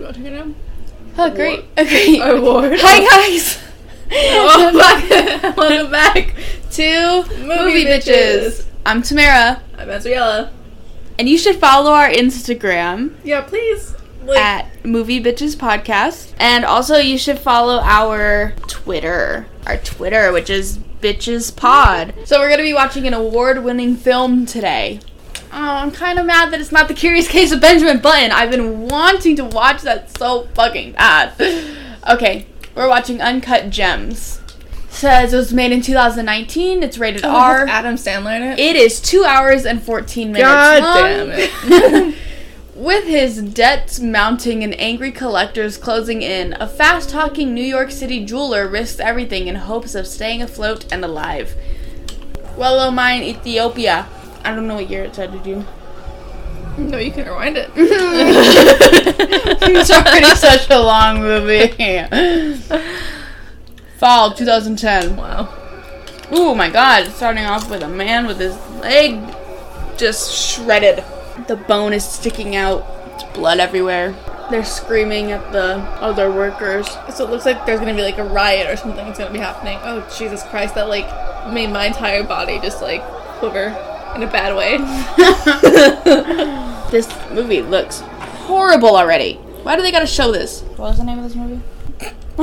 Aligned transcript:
we 0.00 0.06
watching 0.06 0.26
it 0.26 0.32
now? 0.32 0.54
Oh, 1.18 1.30
great. 1.30 1.64
Okay. 1.78 2.18
Award. 2.20 2.72
Hi, 2.76 3.28
guys. 3.28 3.58
Oh, 4.12 4.72
fuck. 4.78 5.56
Welcome 5.56 5.90
back. 5.90 6.34
to 6.72 7.24
Movie, 7.44 7.84
Bitches. 7.84 8.06
Bitches. 8.06 8.66
I'm 8.86 9.02
Tamara, 9.02 9.62
I'm 9.76 9.88
Azriella. 9.88 10.50
and 11.18 11.28
you 11.28 11.36
should 11.36 11.56
follow 11.56 11.90
our 11.92 12.08
Instagram 12.08 13.14
Yeah, 13.24 13.42
please. 13.42 13.94
Like, 14.24 14.38
at 14.38 14.84
Movie 14.86 15.22
Bitches 15.22 15.54
Podcast. 15.56 16.32
And 16.38 16.64
also, 16.64 16.96
you 16.96 17.18
should 17.18 17.38
follow 17.38 17.78
our 17.80 18.54
Twitter. 18.68 19.46
Our 19.66 19.76
Twitter, 19.78 20.32
which 20.32 20.48
is 20.50 20.78
Bitches 20.78 21.54
Pod. 21.54 22.14
So, 22.24 22.38
we're 22.38 22.48
going 22.48 22.58
to 22.58 22.64
be 22.64 22.74
watching 22.74 23.06
an 23.06 23.14
award 23.14 23.62
winning 23.64 23.96
film 23.96 24.46
today. 24.46 25.00
Oh, 25.52 25.56
I'm 25.76 25.90
kind 25.90 26.18
of 26.18 26.26
mad 26.26 26.52
that 26.52 26.60
it's 26.60 26.70
not 26.70 26.86
The 26.86 26.94
Curious 26.94 27.26
Case 27.26 27.50
of 27.50 27.60
Benjamin 27.60 27.98
Button. 27.98 28.30
I've 28.30 28.50
been 28.50 28.88
wanting 28.88 29.34
to 29.36 29.44
watch 29.44 29.82
that 29.82 30.16
so 30.16 30.46
fucking 30.54 30.92
bad. 30.92 31.76
Okay, 32.08 32.46
we're 32.74 32.88
watching 32.88 33.20
Uncut 33.20 33.68
Gems. 33.68 34.40
Says 34.88 35.34
it 35.34 35.36
was 35.36 35.52
made 35.52 35.70
in 35.70 35.82
2019. 35.82 36.82
It's 36.82 36.96
rated 36.96 37.26
oh, 37.26 37.28
R. 37.30 37.66
Adam 37.66 37.96
Sandler 37.96 38.36
in 38.36 38.42
it. 38.42 38.58
It 38.58 38.74
is 38.74 39.02
two 39.02 39.22
hours 39.22 39.66
and 39.66 39.82
14 39.82 40.32
minutes 40.32 40.48
God 40.48 40.82
long. 40.82 41.28
damn 41.28 41.30
it. 41.30 42.14
With 42.74 43.04
his 43.04 43.42
debts 43.42 44.00
mounting 44.00 44.64
and 44.64 44.74
angry 44.80 45.12
collectors 45.12 45.76
closing 45.76 46.22
in, 46.22 46.54
a 46.54 46.66
fast 46.66 47.10
talking 47.10 47.52
New 47.52 47.62
York 47.62 47.90
City 47.90 48.24
jeweler 48.24 48.66
risks 48.66 48.98
everything 48.98 49.46
in 49.46 49.56
hopes 49.56 49.94
of 49.94 50.06
staying 50.06 50.40
afloat 50.40 50.90
and 50.90 51.04
alive. 51.04 51.54
Welo 52.56 52.88
oh, 52.88 52.90
Mine, 52.90 53.22
Ethiopia. 53.22 54.08
I 54.44 54.54
don't 54.54 54.66
know 54.66 54.76
what 54.76 54.88
year 54.88 55.04
it 55.04 55.14
said 55.14 55.32
to 55.32 55.38
do. 55.38 55.64
no, 56.78 56.98
you 56.98 57.12
can 57.12 57.26
rewind 57.26 57.56
it. 57.56 57.70
it's 59.62 59.90
already 59.90 60.26
such 60.36 60.70
a 60.70 60.78
long 60.78 61.20
movie. 61.20 61.68
Fall 63.98 64.32
2010. 64.32 65.16
wow. 65.16 65.54
Oh 66.30 66.54
my 66.54 66.70
god, 66.70 67.10
starting 67.10 67.44
off 67.44 67.68
with 67.70 67.82
a 67.82 67.88
man 67.88 68.26
with 68.26 68.38
his 68.38 68.56
leg 68.80 69.20
just 69.98 70.32
shredded. 70.32 71.04
The 71.48 71.56
bone 71.56 71.92
is 71.92 72.04
sticking 72.04 72.56
out, 72.56 72.86
There's 73.18 73.34
blood 73.34 73.58
everywhere. 73.60 74.14
They're 74.50 74.64
screaming 74.64 75.32
at 75.32 75.52
the 75.52 75.76
other 76.00 76.30
workers. 76.30 76.88
So 77.14 77.24
it 77.26 77.30
looks 77.30 77.44
like 77.44 77.66
there's 77.66 77.80
gonna 77.80 77.94
be 77.94 78.02
like 78.02 78.18
a 78.18 78.24
riot 78.24 78.70
or 78.70 78.76
something 78.76 79.04
that's 79.04 79.18
gonna 79.18 79.32
be 79.32 79.38
happening. 79.38 79.78
Oh 79.82 80.08
Jesus 80.16 80.42
Christ! 80.44 80.74
That 80.76 80.88
like 80.88 81.06
made 81.52 81.70
my 81.70 81.86
entire 81.86 82.22
body 82.24 82.58
just 82.60 82.80
like 82.80 83.02
quiver 83.38 83.76
in 84.16 84.22
a 84.22 84.26
bad 84.30 84.56
way. 84.56 84.78
This 86.90 87.08
movie 87.30 87.62
looks 87.62 88.00
horrible 88.00 88.96
already. 88.96 89.34
Why 89.62 89.76
do 89.76 89.82
they 89.82 89.92
gotta 89.92 90.08
show 90.08 90.32
this? 90.32 90.62
What 90.62 90.80
was 90.90 90.98
the 90.98 91.04
name 91.04 91.18
of 91.20 91.24
this 91.24 91.36
movie? 91.36 91.60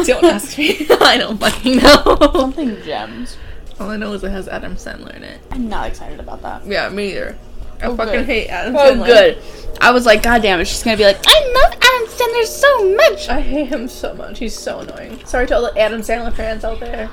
Don't 0.05 0.23
ask 0.23 0.57
me. 0.57 0.87
I 1.01 1.17
don't 1.17 1.37
fucking 1.37 1.77
know. 1.77 2.17
Something 2.33 2.81
gems. 2.83 3.35
All 3.77 3.89
I 3.89 3.97
know 3.97 4.13
is 4.13 4.23
it 4.23 4.31
has 4.31 4.47
Adam 4.47 4.75
Sandler 4.77 5.13
in 5.17 5.23
it. 5.23 5.41
I'm 5.51 5.67
not 5.67 5.89
excited 5.89 6.21
about 6.21 6.41
that. 6.43 6.65
Yeah, 6.65 6.87
me 6.87 7.11
either. 7.11 7.37
I 7.81 7.87
Oh, 7.87 7.97
fucking 7.97 8.13
good. 8.13 8.25
hate 8.25 8.47
Adam 8.47 8.73
Oh, 8.75 8.79
Sandler. 8.79 9.01
Oh, 9.01 9.05
good. 9.05 9.37
I 9.81 9.91
was 9.91 10.05
like, 10.05 10.23
God 10.23 10.41
damn 10.41 10.61
it, 10.61 10.65
she's 10.65 10.81
gonna 10.81 10.95
be 10.95 11.03
like, 11.03 11.19
I 11.27 11.53
love 11.63 11.73
Adam 11.73 12.07
Sandler 12.07 12.45
so 12.45 12.95
much. 12.95 13.27
I 13.27 13.41
hate 13.41 13.67
him 13.67 13.89
so 13.89 14.13
much. 14.13 14.39
He's 14.39 14.57
so 14.57 14.79
annoying. 14.79 15.19
Sorry 15.25 15.45
to 15.47 15.55
all 15.55 15.61
the 15.73 15.77
Adam 15.77 15.99
Sandler 15.99 16.33
fans 16.33 16.63
out 16.63 16.79
there. 16.79 17.09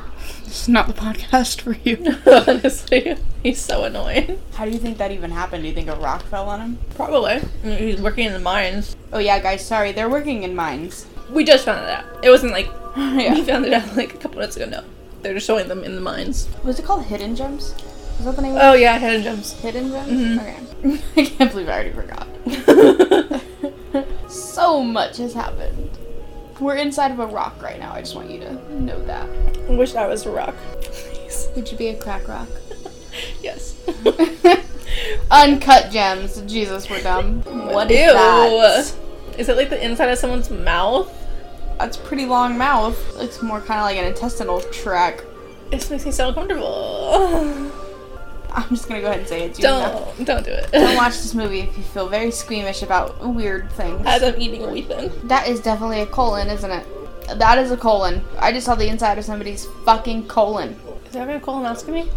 It's 0.54 0.68
not 0.68 0.86
the 0.86 0.92
podcast 0.94 1.62
for 1.62 1.72
you. 1.82 1.96
Honestly, 2.48 3.16
he's 3.42 3.60
so 3.60 3.82
annoying. 3.82 4.40
How 4.54 4.64
do 4.64 4.70
you 4.70 4.78
think 4.78 4.98
that 4.98 5.10
even 5.10 5.32
happened? 5.32 5.64
Do 5.64 5.68
you 5.68 5.74
think 5.74 5.88
a 5.88 5.96
rock 5.96 6.22
fell 6.26 6.48
on 6.48 6.60
him? 6.60 6.78
Probably. 6.94 7.40
He's 7.64 8.00
working 8.00 8.26
in 8.26 8.32
the 8.32 8.38
mines. 8.38 8.96
Oh 9.12 9.18
yeah, 9.18 9.40
guys, 9.40 9.66
sorry, 9.66 9.90
they're 9.90 10.08
working 10.08 10.44
in 10.44 10.54
mines. 10.54 11.06
We 11.28 11.42
just 11.44 11.64
found 11.64 11.84
it 11.84 11.90
out. 11.90 12.04
It 12.24 12.30
wasn't 12.30 12.52
like 12.52 12.66
we 12.96 13.42
found 13.42 13.66
it 13.66 13.72
out 13.72 13.96
like 13.96 14.14
a 14.14 14.16
couple 14.16 14.38
minutes 14.38 14.54
ago. 14.56 14.66
No, 14.66 14.84
they're 15.22 15.34
just 15.34 15.44
showing 15.46 15.66
them 15.66 15.82
in 15.82 15.96
the 15.96 16.00
mines. 16.00 16.48
Was 16.62 16.78
it 16.78 16.84
called 16.84 17.04
Hidden 17.04 17.34
Gems? 17.34 17.74
Is 18.20 18.24
that 18.24 18.36
the 18.36 18.42
name 18.42 18.54
of 18.54 18.62
Oh 18.62 18.74
yeah, 18.74 18.96
hidden 18.96 19.24
gems. 19.24 19.54
Hidden 19.54 19.90
Gems? 19.90 20.08
Mhm. 20.08 20.38
Okay. 20.86 21.00
I 21.16 21.24
can't 21.30 21.50
believe 21.50 21.68
I 21.68 21.72
already 21.72 21.90
forgot. 21.90 22.28
so 24.30 24.84
much 24.84 25.16
has 25.16 25.34
happened. 25.34 25.90
We're 26.60 26.76
inside 26.76 27.10
of 27.10 27.18
a 27.18 27.26
rock 27.26 27.60
right 27.62 27.78
now. 27.78 27.92
I 27.92 28.00
just 28.00 28.14
want 28.14 28.30
you 28.30 28.38
to 28.40 28.80
know 28.80 29.00
that. 29.06 29.28
I 29.68 29.74
wish 29.74 29.94
I 29.94 30.06
was 30.06 30.24
a 30.26 30.30
rock. 30.30 30.54
Please. 30.82 31.48
Would 31.56 31.70
you 31.70 31.76
be 31.76 31.88
a 31.88 31.96
crack 31.96 32.28
rock? 32.28 32.48
Yes. 33.40 33.76
Uncut 35.30 35.92
gems. 35.92 36.40
Jesus, 36.42 36.90
we're 36.90 37.00
dumb. 37.00 37.42
What 37.42 37.88
is 37.90 37.98
Ew. 38.06 38.12
that? 38.12 38.94
Is 39.38 39.48
it 39.48 39.56
like 39.56 39.70
the 39.70 39.84
inside 39.84 40.08
of 40.08 40.18
someone's 40.18 40.50
mouth? 40.50 41.12
That's 41.78 41.96
a 41.96 42.00
pretty 42.00 42.26
long 42.26 42.58
mouth. 42.58 42.96
Looks 43.16 43.40
more 43.40 43.60
kind 43.60 43.78
of 43.78 43.84
like 43.84 43.96
an 43.98 44.04
intestinal 44.04 44.60
tract. 44.62 45.22
This 45.70 45.90
makes 45.90 46.04
me 46.06 46.10
so 46.10 46.28
uncomfortable. 46.28 47.70
I'm 48.56 48.68
just 48.68 48.88
gonna 48.88 49.00
go 49.00 49.08
ahead 49.08 49.20
and 49.20 49.28
say 49.28 49.42
it. 49.44 49.58
You 49.58 49.62
don't 49.64 49.82
have- 49.82 50.16
Don't, 50.16 50.24
don't 50.26 50.44
do 50.44 50.52
it. 50.52 50.70
Don't 50.72 50.96
watch 50.96 51.12
this 51.22 51.34
movie 51.34 51.60
if 51.60 51.76
you 51.76 51.82
feel 51.82 52.08
very 52.08 52.30
squeamish 52.30 52.82
about 52.82 53.18
weird 53.26 53.70
things. 53.72 54.02
As 54.06 54.22
I'm 54.22 54.40
eating 54.40 54.62
a 54.64 54.68
Wheat 54.68 54.86
Thin. 54.88 55.10
That 55.24 55.48
is 55.48 55.60
definitely 55.60 56.00
a 56.00 56.06
colon, 56.06 56.48
isn't 56.48 56.70
it? 56.70 56.86
That 57.38 57.58
is 57.58 57.70
a 57.70 57.76
colon. 57.76 58.22
I 58.38 58.52
just 58.52 58.66
saw 58.66 58.74
the 58.74 58.86
inside 58.88 59.18
of 59.18 59.24
somebody's 59.24 59.66
fucking 59.84 60.28
colon. 60.28 60.78
Is 61.06 61.12
that 61.12 61.28
a 61.28 61.40
colonoscopy? 61.40 62.08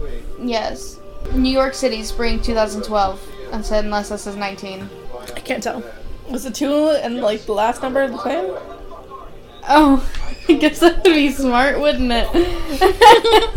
Yes. 0.42 1.00
New 1.34 1.50
York 1.52 1.74
City, 1.74 2.04
spring 2.04 2.42
2012. 2.42 3.20
I 3.54 3.62
said 3.62 3.86
unless 3.86 4.10
this 4.10 4.28
is 4.28 4.36
19. 4.36 4.90
I 5.36 5.40
can't 5.40 5.64
tell. 5.64 5.84
Was 6.30 6.44
the 6.44 6.52
two 6.52 6.90
and 6.90 7.22
like 7.22 7.46
the 7.46 7.54
last 7.54 7.82
number 7.82 8.02
of 8.04 8.12
the 8.12 8.22
same? 8.24 8.52
Oh, 9.70 10.08
I 10.50 10.54
guess 10.54 10.80
that 10.82 10.96
would 10.98 11.04
be 11.14 11.32
smart, 11.32 11.80
wouldn't 11.80 12.12
it? 12.14 13.54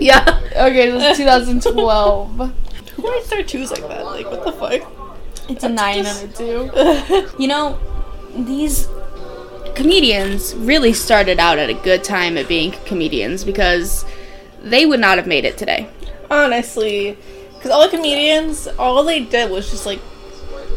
Yeah. 0.10 0.40
okay, 0.52 0.90
this 0.90 1.12
is 1.12 1.18
2012. 1.18 2.30
Who 2.96 3.02
writes 3.10 3.28
their 3.30 3.42
twos 3.42 3.70
like 3.70 3.86
that? 3.88 4.04
Like 4.06 4.26
what 4.30 4.44
the 4.44 4.52
fuck? 4.52 4.90
It's 5.48 5.64
a 5.64 5.68
9 5.68 6.04
just- 6.04 6.40
and 6.40 6.70
a 7.10 7.28
2. 7.30 7.36
You 7.42 7.48
know, 7.48 7.78
these 8.34 8.88
comedians 9.74 10.54
really 10.54 10.92
started 10.92 11.38
out 11.38 11.58
at 11.58 11.70
a 11.70 11.74
good 11.74 12.02
time 12.04 12.36
at 12.38 12.48
being 12.48 12.72
comedians 12.86 13.44
because 13.44 14.04
they 14.62 14.86
would 14.86 15.00
not 15.00 15.18
have 15.18 15.26
made 15.26 15.44
it 15.44 15.56
today. 15.58 15.88
Honestly, 16.30 17.16
because 17.54 17.70
all 17.70 17.82
the 17.82 17.94
comedians, 17.96 18.68
all 18.78 19.02
they 19.04 19.20
did 19.24 19.50
was 19.50 19.70
just 19.70 19.86
like 19.86 20.00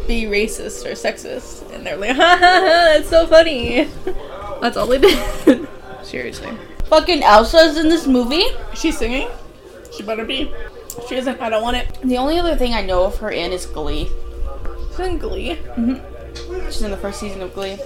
be 0.06 0.24
racist 0.24 0.84
or 0.84 0.92
sexist, 0.92 1.72
and 1.72 1.86
they're 1.86 1.96
like, 1.96 2.16
ha 2.16 2.36
ha 2.38 2.60
ha, 2.60 2.94
it's 2.98 3.08
so 3.08 3.26
funny. 3.26 3.88
That's 4.60 4.76
all 4.76 4.86
they 4.86 4.98
did. 4.98 5.68
Seriously. 6.02 6.50
Fucking 6.88 7.22
Elsa's 7.22 7.76
in 7.78 7.88
this 7.88 8.06
movie? 8.06 8.44
She's 8.74 8.96
singing? 8.98 9.28
She 9.96 10.02
better 10.02 10.24
be. 10.24 10.52
If 10.98 11.08
she 11.08 11.16
isn't, 11.16 11.40
I 11.40 11.48
don't 11.50 11.62
want 11.62 11.76
it. 11.76 11.98
The 12.02 12.18
only 12.18 12.38
other 12.38 12.56
thing 12.56 12.74
I 12.74 12.82
know 12.82 13.04
of 13.04 13.18
her 13.18 13.30
in 13.30 13.52
is 13.52 13.66
Glee. 13.66 14.08
She's 14.90 15.00
in 15.00 15.18
Glee. 15.18 15.56
Mhm. 15.76 16.00
She's 16.66 16.82
in 16.82 16.90
the 16.90 16.96
first 16.96 17.18
season 17.20 17.42
of 17.42 17.54
Glee. 17.54 17.72
I 17.72 17.76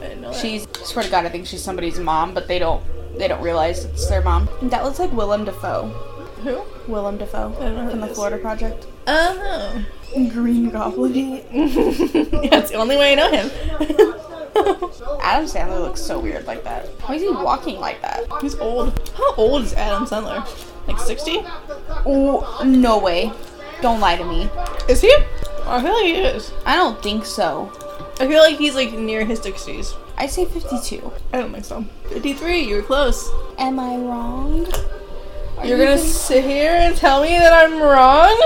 didn't 0.00 0.20
know 0.22 0.32
that. 0.32 0.40
She's 0.40 0.66
swear 0.84 1.04
to 1.04 1.10
God, 1.10 1.24
I 1.26 1.28
think 1.28 1.46
she's 1.46 1.62
somebody's 1.62 1.98
mom, 1.98 2.32
but 2.34 2.48
they 2.48 2.58
don't 2.58 2.82
they 3.18 3.28
don't 3.28 3.42
realize 3.42 3.84
it's 3.84 4.06
their 4.08 4.22
mom. 4.22 4.48
That 4.62 4.84
looks 4.84 4.98
like 4.98 5.12
Willem 5.12 5.44
Dafoe. 5.44 5.88
Who? 6.44 6.62
Willem 6.90 7.18
Dafoe 7.18 7.54
I 7.58 7.64
don't 7.64 7.74
know 7.84 7.90
from 7.90 8.00
the 8.00 8.06
is. 8.08 8.14
Florida 8.14 8.38
Project. 8.38 8.86
Oh. 9.06 9.84
Green 10.30 10.70
Goblin. 10.70 11.42
That's 12.50 12.70
the 12.70 12.76
only 12.76 12.96
way 12.96 13.12
I 13.12 13.14
know 13.14 13.30
him. 13.30 14.14
Adam 15.22 15.46
Sandler 15.46 15.80
looks 15.80 16.00
so 16.02 16.18
weird 16.18 16.46
like 16.46 16.64
that. 16.64 16.86
Why 17.06 17.14
is 17.16 17.22
he 17.22 17.28
walking 17.30 17.78
like 17.80 18.00
that? 18.02 18.24
He's 18.40 18.54
old. 18.58 18.98
How 19.16 19.34
old 19.36 19.62
is 19.62 19.74
Adam 19.74 20.04
Sandler? 20.06 20.44
Like 20.86 20.98
60? 20.98 21.40
Oh, 22.06 22.62
no 22.64 22.98
way. 22.98 23.32
Don't 23.82 24.00
lie 24.00 24.16
to 24.16 24.24
me. 24.24 24.48
Is 24.88 25.00
he? 25.00 25.12
Oh, 25.14 25.64
I 25.68 25.82
feel 25.82 25.92
like 25.92 26.04
he 26.04 26.14
is. 26.16 26.52
I 26.66 26.76
don't 26.76 27.00
think 27.02 27.24
so. 27.24 27.70
I 28.20 28.26
feel 28.26 28.40
like 28.40 28.56
he's 28.56 28.74
like 28.74 28.92
near 28.92 29.24
his 29.24 29.40
60s. 29.40 29.94
I'd 30.16 30.30
say 30.30 30.44
52. 30.46 31.12
I 31.32 31.38
don't 31.38 31.52
think 31.52 31.64
so. 31.64 31.84
53, 32.08 32.60
you 32.60 32.76
were 32.76 32.82
close. 32.82 33.28
Am 33.58 33.78
I 33.78 33.96
wrong? 33.96 34.66
Are 35.58 35.66
You're 35.66 35.78
you 35.78 35.84
gonna 35.84 35.96
think- 35.98 36.12
sit 36.12 36.44
here 36.44 36.72
and 36.72 36.96
tell 36.96 37.22
me 37.22 37.38
that 37.38 37.52
I'm 37.52 37.80
wrong? 37.80 38.36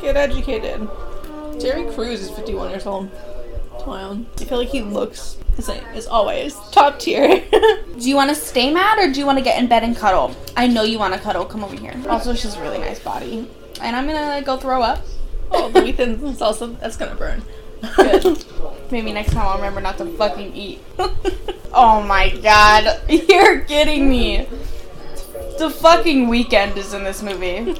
Get 0.00 0.16
educated. 0.16 0.88
Jerry 1.60 1.84
Crews 1.92 2.20
is 2.22 2.30
51 2.30 2.70
years 2.70 2.86
old. 2.86 3.10
Wild. 3.86 4.26
I 4.40 4.44
feel 4.44 4.58
like 4.58 4.68
he 4.68 4.82
looks 4.82 5.36
the 5.56 5.62
same 5.62 5.84
as 5.94 6.06
always. 6.06 6.54
Top 6.72 6.98
tier. 6.98 7.44
Do 7.50 8.08
you 8.08 8.16
want 8.16 8.30
to 8.30 8.34
stay 8.34 8.72
mad 8.72 8.98
or 8.98 9.12
do 9.12 9.20
you 9.20 9.26
want 9.26 9.38
to 9.38 9.44
get 9.44 9.58
in 9.60 9.68
bed 9.68 9.84
and 9.84 9.96
cuddle? 9.96 10.34
I 10.56 10.66
know 10.66 10.82
you 10.82 10.98
want 10.98 11.14
to 11.14 11.20
cuddle. 11.20 11.44
Come 11.44 11.62
over 11.62 11.76
here. 11.76 11.94
Also, 12.08 12.34
she's 12.34 12.54
a 12.56 12.60
really 12.62 12.78
nice 12.78 12.98
body. 12.98 13.48
And 13.80 13.94
I'm 13.94 14.06
gonna 14.06 14.42
go 14.42 14.56
throw 14.56 14.82
up. 14.82 15.02
oh, 15.50 15.68
the 15.70 15.84
Ethan's 15.84 16.38
salsa, 16.40 16.78
that's 16.80 16.96
gonna 16.96 17.14
burn. 17.14 17.42
Good. 17.96 18.44
Maybe 18.90 19.12
next 19.12 19.32
time 19.32 19.46
I'll 19.46 19.56
remember 19.56 19.80
not 19.80 19.98
to 19.98 20.06
fucking 20.16 20.54
eat. 20.54 20.80
Oh 21.76 22.00
my 22.04 22.28
god. 22.30 23.00
You're 23.08 23.62
kidding 23.62 24.08
me. 24.08 24.46
The 25.58 25.68
fucking 25.70 26.28
Weeknd 26.28 26.76
is 26.76 26.94
in 26.94 27.02
this 27.02 27.20
movie. 27.20 27.74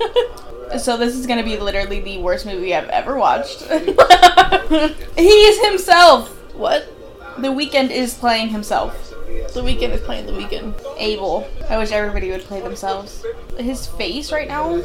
So 0.79 0.97
this 0.97 1.15
is 1.17 1.27
gonna 1.27 1.43
be 1.45 1.57
literally 1.59 2.01
the 2.01 2.19
worst 2.19 2.47
movie 2.47 2.75
I've 2.75 2.89
ever 2.89 3.17
watched. 3.17 3.63
he 5.17 5.29
is 5.29 5.65
himself. 5.65 6.29
what? 6.55 6.91
The 7.39 7.49
Weeknd 7.49 7.91
is 7.91 8.15
playing 8.15 8.49
himself. 8.49 9.11
The 9.55 9.61
Weeknd 9.63 9.91
is 9.91 10.01
playing 10.01 10.27
the 10.27 10.33
Weeknd. 10.33 10.75
Abel. 10.99 11.49
I 11.69 11.79
wish 11.79 11.91
everybody 11.93 12.31
would 12.31 12.43
play 12.43 12.61
themselves. 12.61 13.25
His 13.59 13.87
face 13.87 14.31
right 14.33 14.49
now, 14.49 14.77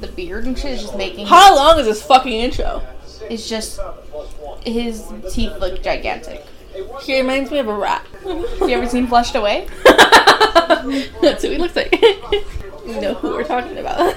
the 0.00 0.08
beard 0.08 0.44
and 0.46 0.58
shit 0.58 0.72
is 0.72 0.82
just 0.82 0.96
making. 0.96 1.26
How 1.26 1.54
long 1.54 1.78
is 1.78 1.86
this 1.86 2.02
fucking 2.02 2.32
intro? 2.32 2.82
It's 3.30 3.48
just 3.48 3.80
his 4.64 5.04
teeth 5.30 5.56
look 5.58 5.82
gigantic. 5.82 6.44
He 7.02 7.18
reminds 7.20 7.50
me 7.50 7.58
of 7.58 7.68
a 7.68 7.74
rat. 7.74 8.06
Have 8.24 8.60
you 8.68 8.76
ever 8.76 8.86
seen 8.88 9.06
Flushed 9.06 9.34
Away? 9.34 9.66
That's 9.84 11.42
what 11.42 11.52
he 11.52 11.58
looks 11.58 11.74
like. 11.76 12.00
you 12.86 13.00
know 13.00 13.14
who 13.14 13.30
we're 13.30 13.44
talking 13.44 13.78
about. 13.78 14.14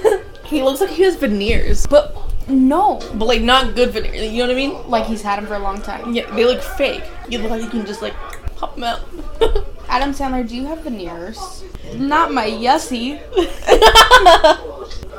He 0.52 0.62
looks 0.62 0.80
like 0.80 0.90
he 0.90 1.02
has 1.02 1.16
veneers, 1.16 1.86
but 1.86 2.16
No. 2.48 3.00
but 3.14 3.26
like 3.26 3.42
not 3.42 3.74
good 3.74 3.90
veneers. 3.90 4.30
You 4.32 4.38
know 4.38 4.46
what 4.48 4.52
I 4.52 4.56
mean? 4.56 4.90
Like 4.90 5.06
he's 5.06 5.22
had 5.22 5.38
them 5.38 5.46
for 5.46 5.54
a 5.54 5.58
long 5.58 5.80
time. 5.80 6.12
Yeah, 6.14 6.30
they 6.34 6.44
look 6.44 6.62
fake. 6.62 7.02
You 7.28 7.38
look 7.38 7.50
like 7.50 7.62
you 7.62 7.68
can 7.68 7.84
just 7.86 8.02
like 8.02 8.14
pop 8.56 8.74
them 8.74 8.84
out. 8.84 9.00
Adam 9.88 10.12
Sandler, 10.14 10.48
do 10.48 10.56
you 10.56 10.64
have 10.66 10.80
veneers? 10.80 11.64
Not 11.96 12.32
my 12.32 12.46
yussy. 12.48 13.20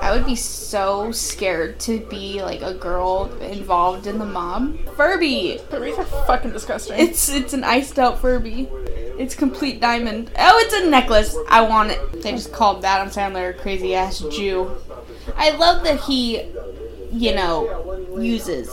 I 0.01 0.11
would 0.11 0.25
be 0.25 0.35
so 0.35 1.11
scared 1.11 1.79
to 1.81 1.99
be 2.07 2.41
like 2.41 2.61
a 2.61 2.73
girl 2.73 3.31
involved 3.41 4.07
in 4.07 4.17
the 4.19 4.25
mob. 4.25 4.77
Furby. 4.97 5.59
Furries 5.69 5.97
are 5.97 6.03
fucking 6.25 6.51
disgusting. 6.51 6.99
It's 6.99 7.29
it's 7.29 7.53
an 7.53 7.63
iced 7.63 7.99
out 7.99 8.19
Furby. 8.19 8.67
It's 9.17 9.35
complete 9.35 9.79
diamond. 9.79 10.31
Oh, 10.37 10.57
it's 10.65 10.73
a 10.73 10.89
necklace. 10.89 11.37
I 11.49 11.61
want 11.61 11.91
it. 11.91 12.21
They 12.23 12.31
just 12.31 12.51
called 12.51 12.83
Adam 12.83 13.09
Sandler 13.09 13.51
a 13.51 13.53
crazy 13.53 13.93
ass 13.95 14.19
Jew. 14.31 14.71
I 15.35 15.51
love 15.51 15.83
that 15.83 15.99
he, 16.01 16.41
you 17.11 17.35
know, 17.35 18.17
uses 18.19 18.69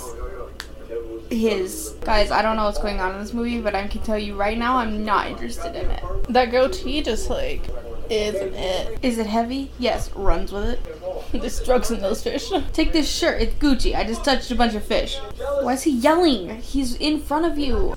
his 1.31 1.91
guys. 2.01 2.31
I 2.31 2.43
don't 2.43 2.57
know 2.57 2.65
what's 2.65 2.81
going 2.81 3.01
on 3.01 3.15
in 3.15 3.21
this 3.21 3.33
movie, 3.33 3.61
but 3.61 3.75
I 3.75 3.87
can 3.87 4.03
tell 4.03 4.19
you 4.19 4.35
right 4.35 4.59
now, 4.59 4.77
I'm 4.77 5.05
not 5.05 5.29
interested 5.29 5.77
in 5.77 5.91
it. 5.91 6.03
that 6.31 6.51
goatee 6.51 7.03
just 7.03 7.31
like 7.31 7.63
isn't 8.11 8.55
it? 8.55 8.99
Is 9.03 9.19
it 9.19 9.27
heavy? 9.27 9.71
Yes. 9.79 10.11
Runs 10.15 10.53
with 10.53 10.65
it. 10.65 11.33
There's 11.33 11.63
drugs 11.65 11.91
in 11.91 12.01
those 12.01 12.23
fish. 12.23 12.51
Take 12.73 12.93
this 12.93 13.09
shirt. 13.09 13.41
It's 13.41 13.55
Gucci. 13.55 13.95
I 13.95 14.05
just 14.05 14.25
touched 14.25 14.51
a 14.51 14.57
bunch 14.57 14.75
of 14.75 14.85
fish. 14.85 15.19
Why 15.63 15.75
is 15.75 15.85
he 15.85 15.93
yelling? 15.93 16.61
He's 16.61 16.97
in 16.97 17.21
front 17.21 17.47
of 17.47 17.57
you. 17.57 17.95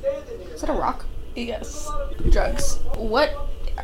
Is 0.53 0.61
that 0.61 0.69
a 0.69 0.73
rock? 0.73 1.06
Yes. 1.35 1.89
Drugs. 2.29 2.77
What? 2.95 3.29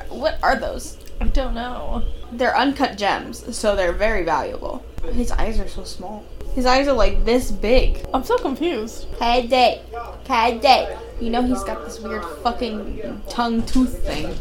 What 0.09 0.37
are 0.43 0.55
those? 0.55 0.97
I 1.19 1.25
don't 1.25 1.55
know. 1.55 2.03
They're 2.31 2.55
uncut 2.55 2.97
gems, 2.97 3.55
so 3.55 3.75
they're 3.75 3.93
very 3.93 4.23
valuable. 4.23 4.83
His 5.13 5.31
eyes 5.31 5.59
are 5.59 5.67
so 5.67 5.83
small. 5.83 6.25
His 6.53 6.65
eyes 6.65 6.87
are 6.87 6.93
like 6.93 7.25
this 7.25 7.51
big. 7.51 8.05
I'm 8.13 8.23
so 8.23 8.37
confused. 8.37 9.07
Cadet. 9.17 9.85
Cadet. 10.25 10.97
You 11.21 11.29
know 11.29 11.41
he's 11.41 11.63
got 11.63 11.85
this 11.85 11.99
weird 11.99 12.23
fucking 12.43 13.21
tongue 13.29 13.65
tooth 13.65 14.05
thing. 14.05 14.35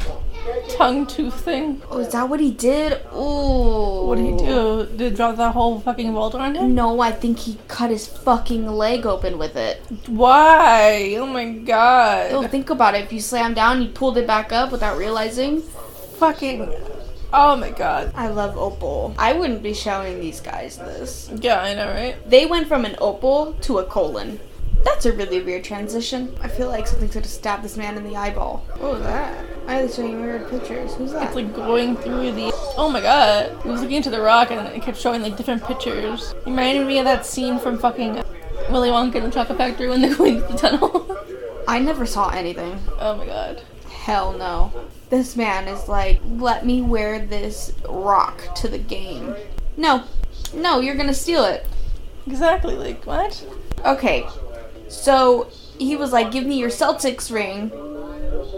Tongue 0.70 1.06
tooth 1.06 1.40
thing. 1.40 1.82
Oh, 1.90 1.98
is 1.98 2.12
that 2.12 2.28
what 2.28 2.40
he 2.40 2.50
did? 2.50 3.00
Ooh. 3.14 4.06
What 4.06 4.16
did 4.16 4.26
he 4.26 4.36
do? 4.36 4.86
Did 4.96 5.10
he 5.10 5.16
drop 5.16 5.36
that 5.36 5.52
whole 5.52 5.80
fucking 5.80 6.12
vault 6.12 6.34
on 6.34 6.54
him? 6.54 6.74
No, 6.74 7.00
I 7.00 7.12
think 7.12 7.38
he 7.40 7.58
cut 7.68 7.90
his 7.90 8.06
fucking 8.06 8.66
leg 8.66 9.04
open 9.04 9.36
with 9.38 9.56
it. 9.56 9.82
Why? 10.06 11.16
Oh 11.18 11.26
my 11.26 11.50
god. 11.50 12.32
Oh, 12.32 12.46
think 12.46 12.70
about 12.70 12.94
it. 12.94 13.04
If 13.04 13.12
you 13.12 13.20
slam 13.20 13.54
down, 13.54 13.82
you 13.82 13.88
pulled 13.88 14.16
it 14.16 14.26
back 14.26 14.52
up 14.52 14.72
without 14.72 14.96
realizing. 14.96 15.60
Fucking. 16.18 16.72
Oh 17.32 17.56
my 17.56 17.70
god. 17.70 18.12
I 18.14 18.28
love 18.28 18.56
Opal. 18.56 19.14
I 19.18 19.34
wouldn't 19.34 19.62
be 19.62 19.74
showing 19.74 20.20
these 20.20 20.40
guys 20.40 20.78
this. 20.78 21.30
Yeah, 21.40 21.60
I 21.60 21.74
know, 21.74 21.88
right? 21.88 22.16
They 22.28 22.46
went 22.46 22.68
from 22.68 22.84
an 22.84 22.96
opal 22.98 23.52
to 23.62 23.78
a 23.78 23.84
colon. 23.84 24.40
That's 24.84 25.06
a 25.06 25.12
really 25.12 25.42
weird 25.42 25.64
transition. 25.64 26.34
I 26.40 26.48
feel 26.48 26.68
like 26.68 26.86
something's 26.86 27.12
gonna 27.14 27.26
stab 27.26 27.62
this 27.62 27.76
man 27.76 27.96
in 27.96 28.04
the 28.04 28.16
eyeball. 28.16 28.64
What 28.78 28.94
was 28.94 29.02
that? 29.02 29.44
Are 29.66 29.86
they 29.86 29.92
showing 29.92 30.22
weird 30.22 30.48
pictures? 30.48 30.94
Who's 30.94 31.12
that? 31.12 31.24
It's 31.26 31.34
like 31.34 31.54
going 31.54 31.96
through 31.96 32.32
the. 32.32 32.52
Oh 32.76 32.88
my 32.90 33.00
god. 33.00 33.60
He 33.62 33.68
was 33.68 33.80
looking 33.82 33.96
into 33.96 34.10
the 34.10 34.20
rock 34.20 34.50
and 34.50 34.66
it 34.68 34.82
kept 34.82 34.96
showing 34.98 35.20
like 35.20 35.36
different 35.36 35.64
pictures. 35.64 36.32
It 36.32 36.46
reminded 36.46 36.86
me 36.86 36.98
of 36.98 37.04
that 37.04 37.26
scene 37.26 37.58
from 37.58 37.78
fucking 37.78 38.22
Willy 38.70 38.88
Wonka 38.88 39.16
and 39.16 39.26
the 39.26 39.30
Chocolate 39.30 39.58
Factory 39.58 39.88
when 39.88 40.00
they're 40.00 40.14
going 40.16 40.40
through 40.40 40.48
the 40.48 40.58
tunnel. 40.58 41.16
I 41.66 41.80
never 41.80 42.06
saw 42.06 42.30
anything. 42.30 42.78
oh 42.98 43.16
my 43.16 43.26
god. 43.26 43.62
Hell 43.90 44.32
no. 44.32 44.72
This 45.10 45.36
man 45.36 45.68
is 45.68 45.88
like, 45.88 46.20
let 46.24 46.66
me 46.66 46.82
wear 46.82 47.18
this 47.18 47.72
rock 47.88 48.54
to 48.56 48.68
the 48.68 48.78
game. 48.78 49.34
No. 49.76 50.04
No, 50.54 50.80
you're 50.80 50.96
gonna 50.96 51.14
steal 51.14 51.44
it. 51.44 51.66
Exactly, 52.26 52.74
like, 52.74 53.04
what? 53.06 53.44
Okay, 53.84 54.26
so 54.88 55.48
he 55.78 55.96
was 55.96 56.12
like, 56.12 56.30
"Give 56.30 56.44
me 56.44 56.58
your 56.58 56.70
Celtics 56.70 57.32
ring 57.32 57.70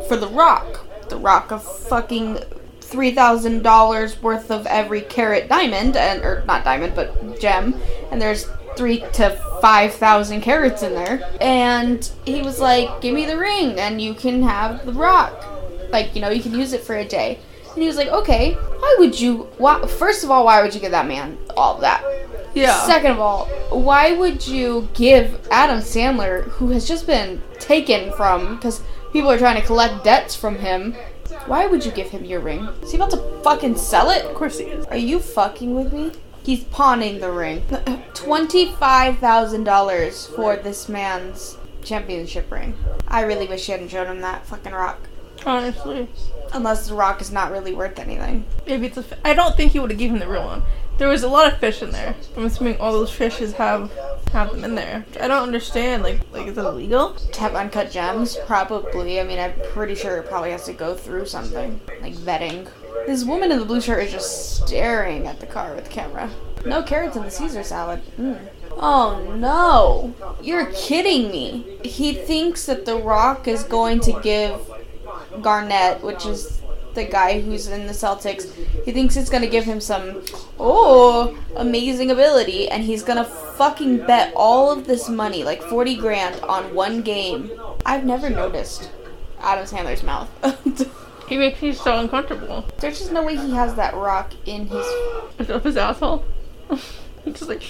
for 0.09 0.17
the 0.17 0.29
Rock, 0.29 0.87
the 1.09 1.17
Rock 1.17 1.51
of 1.51 1.63
fucking 1.63 2.39
three 2.81 3.13
thousand 3.13 3.63
dollars 3.63 4.21
worth 4.23 4.51
of 4.51 4.67
every 4.67 5.01
carat 5.03 5.49
diamond, 5.49 5.97
and 5.97 6.23
or 6.23 6.43
not 6.47 6.65
diamond, 6.65 6.95
but 6.95 7.41
gem, 7.41 7.75
and 8.11 8.21
there's 8.21 8.49
three 8.77 9.01
to 9.13 9.31
five 9.61 9.95
thousand 9.95 10.41
carats 10.41 10.83
in 10.83 10.95
there." 10.95 11.29
And 11.41 12.09
he 12.25 12.43
was 12.43 12.61
like, 12.61 13.01
"Give 13.01 13.15
me 13.15 13.25
the 13.27 13.39
ring, 13.39 13.79
and 13.79 14.01
you 14.01 14.15
can 14.15 14.43
have 14.43 14.87
the 14.87 14.93
Rock. 14.93 15.45
Like, 15.93 16.15
you 16.15 16.21
know, 16.21 16.31
you 16.31 16.43
can 16.43 16.55
use 16.55 16.73
it 16.73 16.83
for 16.83 16.97
a 16.97 17.05
day." 17.05 17.39
And 17.75 17.83
he 17.83 17.87
was 17.87 17.97
like, 17.97 18.09
"Okay, 18.09 18.55
why 18.55 18.97
would 18.99 19.21
you? 19.21 19.49
Why, 19.59 19.85
first 19.87 20.25
of 20.25 20.31
all, 20.31 20.45
why 20.45 20.63
would 20.63 20.75
you 20.75 20.81
give 20.81 20.93
that 20.93 21.07
man 21.07 21.39
all 21.57 21.77
of 21.77 21.81
that?" 21.83 22.03
Yeah. 22.55 22.85
Second 22.87 23.13
of 23.13 23.21
all, 23.21 23.47
why 23.71 24.13
would 24.13 24.47
you 24.47 24.89
give 24.95 25.47
Adam 25.51 25.79
Sandler, 25.79 26.45
who 26.45 26.69
has 26.71 26.87
just 26.87 27.07
been 27.07 27.41
taken 27.59 28.13
from, 28.13 28.57
because 28.57 28.83
people 29.13 29.31
are 29.31 29.39
trying 29.39 29.61
to 29.61 29.67
collect 29.67 30.05
debts 30.05 30.35
from 30.35 30.57
him, 30.57 30.95
why 31.47 31.67
would 31.67 31.85
you 31.85 31.93
give 31.93 32.09
him 32.09 32.25
your 32.25 32.41
ring? 32.41 32.69
Is 32.83 32.91
he 32.91 32.97
about 32.97 33.11
to 33.13 33.41
fucking 33.45 33.77
sell 33.77 34.11
it? 34.11 34.25
of 34.25 34.35
course 34.35 34.59
he 34.59 34.65
is. 34.65 34.85
Are 34.87 34.97
you 34.97 35.21
fucking 35.21 35.75
with 35.75 35.93
me? 35.93 36.11
He's 36.43 36.65
pawning 36.65 37.21
the 37.21 37.31
ring. 37.31 37.61
$25,000 37.71 40.35
for 40.35 40.57
this 40.57 40.89
man's 40.89 41.59
championship 41.83 42.51
ring. 42.51 42.75
I 43.07 43.21
really 43.23 43.47
wish 43.47 43.69
you 43.69 43.73
hadn't 43.73 43.91
shown 43.91 44.07
him 44.07 44.23
that 44.23 44.47
fucking 44.47 44.73
rock. 44.73 44.99
Honestly. 45.47 46.09
Unless 46.53 46.89
the 46.89 46.95
rock 46.95 47.21
is 47.21 47.31
not 47.31 47.53
really 47.53 47.73
worth 47.73 47.99
anything. 47.99 48.45
Maybe 48.67 48.87
it's 48.87 48.97
a. 48.97 49.03
Fi- 49.03 49.17
I 49.25 49.35
don't 49.35 49.57
think 49.57 49.73
he 49.73 49.79
would 49.79 49.91
have 49.91 49.99
given 49.99 50.19
the 50.19 50.29
real 50.29 50.45
one. 50.45 50.63
There 50.99 51.09
was 51.09 51.23
a 51.23 51.29
lot 51.29 51.51
of 51.51 51.59
fish 51.59 51.83
in 51.83 51.93
there. 51.93 52.15
I'm 52.37 52.45
assuming 52.45 52.79
all 52.79 52.93
those 52.93 53.11
fishes 53.11 53.53
have 53.55 53.91
have 54.33 54.51
them 54.51 54.65
in 54.65 54.75
there. 54.75 55.05
I 55.19 55.29
don't 55.29 55.43
understand. 55.43 56.03
Like, 56.03 56.21
like 56.33 56.47
is 56.47 56.59
it 56.59 56.65
illegal? 56.65 57.15
To 57.15 57.41
have 57.41 57.55
uncut 57.55 57.91
gems? 57.91 58.37
Probably. 58.47 59.21
I 59.21 59.25
mean, 59.25 59.39
I'm 59.39 59.55
pretty 59.73 59.95
sure 59.95 60.19
it 60.19 60.29
probably 60.29 60.51
has 60.51 60.65
to 60.65 60.73
go 60.73 60.95
through 60.95 61.27
something. 61.27 61.81
Like 62.03 62.15
vetting. 62.15 62.69
This 63.07 63.25
woman 63.25 63.51
in 63.51 63.59
the 63.59 63.65
blue 63.65 63.81
shirt 63.81 64.05
is 64.05 64.13
just 64.13 64.57
staring 64.67 65.27
at 65.27 65.41
the 65.41 65.47
car 65.47 65.75
with 65.75 65.85
the 65.85 65.91
camera. 65.91 66.29
No 66.67 66.83
carrots 66.83 67.17
in 67.17 67.23
the 67.23 67.31
Caesar 67.31 67.63
salad. 67.63 68.03
Mm. 68.19 68.39
Oh 68.73 69.35
no! 69.37 70.15
You're 70.43 70.67
kidding 70.67 71.31
me. 71.31 71.79
He 71.83 72.13
thinks 72.13 72.67
that 72.67 72.85
The 72.85 72.97
Rock 72.97 73.49
is 73.49 73.63
going 73.63 74.01
to 74.01 74.21
give 74.23 74.71
Garnett, 75.43 76.03
which 76.03 76.27
is 76.27 76.61
the 76.95 77.05
guy 77.05 77.41
who's 77.41 77.69
in 77.69 77.87
the 77.87 77.93
Celtics, 77.93 78.53
he 78.85 78.93
thinks 78.93 79.17
it's 79.17 79.31
gonna 79.31 79.47
give 79.47 79.65
him 79.65 79.81
some, 79.81 80.23
oh, 80.59 81.39
amazing 81.57 82.11
ability, 82.11 82.69
and 82.69 82.83
he's 82.83 83.03
gonna 83.03 83.25
fucking 83.25 83.99
bet 84.07 84.33
all 84.35 84.71
of 84.71 84.87
this 84.87 85.09
money, 85.09 85.45
like 85.45 85.63
40 85.63 85.97
grand, 85.97 86.41
on 86.43 86.75
one 86.75 87.03
game. 87.03 87.51
I've 87.87 88.05
never 88.05 88.29
noticed 88.29 88.91
Adam 89.41 89.65
Sandler's 89.67 90.03
mouth. 90.03 90.29
He 91.31 91.37
makes 91.37 91.63
me 91.63 91.73
so 91.73 91.97
uncomfortable. 91.97 92.65
There's 92.79 92.99
just 92.99 93.13
no 93.13 93.23
way 93.23 93.37
he 93.37 93.53
has 93.53 93.77
that 93.77 93.95
rock 93.95 94.33
in 94.47 94.67
his. 94.67 94.85
It's 95.39 95.49
up 95.49 95.63
his 95.63 95.77
asshole. 95.77 96.25
He's 97.25 97.35
just 97.35 97.49
like. 97.49 97.63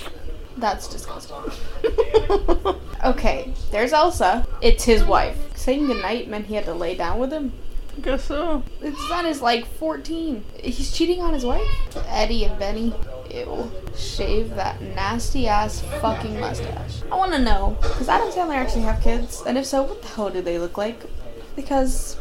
That's 0.56 0.88
disgusting. 0.88 1.36
Okay, 3.02 3.54
there's 3.70 3.94
Elsa. 3.94 4.46
It's 4.60 4.84
his 4.84 5.02
wife. 5.02 5.56
Saying 5.56 5.86
goodnight 5.86 6.28
meant 6.28 6.46
he 6.46 6.54
had 6.54 6.66
to 6.66 6.74
lay 6.74 6.94
down 6.94 7.18
with 7.18 7.32
him. 7.32 7.52
I 7.96 8.00
guess 8.02 8.24
so. 8.24 8.62
His 8.80 8.96
son 9.08 9.24
is 9.24 9.40
like 9.40 9.66
14. 9.66 10.44
He's 10.62 10.92
cheating 10.92 11.22
on 11.22 11.32
his 11.32 11.44
wife? 11.44 11.66
Eddie 12.08 12.44
and 12.44 12.58
Benny. 12.58 12.92
Ew. 13.30 13.70
Shave 13.96 14.54
that 14.54 14.82
nasty 14.82 15.48
ass 15.48 15.80
fucking 16.02 16.38
mustache. 16.38 17.00
I 17.10 17.16
want 17.16 17.32
to 17.32 17.38
know, 17.38 17.78
does 17.80 18.08
Adam 18.08 18.28
Sandler 18.28 18.56
actually 18.56 18.82
have 18.82 19.02
kids? 19.02 19.42
And 19.46 19.56
if 19.56 19.64
so, 19.64 19.82
what 19.82 20.02
the 20.02 20.08
hell 20.08 20.28
do 20.28 20.42
they 20.42 20.58
look 20.58 20.76
like? 20.76 21.00
Because 21.56 22.18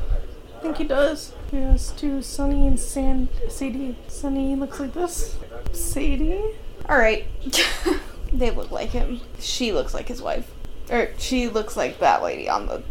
I 0.58 0.62
think 0.62 0.78
he 0.78 0.86
does. 0.86 1.34
He 1.52 1.58
has 1.58 1.92
two 1.92 2.22
Sunny 2.22 2.68
and 2.68 2.80
Sand 2.80 3.28
Sadie. 3.50 3.98
Sunny 4.08 4.56
looks 4.56 4.80
like 4.80 4.94
this. 4.94 5.36
Sadie? 5.74 6.42
Alright. 6.88 7.28
they 8.32 8.52
look 8.52 8.72
like 8.72 8.90
him. 8.90 9.22
She 9.40 9.72
looks 9.72 9.94
like 9.94 10.08
his 10.08 10.22
wife. 10.22 10.50
Or 10.90 11.10
she 11.18 11.48
looks 11.50 11.78
like 11.78 12.00
that 12.00 12.24
lady 12.24 12.50
on 12.50 12.66
the 12.68 12.84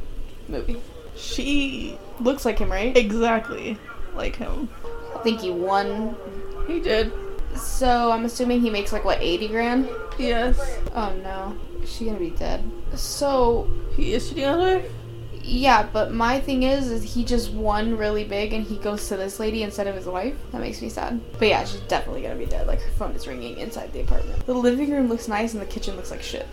movie. 0.49 0.81
She 1.17 1.99
Looks 2.21 2.45
like 2.45 2.59
him, 2.59 2.71
right? 2.71 2.97
exactly 2.97 3.77
like 4.15 4.37
him. 4.37 4.69
I 5.15 5.19
think 5.21 5.41
he 5.41 5.51
won. 5.51 6.17
He 6.67 6.81
did. 6.81 7.13
So 7.57 8.11
I'm 8.13 8.25
assuming 8.25 8.61
he 8.61 8.71
makes 8.71 8.93
like 8.93 9.05
what, 9.05 9.19
80 9.21 9.49
grand? 9.49 9.89
Yes. 10.19 10.59
Oh 10.95 11.13
no. 11.23 11.57
Is 11.83 11.93
she 11.93 12.05
gonna 12.07 12.19
be 12.19 12.31
dead? 12.31 12.69
So 12.95 13.69
He 13.97 14.13
is 14.15 14.29
cheating 14.29 14.45
on 14.47 14.61
her? 14.61 14.83
Yeah, 15.51 15.89
but 15.91 16.13
my 16.13 16.41
thing 16.41 16.63
is, 16.63 16.91
is 16.91 17.15
he 17.15 17.25
just 17.25 17.51
won 17.53 17.97
really 17.97 18.23
big 18.23 18.53
and 18.53 18.63
he 18.63 18.77
goes 18.77 19.09
to 19.09 19.17
this 19.17 19.41
lady 19.41 19.63
instead 19.63 19.87
of 19.87 19.95
his 19.95 20.05
wife. 20.05 20.35
That 20.53 20.61
makes 20.61 20.83
me 20.83 20.91
sad. 20.91 21.21
But 21.39 21.49
yeah, 21.49 21.65
she's 21.65 21.81
definitely 21.81 22.21
gonna 22.21 22.37
be 22.37 22.45
dead. 22.45 22.67
Like 22.67 22.83
her 22.83 22.91
phone 22.91 23.13
is 23.13 23.27
ringing 23.27 23.57
inside 23.57 23.91
the 23.95 24.01
apartment. 24.01 24.45
The 24.45 24.53
living 24.53 24.91
room 24.91 25.09
looks 25.09 25.27
nice 25.27 25.55
and 25.55 25.63
the 25.63 25.67
kitchen 25.67 25.97
looks 25.97 26.11
like 26.11 26.23
shit. 26.23 26.47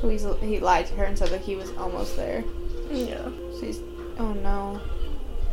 So 0.00 0.08
he's 0.08 0.26
he 0.40 0.58
lied 0.58 0.86
to 0.86 0.94
her 0.94 1.04
and 1.04 1.16
said 1.16 1.28
that 1.28 1.42
he 1.42 1.54
was 1.54 1.70
almost 1.76 2.16
there. 2.16 2.42
Yeah. 2.90 3.22
So 3.54 3.60
he's 3.60 3.80
oh 4.18 4.32
no. 4.32 4.80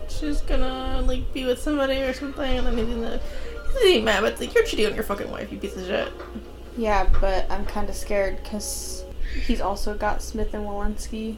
She's 0.07 0.41
gonna 0.41 1.03
like 1.05 1.31
be 1.31 1.45
with 1.45 1.61
somebody 1.61 2.01
or 2.01 2.13
something, 2.13 2.57
and 2.57 2.65
then 2.65 2.75
he's 2.75 2.87
gonna 2.87 3.19
he's 3.19 3.73
gonna 3.73 3.85
be 3.85 4.01
mad. 4.01 4.21
But 4.21 4.39
like, 4.39 4.55
you're 4.55 4.65
cheating 4.65 4.87
on 4.87 4.95
your 4.95 5.03
fucking 5.03 5.29
wife, 5.29 5.51
you 5.51 5.59
piece 5.59 5.77
of 5.77 5.85
shit. 5.85 6.11
Yeah, 6.75 7.07
but 7.21 7.49
I'm 7.51 7.67
kind 7.67 7.87
of 7.87 7.95
scared 7.95 8.41
because 8.41 9.03
he's 9.45 9.61
also 9.61 9.95
got 9.95 10.23
Smith 10.23 10.55
and 10.55 10.65
Wollensky. 10.65 11.37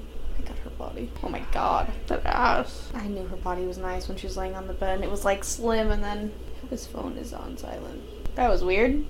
Got 0.51 0.60
her 0.63 0.70
body. 0.72 1.10
Oh 1.24 1.29
my 1.29 1.41
god. 1.51 1.91
That 2.08 2.25
ass. 2.25 2.91
I 2.93 3.08
knew 3.08 3.25
her 3.25 3.38
body 3.38 3.65
was 3.65 3.77
nice 3.77 4.08
when 4.10 4.17
she 4.17 4.27
was 4.27 4.36
laying 4.36 4.55
on 4.55 4.67
the 4.67 4.74
bed 4.74 4.96
and 4.96 5.03
it 5.03 5.10
was 5.10 5.24
like 5.24 5.43
slim 5.43 5.91
and 5.91 6.03
then 6.03 6.34
his 6.70 6.86
phone 6.86 7.17
is 7.17 7.34
on 7.34 7.58
silent. 7.58 8.01
That 8.36 8.50
was 8.50 8.63
weird. 8.63 9.05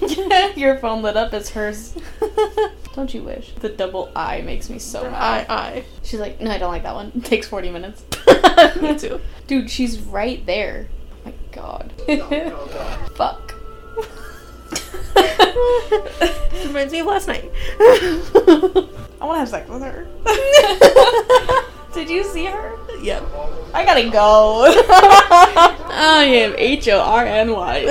Your 0.56 0.78
phone 0.78 1.02
lit 1.02 1.16
up 1.16 1.32
as 1.32 1.50
hers. 1.50 1.96
don't 2.94 3.12
you 3.14 3.22
wish? 3.22 3.52
The 3.54 3.68
double 3.68 4.10
I 4.16 4.40
makes 4.40 4.68
me 4.68 4.78
so 4.80 5.02
mad. 5.02 5.46
I 5.48 5.54
I. 5.54 5.84
She's 6.02 6.18
like, 6.20 6.40
no, 6.40 6.50
I 6.50 6.58
don't 6.58 6.72
like 6.72 6.82
that 6.82 6.94
one. 6.94 7.12
It 7.14 7.24
takes 7.24 7.46
40 7.46 7.70
minutes. 7.70 8.04
Me 8.80 8.98
too. 8.98 9.20
Dude, 9.46 9.70
she's 9.70 10.00
right 10.00 10.44
there. 10.46 10.88
Oh 11.12 11.26
my 11.26 11.34
god. 11.52 11.92
Oh, 12.08 13.08
Fuck. 13.14 13.54
Reminds 16.66 16.92
me 16.92 17.00
of 17.00 17.06
last 17.06 17.28
night. 17.28 17.50
I 17.80 18.86
want 19.20 19.34
to 19.34 19.40
have 19.40 19.48
sex 19.48 19.68
with 19.68 19.82
her. 19.82 20.06
Did 21.94 22.08
you 22.08 22.22
see 22.24 22.44
her? 22.44 22.78
yep. 23.02 23.22
I 23.74 23.84
gotta 23.84 24.08
go. 24.08 24.64
I 24.66 26.24
am 26.24 26.54
H 26.56 26.88
O 26.88 27.00
R 27.00 27.24
N 27.24 27.50
Y. 27.52 27.84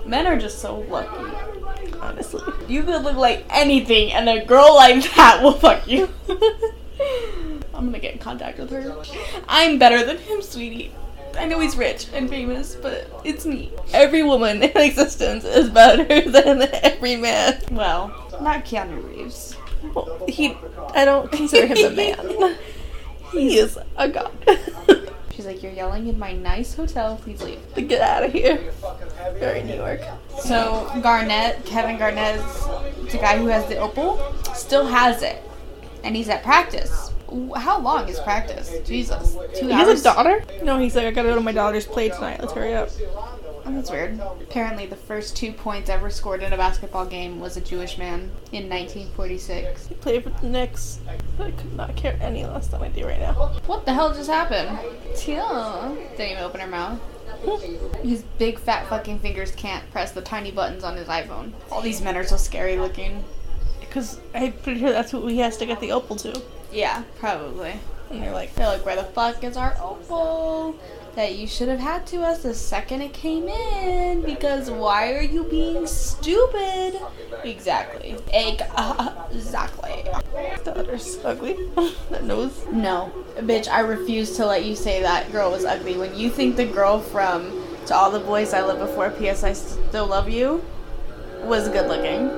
Men 0.06 0.26
are 0.26 0.38
just 0.38 0.60
so 0.60 0.78
lucky. 0.88 1.36
Honestly. 2.00 2.42
You 2.68 2.82
could 2.82 3.02
look 3.02 3.16
like 3.16 3.44
anything, 3.50 4.12
and 4.12 4.28
a 4.28 4.44
girl 4.44 4.74
like 4.74 5.02
that 5.14 5.42
will 5.42 5.52
fuck 5.52 5.86
you. 5.88 6.08
I'm 7.74 7.86
gonna 7.86 7.98
get 7.98 8.14
in 8.14 8.18
contact 8.18 8.58
with 8.58 8.70
her. 8.70 8.96
I'm 9.48 9.78
better 9.78 10.04
than 10.04 10.18
him, 10.18 10.42
sweetie. 10.42 10.92
I 11.38 11.46
know 11.46 11.60
he's 11.60 11.76
rich 11.76 12.06
and 12.12 12.28
famous, 12.28 12.74
but 12.74 13.08
it's 13.24 13.46
me. 13.46 13.72
Every 13.92 14.22
woman 14.22 14.62
in 14.62 14.76
existence 14.76 15.44
is 15.44 15.70
better 15.70 16.04
than 16.30 16.68
every 16.82 17.16
man. 17.16 17.60
Well, 17.70 18.08
not 18.40 18.64
Keanu 18.64 19.02
Reeves. 19.08 19.56
Well, 19.94 20.24
he. 20.28 20.56
I 20.94 21.04
don't 21.04 21.30
consider 21.32 21.66
him 21.66 21.92
a 21.92 21.96
man. 21.96 22.56
he 23.32 23.58
is 23.58 23.78
a 23.96 24.08
god. 24.08 24.32
She's 25.34 25.46
like, 25.46 25.62
You're 25.62 25.72
yelling 25.72 26.08
in 26.08 26.18
my 26.18 26.32
nice 26.32 26.74
hotel, 26.74 27.16
please 27.22 27.40
leave. 27.42 27.60
Get 27.74 28.00
out 28.02 28.24
of 28.24 28.32
here. 28.32 28.60
You're 29.40 29.50
in 29.50 29.66
New 29.66 29.76
York. 29.76 30.00
So 30.40 30.90
Garnett, 31.02 31.64
Kevin 31.64 31.96
Garnett, 31.96 32.40
the 33.10 33.18
guy 33.18 33.38
who 33.38 33.46
has 33.46 33.66
the 33.66 33.76
opal, 33.76 34.20
still 34.54 34.86
has 34.86 35.22
it, 35.22 35.42
and 36.04 36.14
he's 36.14 36.28
at 36.28 36.42
practice. 36.42 37.10
How 37.56 37.78
long 37.80 38.08
is 38.08 38.18
practice? 38.20 38.72
Jesus, 38.86 39.36
two 39.58 39.66
He 39.66 39.72
hours. 39.72 39.88
has 39.88 40.00
a 40.00 40.04
daughter? 40.04 40.44
No, 40.62 40.78
he's 40.78 40.96
like, 40.96 41.06
I 41.06 41.10
gotta 41.10 41.28
go 41.28 41.34
to 41.36 41.40
my 41.40 41.52
daughter's 41.52 41.86
play 41.86 42.08
tonight. 42.08 42.40
Let's 42.40 42.52
hurry 42.52 42.74
up. 42.74 42.88
Oh, 43.66 43.72
that's 43.74 43.90
weird. 43.90 44.18
Apparently, 44.42 44.86
the 44.86 44.96
first 44.96 45.36
two 45.36 45.52
points 45.52 45.88
ever 45.90 46.10
scored 46.10 46.42
in 46.42 46.52
a 46.52 46.56
basketball 46.56 47.06
game 47.06 47.38
was 47.40 47.56
a 47.56 47.60
Jewish 47.60 47.98
man 47.98 48.30
in 48.52 48.68
1946. 48.68 49.86
He 49.88 49.94
played 49.96 50.24
for 50.24 50.30
the 50.30 50.48
Knicks. 50.48 50.98
I 51.38 51.50
could 51.50 51.76
not 51.76 51.94
care 51.94 52.18
any 52.20 52.44
less 52.44 52.66
than 52.68 52.82
I 52.82 52.88
do 52.88 53.04
right 53.06 53.20
now. 53.20 53.34
What 53.66 53.84
the 53.84 53.92
hell 53.92 54.12
just 54.14 54.30
happened? 54.30 54.78
Tia 55.14 55.94
didn't 56.16 56.32
even 56.32 56.42
open 56.42 56.60
her 56.60 56.66
mouth. 56.66 56.98
Hmm. 57.44 58.06
His 58.08 58.22
big 58.38 58.58
fat 58.58 58.88
fucking 58.88 59.20
fingers 59.20 59.52
can't 59.52 59.88
press 59.92 60.10
the 60.12 60.20
tiny 60.22 60.50
buttons 60.50 60.82
on 60.82 60.96
his 60.96 61.06
iPhone. 61.08 61.52
All 61.70 61.80
these 61.80 62.00
men 62.00 62.16
are 62.16 62.24
so 62.24 62.36
scary 62.36 62.76
looking. 62.76 63.22
Because 63.80 64.20
I'm 64.34 64.52
pretty 64.52 64.80
sure 64.80 64.90
that's 64.90 65.12
what 65.12 65.30
he 65.30 65.38
has 65.38 65.56
to 65.58 65.66
get 65.66 65.80
the 65.80 65.92
opal 65.92 66.16
to. 66.16 66.42
Yeah, 66.72 67.02
probably. 67.18 67.74
And 68.10 68.22
they're 68.22 68.32
like, 68.32 68.54
They're 68.54 68.66
like, 68.66 68.84
where 68.84 68.96
the 68.96 69.04
fuck 69.04 69.44
is 69.44 69.56
our 69.56 69.76
opal? 69.80 70.74
That 71.14 71.34
you 71.36 71.46
should 71.46 71.68
have 71.68 71.80
had 71.80 72.06
to 72.08 72.22
us 72.22 72.42
the 72.42 72.54
second 72.54 73.02
it 73.02 73.12
came 73.12 73.48
in. 73.48 74.22
Because 74.22 74.70
why 74.70 75.12
are 75.14 75.22
you 75.22 75.44
being 75.44 75.86
stupid? 75.86 77.00
Exactly. 77.44 78.16
Exactly. 78.32 80.04
daughter's 80.64 81.18
ugly. 81.24 81.56
that 82.10 82.24
nose. 82.24 82.64
No, 82.70 83.12
bitch, 83.36 83.68
I 83.68 83.80
refuse 83.80 84.36
to 84.36 84.46
let 84.46 84.64
you 84.64 84.76
say 84.76 85.02
that 85.02 85.30
girl 85.32 85.50
was 85.50 85.64
ugly. 85.64 85.96
When 85.96 86.16
you 86.16 86.30
think 86.30 86.56
the 86.56 86.66
girl 86.66 87.00
from 87.00 87.64
To 87.86 87.94
All 87.94 88.10
the 88.10 88.20
Boys 88.20 88.54
I 88.54 88.60
Loved 88.60 88.80
Before, 88.80 89.10
P.S. 89.10 89.42
I 89.42 89.52
Still 89.52 90.06
Love 90.06 90.28
You, 90.28 90.64
was 91.42 91.68
good 91.68 91.88
looking. 91.88 92.28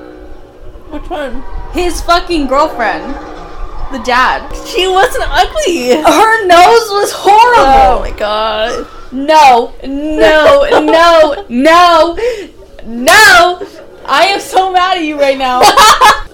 Which 0.91 1.09
one? 1.09 1.43
His 1.73 2.01
fucking 2.01 2.47
girlfriend. 2.47 3.32
The 3.93 3.99
dad. 3.99 4.51
She 4.65 4.87
wasn't 4.87 5.25
ugly. 5.27 5.89
Her 6.01 6.47
nose 6.47 6.89
was 6.89 7.11
horrible. 7.13 7.63
Oh 7.63 7.99
my 8.01 8.09
god. 8.17 8.87
No, 9.11 9.71
no, 9.83 10.65
no, 10.81 11.45
no, 11.47 12.17
no. 12.87 13.67
I 14.05 14.25
am 14.25 14.39
so 14.39 14.71
mad 14.73 14.97
at 14.97 15.03
you 15.03 15.19
right 15.19 15.37
now. 15.37 15.59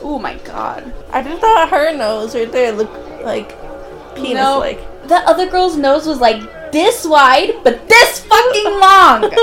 oh 0.01 0.18
my 0.24 0.36
god. 0.46 0.94
I 1.12 1.22
just 1.22 1.42
thought 1.42 1.70
her 1.70 1.94
nose 1.94 2.34
right 2.34 2.50
there 2.50 2.72
looked 2.72 3.25
like 3.25 3.50
penis 4.16 4.36
No. 4.36 4.60
like. 4.60 4.80
The 5.10 5.18
other 5.28 5.50
girl's 5.50 5.75
nose 5.75 6.08
was 6.08 6.22
like 6.22 6.72
this 6.72 7.06
wide, 7.06 7.56
but 7.66 7.89
this 7.89 8.22
fucking 8.22 8.72
long. 8.80 9.24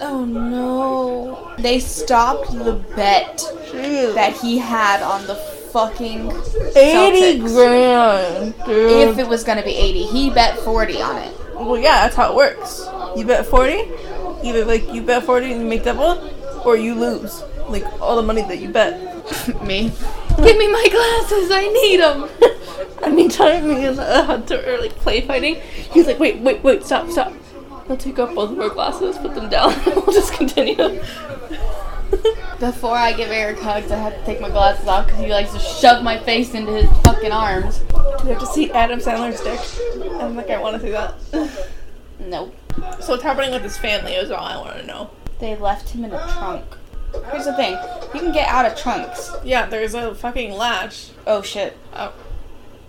oh 0.00 0.24
no. 0.24 1.54
They 1.58 1.80
stopped 1.80 2.52
the 2.52 2.74
bet 2.94 3.38
Jeez. 3.72 4.14
that 4.14 4.34
he 4.34 4.58
had 4.58 5.02
on 5.02 5.26
the 5.26 5.55
fucking 5.76 6.30
80 6.30 6.32
Celtics. 6.72 7.54
grand, 7.54 8.54
dude. 8.64 9.08
If 9.10 9.18
it 9.18 9.28
was 9.28 9.44
gonna 9.44 9.62
be 9.62 9.76
80, 9.76 10.04
he 10.04 10.30
bet 10.30 10.58
40 10.60 11.02
on 11.02 11.18
it. 11.18 11.36
well, 11.54 11.76
yeah, 11.76 12.00
that's 12.00 12.16
how 12.16 12.32
it 12.32 12.34
works. 12.34 12.88
You 13.14 13.26
bet 13.26 13.44
40, 13.44 13.84
either 14.42 14.64
like 14.64 14.90
you 14.90 15.02
bet 15.02 15.24
40 15.24 15.52
and 15.52 15.60
you 15.60 15.68
make 15.68 15.84
double, 15.84 16.32
or 16.64 16.78
you 16.78 16.94
lose. 16.94 17.42
Like 17.68 17.84
all 18.00 18.16
the 18.16 18.22
money 18.22 18.40
that 18.40 18.58
you 18.58 18.70
bet. 18.70 18.94
me. 19.66 19.92
Give 20.38 20.56
me 20.56 20.72
my 20.72 20.88
glasses, 20.90 21.50
I 21.52 21.68
need 21.68 22.00
them. 22.00 22.26
Anytime 23.02 23.68
me 23.68 23.84
and 23.84 23.98
uh, 24.00 24.24
Hunter 24.24 24.62
are 24.66 24.80
like 24.80 24.96
play 24.96 25.20
fighting, 25.20 25.56
he's 25.92 26.06
like, 26.06 26.18
wait, 26.18 26.38
wait, 26.38 26.64
wait, 26.64 26.86
stop, 26.86 27.10
stop. 27.10 27.34
I'll 27.90 27.98
take 27.98 28.18
off 28.18 28.34
both 28.34 28.52
of 28.52 28.60
our 28.60 28.70
glasses, 28.70 29.18
put 29.18 29.34
them 29.34 29.50
down, 29.50 29.74
and 29.86 29.96
we'll 29.96 30.14
just 30.14 30.32
continue. 30.32 31.02
Before 32.60 32.96
I 32.96 33.12
give 33.12 33.30
Eric 33.30 33.58
hugs, 33.58 33.90
I 33.90 33.96
have 33.96 34.18
to 34.18 34.24
take 34.24 34.40
my 34.40 34.48
glasses 34.48 34.88
off 34.88 35.06
because 35.06 35.20
he 35.20 35.30
likes 35.30 35.52
to 35.52 35.58
shove 35.58 36.02
my 36.02 36.18
face 36.18 36.54
into 36.54 36.72
his 36.72 36.90
fucking 37.02 37.32
arms. 37.32 37.82
We 38.22 38.30
have 38.30 38.40
to 38.40 38.46
see 38.46 38.70
Adam 38.72 38.98
Sandler's 38.98 39.40
dick. 39.40 39.60
I'm 40.20 40.36
like, 40.36 40.50
I 40.50 40.60
want 40.60 40.80
to 40.80 40.82
see 40.82 40.90
that. 40.90 41.70
Nope. 42.18 42.54
So 43.00 43.12
what's 43.12 43.22
happening 43.22 43.52
with 43.52 43.62
his 43.62 43.76
family 43.76 44.12
is 44.12 44.30
all 44.30 44.42
I 44.42 44.56
want 44.56 44.78
to 44.78 44.86
know. 44.86 45.10
They 45.38 45.54
left 45.54 45.90
him 45.90 46.04
in 46.04 46.12
a 46.12 46.32
trunk. 46.32 46.64
Here's 47.30 47.44
the 47.44 47.54
thing 47.54 47.72
you 48.14 48.20
can 48.20 48.32
get 48.32 48.48
out 48.48 48.64
of 48.64 48.76
trunks. 48.76 49.32
Yeah, 49.44 49.66
there's 49.66 49.94
a 49.94 50.14
fucking 50.14 50.52
latch. 50.52 51.10
Oh 51.26 51.42
shit. 51.42 51.76
Oh. 51.92 52.12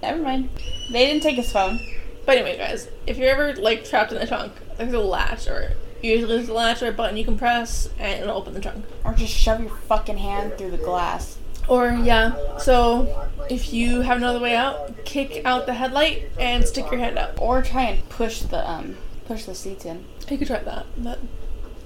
Never 0.01 0.21
mind. 0.21 0.49
They 0.91 1.05
didn't 1.05 1.23
take 1.23 1.35
his 1.35 1.51
phone. 1.51 1.79
But 2.25 2.37
anyway, 2.37 2.57
guys, 2.57 2.89
if 3.05 3.17
you're 3.17 3.29
ever 3.29 3.53
like 3.55 3.85
trapped 3.85 4.11
in 4.11 4.19
the 4.19 4.27
trunk, 4.27 4.53
there's 4.77 4.93
a 4.93 4.99
latch, 4.99 5.47
or 5.47 5.73
usually 6.01 6.37
there's 6.37 6.49
a 6.49 6.53
latch 6.53 6.81
or 6.81 6.87
a 6.87 6.91
button 6.91 7.17
you 7.17 7.25
can 7.25 7.37
press, 7.37 7.89
and 7.99 8.21
it'll 8.21 8.37
open 8.37 8.53
the 8.53 8.61
trunk. 8.61 8.85
Or 9.03 9.13
just 9.13 9.33
shove 9.33 9.59
your 9.61 9.69
fucking 9.69 10.17
hand 10.17 10.57
through 10.57 10.71
the 10.71 10.77
glass. 10.77 11.37
Or 11.67 11.91
yeah, 11.91 12.57
so 12.57 13.29
if 13.49 13.73
you 13.73 14.01
have 14.01 14.21
no 14.21 14.29
other 14.29 14.39
way 14.39 14.55
out, 14.55 15.03
kick 15.05 15.41
out 15.43 15.65
the 15.65 15.73
headlight 15.73 16.31
and 16.39 16.65
stick 16.65 16.89
your 16.91 16.99
hand 16.99 17.17
out. 17.17 17.39
Or 17.41 17.61
try 17.61 17.83
and 17.83 18.09
push 18.09 18.41
the 18.41 18.69
um 18.69 18.95
push 19.25 19.43
the 19.43 19.53
seats 19.53 19.83
in. 19.83 20.05
You 20.29 20.37
could 20.37 20.47
try 20.47 20.59
that, 20.59 20.85
but 20.97 21.19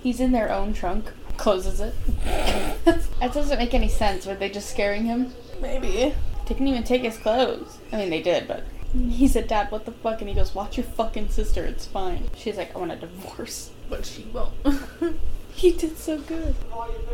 He's 0.01 0.19
in 0.19 0.31
their 0.31 0.51
own 0.51 0.73
trunk. 0.73 1.11
Closes 1.37 1.79
it. 1.79 1.93
that 2.85 3.33
doesn't 3.33 3.57
make 3.57 3.73
any 3.73 3.87
sense. 3.87 4.25
Were 4.25 4.35
they 4.35 4.49
just 4.49 4.69
scaring 4.69 5.05
him? 5.05 5.33
maybe. 5.61 5.87
They 5.87 6.15
didn't 6.47 6.67
even 6.67 6.83
take 6.83 7.03
his 7.03 7.17
clothes. 7.17 7.77
I 7.91 7.97
mean, 7.97 8.09
they 8.09 8.21
did, 8.21 8.47
but 8.47 8.65
he 8.93 9.27
said, 9.27 9.47
"Dad, 9.47 9.71
what 9.71 9.85
the 9.85 9.91
fuck?" 9.91 10.19
And 10.19 10.29
he 10.29 10.35
goes, 10.35 10.53
"Watch 10.55 10.77
your 10.77 10.85
fucking 10.85 11.29
sister. 11.29 11.63
It's 11.65 11.85
fine." 11.85 12.29
She's 12.35 12.57
like, 12.57 12.75
"I 12.75 12.79
want 12.79 12.91
a 12.91 12.95
divorce." 12.95 13.71
But 13.89 14.05
she 14.05 14.23
won't. 14.31 14.53
He 15.53 15.71
did 15.71 15.97
so 15.97 16.17
good. 16.17 16.55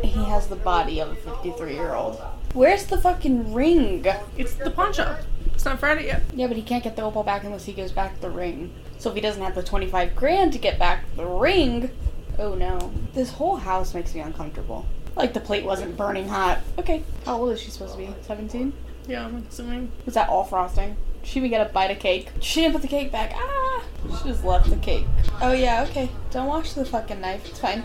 He 0.02 0.24
has 0.24 0.46
the 0.46 0.56
body 0.56 1.00
of 1.00 1.10
a 1.10 1.14
53 1.16 1.74
year 1.74 1.94
old. 1.94 2.20
Where's 2.54 2.86
the 2.86 2.98
fucking 2.98 3.52
ring? 3.52 4.06
it's 4.36 4.54
the 4.54 4.70
pawn 4.70 4.92
shop. 4.92 5.20
It's 5.54 5.64
not 5.64 5.80
Friday 5.80 6.06
yet. 6.06 6.22
Yeah, 6.34 6.46
but 6.46 6.56
he 6.56 6.62
can't 6.62 6.84
get 6.84 6.96
the 6.96 7.02
opal 7.02 7.24
back 7.24 7.44
unless 7.44 7.64
he 7.64 7.72
goes 7.72 7.92
back 7.92 8.20
the 8.20 8.30
ring. 8.30 8.72
So 8.98 9.10
if 9.10 9.16
he 9.16 9.20
doesn't 9.20 9.42
have 9.42 9.54
the 9.54 9.62
25 9.62 10.14
grand 10.14 10.52
to 10.52 10.58
get 10.58 10.78
back 10.78 11.04
the 11.16 11.26
ring, 11.26 11.90
oh 12.38 12.54
no. 12.54 12.92
This 13.12 13.32
whole 13.32 13.56
house 13.56 13.92
makes 13.92 14.14
me 14.14 14.20
uncomfortable. 14.20 14.86
Like 15.16 15.34
the 15.34 15.40
plate 15.40 15.64
wasn't 15.64 15.96
burning 15.96 16.28
hot. 16.28 16.60
Okay. 16.78 17.02
How 17.24 17.38
old 17.38 17.50
is 17.50 17.60
she 17.60 17.70
supposed 17.70 17.94
to 17.94 17.98
be? 17.98 18.14
17? 18.22 18.72
Yeah, 19.08 19.26
I'm 19.26 19.46
assuming. 19.48 19.90
Was 20.06 20.14
that 20.14 20.28
all 20.28 20.44
frosting? 20.44 20.96
She 21.28 21.40
even 21.40 21.50
get 21.50 21.70
a 21.70 21.70
bite 21.70 21.90
of 21.90 21.98
cake? 21.98 22.30
She 22.40 22.62
didn't 22.62 22.72
put 22.72 22.80
the 22.80 22.88
cake 22.88 23.12
back. 23.12 23.34
Ah! 23.36 23.84
She 24.16 24.30
just 24.30 24.44
left 24.44 24.70
the 24.70 24.76
cake. 24.76 25.04
Oh 25.42 25.52
yeah, 25.52 25.84
okay. 25.84 26.08
Don't 26.30 26.46
wash 26.46 26.72
the 26.72 26.86
fucking 26.86 27.20
knife. 27.20 27.46
It's 27.46 27.60
fine. 27.60 27.84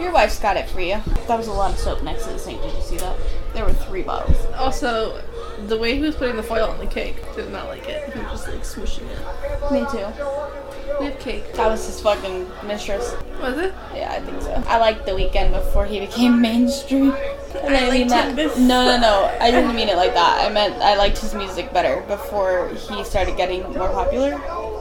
Your 0.00 0.10
wife's 0.10 0.40
got 0.40 0.56
it 0.56 0.68
for 0.68 0.80
you. 0.80 1.00
That 1.28 1.38
was 1.38 1.46
a 1.46 1.52
lot 1.52 1.72
of 1.72 1.78
soap 1.78 2.02
next 2.02 2.24
to 2.24 2.32
the 2.32 2.38
sink. 2.40 2.60
Did 2.62 2.74
you 2.74 2.82
see 2.82 2.96
that? 2.96 3.16
There 3.54 3.64
were 3.64 3.72
three 3.72 4.02
bottles. 4.02 4.44
Also, 4.56 5.22
the 5.66 5.78
way 5.78 5.96
he 5.96 6.02
was 6.02 6.16
putting 6.16 6.36
the 6.36 6.42
foil 6.42 6.70
on 6.70 6.78
the 6.78 6.86
cake 6.86 7.16
did 7.34 7.50
not 7.50 7.66
like 7.66 7.88
it. 7.88 8.12
He 8.12 8.18
was 8.20 8.30
just 8.44 8.48
like 8.48 8.60
smooshing 8.62 9.08
it. 9.10 9.72
Me 9.72 9.80
too. 9.90 10.06
We 10.98 11.06
have 11.06 11.18
cake. 11.18 11.52
That 11.54 11.68
was 11.68 11.86
his 11.86 12.00
fucking 12.00 12.50
mistress. 12.66 13.14
Was 13.40 13.56
it? 13.58 13.74
Yeah, 13.94 14.12
I 14.12 14.20
think 14.20 14.42
so. 14.42 14.52
I 14.66 14.78
liked 14.78 15.06
the 15.06 15.12
Weeknd 15.12 15.52
before 15.52 15.86
he 15.86 16.00
became 16.00 16.40
mainstream. 16.48 17.14
And 17.62 17.74
I 17.76 17.90
mean 17.90 18.08
that. 18.08 18.36
before. 18.36 18.60
No, 18.60 18.84
no, 18.84 19.00
no. 19.00 19.36
I 19.40 19.50
didn't 19.50 19.74
mean 19.74 19.88
it 19.88 19.96
like 19.96 20.14
that. 20.14 20.44
I 20.44 20.52
meant 20.52 20.74
I 20.82 20.96
liked 20.96 21.18
his 21.18 21.34
music 21.34 21.72
better 21.72 22.02
before 22.02 22.68
he 22.68 23.04
started 23.04 23.36
getting 23.36 23.62
more 23.72 23.88
popular. 23.90 24.32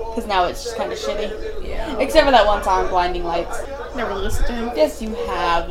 Because 0.10 0.28
now 0.28 0.46
it's 0.46 0.64
just 0.64 0.76
kind 0.76 0.92
of 0.92 0.98
shitty. 0.98 1.68
Yeah. 1.68 1.98
Except 2.00 2.26
for 2.26 2.32
that 2.32 2.46
one 2.46 2.64
song, 2.64 2.88
Blinding 2.90 3.24
Lights. 3.24 3.62
Never 3.96 4.16
listened 4.16 4.48
to 4.48 4.54
him. 4.54 4.72
Yes, 4.76 5.02
you 5.02 5.14
have. 5.28 5.70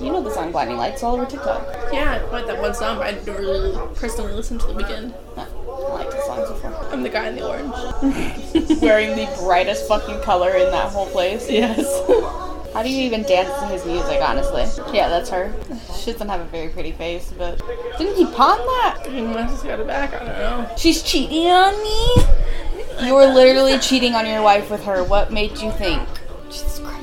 You 0.00 0.12
know 0.12 0.22
the 0.22 0.30
song 0.30 0.52
Blinding 0.52 0.76
Lights 0.76 1.02
all 1.02 1.14
over 1.14 1.26
TikTok. 1.26 1.62
Yeah, 1.92 2.22
I 2.26 2.30
like 2.30 2.46
that 2.46 2.60
one 2.60 2.74
song, 2.74 2.98
but 2.98 3.06
I 3.06 3.12
never 3.12 3.40
really 3.40 3.78
personally 3.94 4.32
listened 4.32 4.60
to 4.62 4.66
the 4.66 4.74
Weeknd. 4.74 5.14
No, 5.36 5.42
I 5.42 5.94
liked 5.94 6.10
the 6.10 6.22
songs 6.22 6.48
before. 6.50 6.74
I'm 6.90 7.02
the 7.02 7.08
guy 7.08 7.28
in 7.28 7.36
the 7.36 7.46
orange. 7.46 7.72
Wearing 8.82 9.10
the 9.16 9.32
brightest 9.40 9.86
fucking 9.88 10.20
color 10.22 10.50
in 10.50 10.70
that 10.70 10.90
whole 10.92 11.06
place. 11.06 11.50
yes. 11.50 11.86
How 12.72 12.82
do 12.82 12.88
you 12.88 13.02
even 13.02 13.22
dance 13.22 13.52
to 13.60 13.66
his 13.66 13.84
music, 13.84 14.20
honestly? 14.22 14.62
Yeah, 14.94 15.08
that's 15.08 15.28
her. 15.28 15.54
She 15.94 16.10
doesn't 16.12 16.28
have 16.28 16.40
a 16.40 16.46
very 16.46 16.70
pretty 16.70 16.92
face, 16.92 17.30
but. 17.36 17.60
Didn't 17.98 18.16
he 18.16 18.24
pawn 18.24 18.56
that? 18.58 19.04
he 19.10 19.20
must 19.20 19.62
have 19.62 19.64
got 19.64 19.80
it 19.80 19.86
back. 19.86 20.14
I 20.14 20.18
don't 20.20 20.26
know. 20.28 20.74
She's 20.78 21.02
cheating 21.02 21.48
on 21.48 21.74
me? 21.82 23.06
You 23.06 23.14
were 23.14 23.26
literally 23.26 23.78
cheating 23.78 24.14
on 24.14 24.26
your 24.26 24.42
wife 24.42 24.70
with 24.70 24.84
her. 24.84 25.04
What 25.04 25.30
made 25.32 25.58
you 25.58 25.70
think? 25.72 26.08
Jesus 26.48 26.78
Christ. 26.78 27.01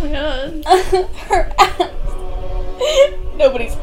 Oh 0.00 0.06
my 0.06 0.12
god. 0.12 0.64
her 1.28 1.52
ass. 1.58 1.90
Nobody's. 3.36 3.76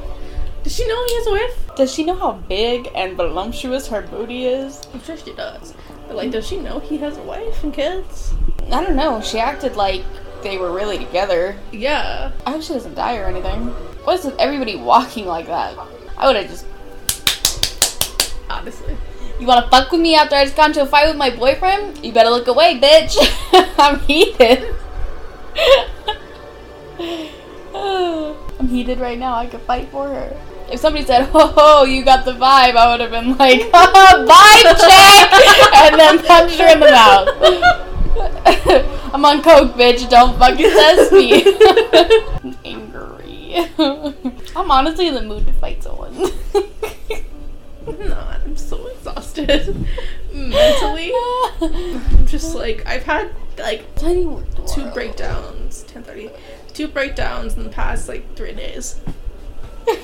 Does 0.64 0.76
she 0.76 0.88
know 0.88 1.06
he 1.06 1.16
has 1.16 1.28
a 1.28 1.32
wife? 1.32 1.76
Does 1.76 1.94
she 1.94 2.04
know 2.04 2.16
how 2.16 2.32
big 2.34 2.90
and 2.96 3.16
voluptuous 3.16 3.88
her 3.88 4.02
booty 4.02 4.48
is? 4.48 4.82
I'm 4.94 5.04
sure 5.04 5.16
she 5.16 5.34
does. 5.34 5.76
But 6.08 6.16
like, 6.16 6.32
does 6.32 6.48
she 6.48 6.58
know 6.58 6.80
he 6.80 6.98
has 6.98 7.18
a 7.18 7.22
wife 7.22 7.64
and 7.64 7.72
kids? 7.72 8.34
I 8.72 8.84
don't 8.84 8.96
know. 8.96 9.22
She 9.22 9.38
acted 9.38 9.76
like 9.76 10.04
they 10.42 10.58
were 10.58 10.72
really 10.72 10.98
together. 10.98 11.56
Yeah. 11.72 12.32
I 12.48 12.52
hope 12.52 12.64
she 12.64 12.74
doesn't 12.74 12.96
die 12.96 13.18
or 13.18 13.26
anything. 13.26 13.68
What's 14.04 14.26
with 14.26 14.40
everybody 14.40 14.76
walking 14.76 15.28
like 15.28 15.46
that? 15.46 15.78
I 16.18 16.26
would 16.26 16.36
have 16.36 16.50
just. 16.50 16.66
Honestly. 18.50 18.98
You 19.40 19.46
wanna 19.46 19.70
fuck 19.70 19.92
with 19.92 20.02
me 20.02 20.16
after 20.16 20.36
I 20.36 20.46
just 20.46 20.56
got 20.56 20.70
into 20.70 20.82
a 20.82 20.88
fight 20.88 21.08
with 21.08 21.18
my 21.18 21.30
boyfriend? 21.30 22.04
You 22.04 22.12
better 22.12 22.32
look 22.32 22.48
away, 22.48 22.80
bitch. 22.80 23.16
I'm 23.78 24.00
heated. 24.00 24.74
I'm 28.60 28.68
heated 28.68 29.00
right 29.00 29.18
now. 29.18 29.36
I 29.36 29.48
could 29.48 29.62
fight 29.62 29.90
for 29.90 30.08
her. 30.08 30.36
If 30.72 30.80
somebody 30.80 31.06
said, 31.06 31.26
"Ho 31.28 31.48
ho, 31.48 31.84
you 31.86 32.04
got 32.04 32.26
the 32.26 32.34
vibe," 32.34 32.76
I 32.76 32.92
would 32.92 33.00
have 33.00 33.12
been 33.12 33.38
like, 33.38 33.70
"Haha, 33.74 34.26
"Vibe 34.26 34.76
check," 34.82 35.32
and 35.76 36.00
then 36.00 36.20
punched 36.26 36.60
her 36.60 36.68
in 36.68 36.80
the 36.80 36.92
mouth. 36.92 37.30
I'm 39.14 39.24
on 39.24 39.42
coke, 39.42 39.74
bitch. 39.76 40.10
Don't 40.10 40.38
fucking 40.38 40.70
test 40.70 41.12
me. 41.14 41.46
I'm 42.44 42.58
angry. 42.66 43.70
I'm 44.56 44.72
honestly 44.72 45.08
in 45.08 45.14
the 45.14 45.22
mood 45.22 45.48
to 45.48 45.54
fight 45.54 45.82
someone. 45.82 46.16
I'm 47.88 48.10
not. 48.10 48.42
I'm 48.44 48.58
so 48.58 48.88
exhausted. 48.88 49.88
Mentally. 50.34 51.14
I'm 51.62 52.28
just 52.28 52.54
like, 52.54 52.86
I've 52.86 53.04
had 53.04 53.32
like 53.58 53.96
two 53.96 54.44
breakdowns. 54.94 55.84
10:30. 55.86 56.32
Two 56.74 56.88
breakdowns 56.88 57.58
in 57.58 57.64
the 57.64 57.70
past 57.70 58.08
like 58.08 58.36
three 58.36 58.54
days. 58.54 59.00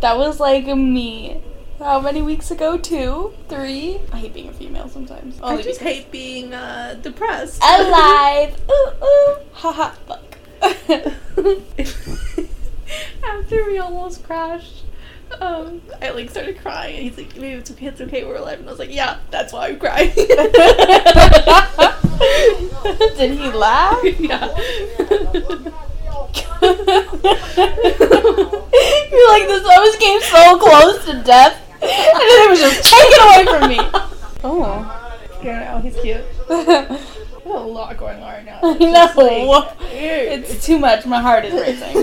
That 0.00 0.16
was 0.16 0.40
like 0.40 0.66
me. 0.66 1.42
How 1.78 2.00
many 2.00 2.22
weeks 2.22 2.50
ago? 2.50 2.78
Two? 2.78 3.32
Three? 3.48 4.00
I 4.12 4.18
hate 4.18 4.34
being 4.34 4.48
a 4.48 4.52
female 4.52 4.88
sometimes. 4.88 5.38
I 5.42 5.60
just 5.62 5.80
hate 5.80 6.10
being 6.10 6.52
uh, 6.54 6.98
depressed. 7.02 7.62
Alive! 7.62 8.58
Ooh, 8.70 9.04
ooh. 9.04 9.36
Haha, 9.52 9.90
fuck. 10.06 10.38
After 13.24 13.64
we 13.66 13.78
almost 13.78 14.24
crashed, 14.24 14.84
um, 15.40 15.80
I 16.02 16.10
like 16.10 16.30
started 16.30 16.58
crying, 16.60 16.96
and 16.96 17.04
he's 17.04 17.16
like, 17.16 17.34
"Maybe 17.36 17.58
it's 17.58 17.70
okay, 17.70 17.86
it's 17.86 18.00
okay, 18.00 18.24
we're 18.24 18.36
alive." 18.36 18.58
And 18.58 18.68
I 18.68 18.72
was 18.72 18.78
like, 18.78 18.92
"Yeah, 18.92 19.18
that's 19.30 19.52
why 19.52 19.68
I'm 19.68 19.78
crying." 19.78 20.10
Did 23.16 23.38
he 23.38 23.50
laugh? 23.50 23.98
yeah. 24.04 24.46
You're 29.10 29.28
like, 29.28 29.46
this 29.48 29.64
always 29.66 29.96
came 29.96 30.20
so 30.20 30.58
close 30.58 31.04
to 31.06 31.22
death, 31.24 31.60
and 31.82 31.90
then 31.90 32.44
it 32.44 32.50
was 32.50 32.60
just 32.60 32.84
taken 32.84 33.20
away 33.26 33.44
from 33.46 33.68
me. 33.68 33.78
Oh. 34.44 34.96
Yeah, 35.42 35.74
no, 35.74 35.80
he's 35.80 35.96
cute. 36.00 36.24
A 37.46 37.58
lot 37.58 37.96
going 37.96 38.16
on 38.16 38.22
right 38.22 38.44
now. 38.44 38.60
It's 38.62 39.16
know. 39.16 39.48
like. 39.48 39.76
It's 39.90 40.64
too 40.64 40.78
much. 40.78 41.04
My 41.06 41.20
heart 41.20 41.44
is 41.44 41.54
racing. 41.54 41.96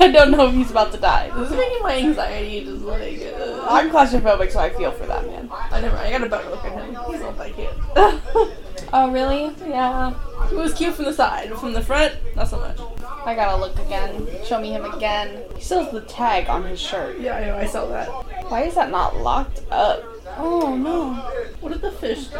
I 0.00 0.10
don't 0.10 0.32
know 0.32 0.48
if 0.48 0.54
he's 0.54 0.70
about 0.70 0.90
to 0.92 0.98
die. 0.98 1.30
This 1.36 1.50
is 1.50 1.56
making 1.56 1.82
my 1.82 1.96
anxiety 1.98 2.64
just 2.64 2.82
like. 2.82 3.20
Uh, 3.20 3.66
I'm 3.68 3.90
claustrophobic, 3.90 4.50
so 4.50 4.58
I 4.58 4.70
feel 4.70 4.90
for 4.90 5.06
that 5.06 5.24
man. 5.26 5.48
I 5.52 5.80
never. 5.80 5.96
I 5.96 6.10
got 6.10 6.24
a 6.24 6.28
better 6.28 6.50
look 6.50 6.64
at 6.64 6.72
him. 6.72 6.96
He's 7.12 7.20
not 7.20 7.38
that 7.38 7.54
cute. 7.54 8.58
Oh, 8.92 9.10
really? 9.10 9.54
Yeah. 9.68 10.14
he 10.48 10.56
was 10.56 10.74
cute 10.74 10.94
from 10.94 11.04
the 11.06 11.12
side, 11.12 11.52
from 11.58 11.72
the 11.72 11.82
front, 11.82 12.14
not 12.36 12.48
so 12.48 12.58
much. 12.58 12.78
I 13.26 13.34
gotta 13.34 13.56
look 13.60 13.78
again. 13.78 14.26
Show 14.44 14.60
me 14.60 14.70
him 14.70 14.84
again. 14.84 15.42
He 15.54 15.60
still 15.62 15.82
has 15.84 15.92
the 15.92 16.00
tag 16.02 16.48
on 16.48 16.64
his 16.64 16.80
shirt. 16.80 17.18
Yeah, 17.20 17.36
I 17.36 17.44
know. 17.46 17.56
I 17.56 17.66
saw 17.66 17.86
that. 17.86 18.08
Why 18.50 18.62
is 18.62 18.74
that 18.76 18.90
not 18.90 19.16
locked 19.18 19.60
up? 19.70 20.02
Oh 20.38 20.74
no. 20.76 21.14
What 21.60 21.72
did 21.72 21.82
the 21.82 21.90
fish 21.92 22.28
do? 22.28 22.38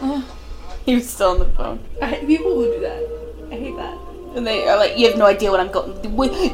Ugh. 0.00 0.24
He 0.84 0.94
was 0.96 1.08
still 1.08 1.30
on 1.30 1.38
the 1.38 1.46
phone. 1.50 1.78
I 2.02 2.06
hate 2.06 2.26
people 2.26 2.54
who 2.54 2.64
do 2.64 2.80
that. 2.80 3.48
I 3.52 3.54
hate 3.56 3.76
that. 3.76 3.98
And 4.36 4.44
they 4.44 4.66
are 4.66 4.76
like, 4.76 4.98
you 4.98 5.08
have 5.08 5.16
no 5.16 5.26
idea 5.26 5.50
what 5.52 5.60
I'm 5.60 5.70
going. 5.70 5.92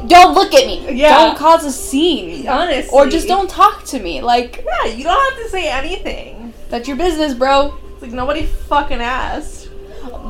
Don't 0.07 0.35
look 0.35 0.53
at 0.53 0.67
me. 0.67 0.91
Yeah. 0.93 1.17
Don't 1.25 1.37
cause 1.37 1.65
a 1.65 1.71
scene. 1.71 2.47
Honestly. 2.47 2.91
Or 2.93 3.07
just 3.07 3.27
don't 3.27 3.49
talk 3.49 3.83
to 3.85 3.99
me. 3.99 4.21
Like 4.21 4.63
Yeah, 4.63 4.91
you 4.91 5.03
don't 5.03 5.33
have 5.33 5.43
to 5.43 5.49
say 5.49 5.67
anything. 5.69 6.53
that's 6.69 6.87
your 6.87 6.97
business, 6.97 7.33
bro. 7.33 7.75
It's 8.01 8.07
like 8.07 8.17
nobody 8.17 8.47
fucking 8.47 8.99
asked. 8.99 9.67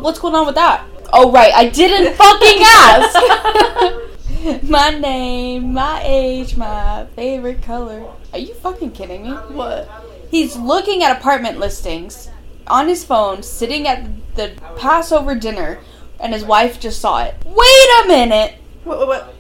What's 0.02 0.20
going 0.20 0.36
on 0.36 0.46
with 0.46 0.56
that? 0.56 0.86
Oh 1.14 1.32
right, 1.32 1.54
I 1.54 1.70
didn't 1.70 2.14
fucking 2.18 2.64
ask. 2.66 4.64
my 4.70 4.90
name, 4.90 5.72
my 5.72 6.02
age, 6.04 6.58
my 6.58 7.08
favorite 7.16 7.62
color. 7.62 8.06
Are 8.34 8.40
you 8.40 8.54
fucking 8.56 8.92
kidding 8.92 9.24
me? 9.24 9.30
What? 9.30 9.90
He's 10.30 10.58
looking 10.58 11.02
at 11.02 11.18
apartment 11.18 11.60
listings 11.60 12.30
on 12.68 12.90
his 12.90 13.06
phone, 13.06 13.42
sitting 13.42 13.88
at 13.88 14.36
the 14.36 14.52
Passover 14.76 15.34
dinner, 15.34 15.80
and 16.20 16.34
his 16.34 16.44
wife 16.44 16.78
just 16.78 17.00
saw 17.00 17.24
it. 17.24 17.36
Wait 17.46 18.04
a 18.04 18.08
minute! 18.10 18.56
What? 18.84 18.98
What? 18.98 19.08
what? 19.08 19.34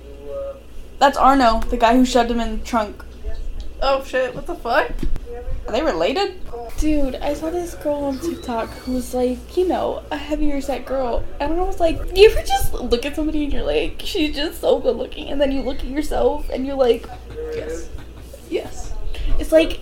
That's 1.00 1.18
Arno, 1.18 1.60
the 1.70 1.76
guy 1.76 1.98
who 1.98 2.06
shoved 2.06 2.32
him 2.32 2.40
in 2.40 2.60
the 2.60 2.66
trunk. 2.66 3.04
Oh 3.82 4.04
shit! 4.04 4.36
What 4.36 4.46
the 4.46 4.56
fuck? 4.56 4.92
Are 5.68 5.72
they 5.72 5.82
related? 5.84 6.40
Dude, 6.78 7.16
I 7.16 7.34
saw 7.34 7.50
this 7.50 7.76
girl 7.76 8.06
on 8.06 8.20
TikTok 8.20 8.70
who 8.70 8.94
was 8.94 9.14
like, 9.14 9.56
you 9.56 9.68
know, 9.68 10.04
a 10.12 10.18
heavier 10.18 10.60
set 10.62 10.86
girl. 10.86 11.24
And 11.40 11.54
I 11.54 11.64
was 11.64 11.80
like, 11.80 11.98
you 12.16 12.30
ever 12.30 12.42
just 12.46 12.74
look 12.74 13.06
at 13.06 13.16
somebody 13.16 13.44
and 13.44 13.54
you're 13.54 13.64
like, 13.64 14.02
she's 14.04 14.36
just 14.36 14.62
so 14.62 14.80
good 14.80 14.96
looking. 14.98 15.30
And 15.30 15.40
then 15.40 15.52
you 15.52 15.62
look 15.62 15.80
at 15.80 15.86
yourself 15.86 16.50
and 16.50 16.66
you're 16.66 16.76
like, 16.76 17.06
Yes. 17.54 17.90
Yes. 18.50 18.94
it's 19.40 19.52
like, 19.52 19.80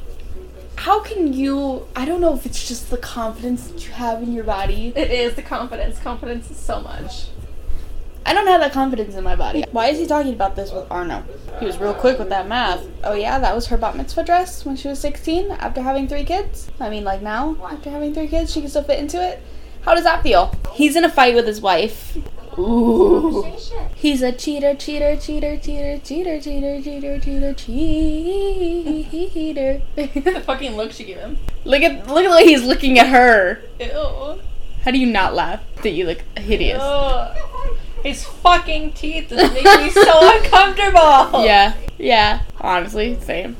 how 0.75 1.01
can 1.01 1.33
you, 1.33 1.87
I 1.95 2.05
don't 2.05 2.21
know 2.21 2.33
if 2.33 2.45
it's 2.45 2.67
just 2.67 2.89
the 2.89 2.97
confidence 2.97 3.67
that 3.67 3.85
you 3.85 3.91
have 3.93 4.21
in 4.21 4.33
your 4.33 4.43
body. 4.43 4.93
It 4.95 5.11
is 5.11 5.35
the 5.35 5.41
confidence. 5.41 5.99
Confidence 5.99 6.51
is 6.51 6.57
so 6.57 6.79
much. 6.81 7.27
I 8.29 8.33
don't 8.33 8.45
have 8.45 8.61
that 8.61 8.73
confidence 8.73 9.15
in 9.15 9.23
my 9.23 9.35
body. 9.35 9.65
Why 9.71 9.87
is 9.87 9.97
he 9.97 10.05
talking 10.05 10.33
about 10.33 10.55
this 10.55 10.71
with 10.71 10.85
Arno? 10.91 11.23
He 11.59 11.65
was 11.65 11.79
real 11.79 11.95
quick 11.95 12.19
with 12.19 12.29
that 12.29 12.47
math. 12.47 12.85
Oh 13.03 13.15
yeah, 13.15 13.39
that 13.39 13.55
was 13.55 13.65
her 13.67 13.77
bat 13.77 13.97
mitzvah 13.97 14.23
dress 14.23 14.63
when 14.65 14.75
she 14.75 14.87
was 14.87 14.99
16 14.99 15.49
after 15.49 15.81
having 15.81 16.07
three 16.07 16.23
kids? 16.23 16.69
I 16.79 16.91
mean, 16.91 17.03
like 17.03 17.23
now, 17.23 17.57
after 17.63 17.89
having 17.89 18.13
three 18.13 18.27
kids, 18.27 18.53
she 18.53 18.61
can 18.61 18.69
still 18.69 18.83
fit 18.83 18.99
into 18.99 19.19
it? 19.19 19.41
How 19.81 19.95
does 19.95 20.03
that 20.03 20.21
feel? 20.21 20.53
He's 20.73 20.95
in 20.95 21.03
a 21.03 21.09
fight 21.09 21.33
with 21.33 21.47
his 21.47 21.59
wife. 21.59 22.19
Ooh. 22.59 23.51
He's 23.95 24.21
a 24.21 24.31
cheater, 24.31 24.75
cheater, 24.75 25.15
cheater, 25.17 25.57
cheater, 25.57 25.97
cheater, 25.97 26.39
cheater, 26.39 26.81
cheater, 26.83 27.53
cheater, 27.55 28.63
cheater. 29.33 29.81
the 29.95 30.43
fucking 30.45 30.75
look 30.75 30.91
she 30.91 31.05
gave 31.05 31.17
him. 31.17 31.39
look 31.65 31.81
at 31.81 32.05
look 32.05 32.25
at 32.25 32.29
the 32.29 32.35
way 32.35 32.45
he's 32.45 32.61
looking 32.61 32.99
at 32.99 33.07
her. 33.07 33.63
Ew. 33.79 34.39
How 34.83 34.91
do 34.91 34.99
you 34.99 35.07
not 35.07 35.33
laugh 35.33 35.63
that 35.81 35.89
you 35.89 36.05
look 36.05 36.19
hideous? 36.37 36.79
Ugh. 36.79 37.35
His 38.03 38.23
fucking 38.25 38.93
teeth 38.93 39.31
is 39.31 39.51
making 39.53 39.83
me 39.85 39.89
so 39.89 40.35
uncomfortable. 40.37 41.43
Yeah, 41.45 41.75
yeah. 41.97 42.41
Honestly, 42.61 43.19
same. 43.19 43.57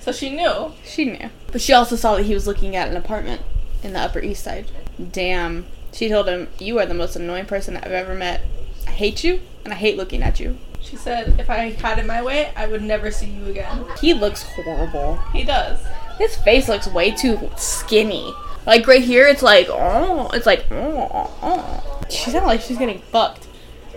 So 0.00 0.12
she 0.12 0.30
knew. 0.30 0.72
She 0.84 1.04
knew. 1.04 1.30
But 1.50 1.60
she 1.60 1.72
also 1.72 1.96
saw 1.96 2.16
that 2.16 2.24
he 2.24 2.34
was 2.34 2.46
looking 2.46 2.74
at 2.76 2.88
an 2.88 2.96
apartment 2.96 3.40
in 3.82 3.92
the 3.92 4.00
Upper 4.00 4.20
East 4.20 4.44
Side. 4.44 4.70
Damn. 5.12 5.66
She 5.92 6.08
told 6.08 6.28
him, 6.28 6.48
You 6.58 6.78
are 6.78 6.86
the 6.86 6.94
most 6.94 7.14
annoying 7.16 7.46
person 7.46 7.76
I've 7.76 7.92
ever 7.92 8.14
met. 8.14 8.42
I 8.86 8.90
hate 8.90 9.22
you, 9.22 9.40
and 9.64 9.72
I 9.72 9.76
hate 9.76 9.96
looking 9.96 10.22
at 10.22 10.40
you. 10.40 10.58
She 10.80 10.96
said, 10.96 11.38
if 11.38 11.48
I 11.48 11.70
had 11.70 11.98
it 11.98 12.06
my 12.06 12.20
way, 12.22 12.52
I 12.56 12.66
would 12.66 12.82
never 12.82 13.10
see 13.12 13.26
you 13.26 13.46
again. 13.46 13.84
He 14.00 14.12
looks 14.14 14.42
horrible. 14.42 15.16
He 15.32 15.44
does. 15.44 15.78
His 16.18 16.36
face 16.36 16.68
looks 16.68 16.88
way 16.88 17.12
too 17.12 17.50
skinny. 17.56 18.34
Like 18.66 18.86
right 18.86 19.02
here, 19.02 19.26
it's 19.26 19.42
like, 19.42 19.66
oh, 19.70 20.30
it's 20.32 20.46
like, 20.46 20.66
oh, 20.70 21.30
oh. 21.42 22.02
She 22.08 22.30
sounded 22.30 22.46
like 22.46 22.60
she's 22.60 22.78
getting 22.78 23.00
fucked. 23.00 23.48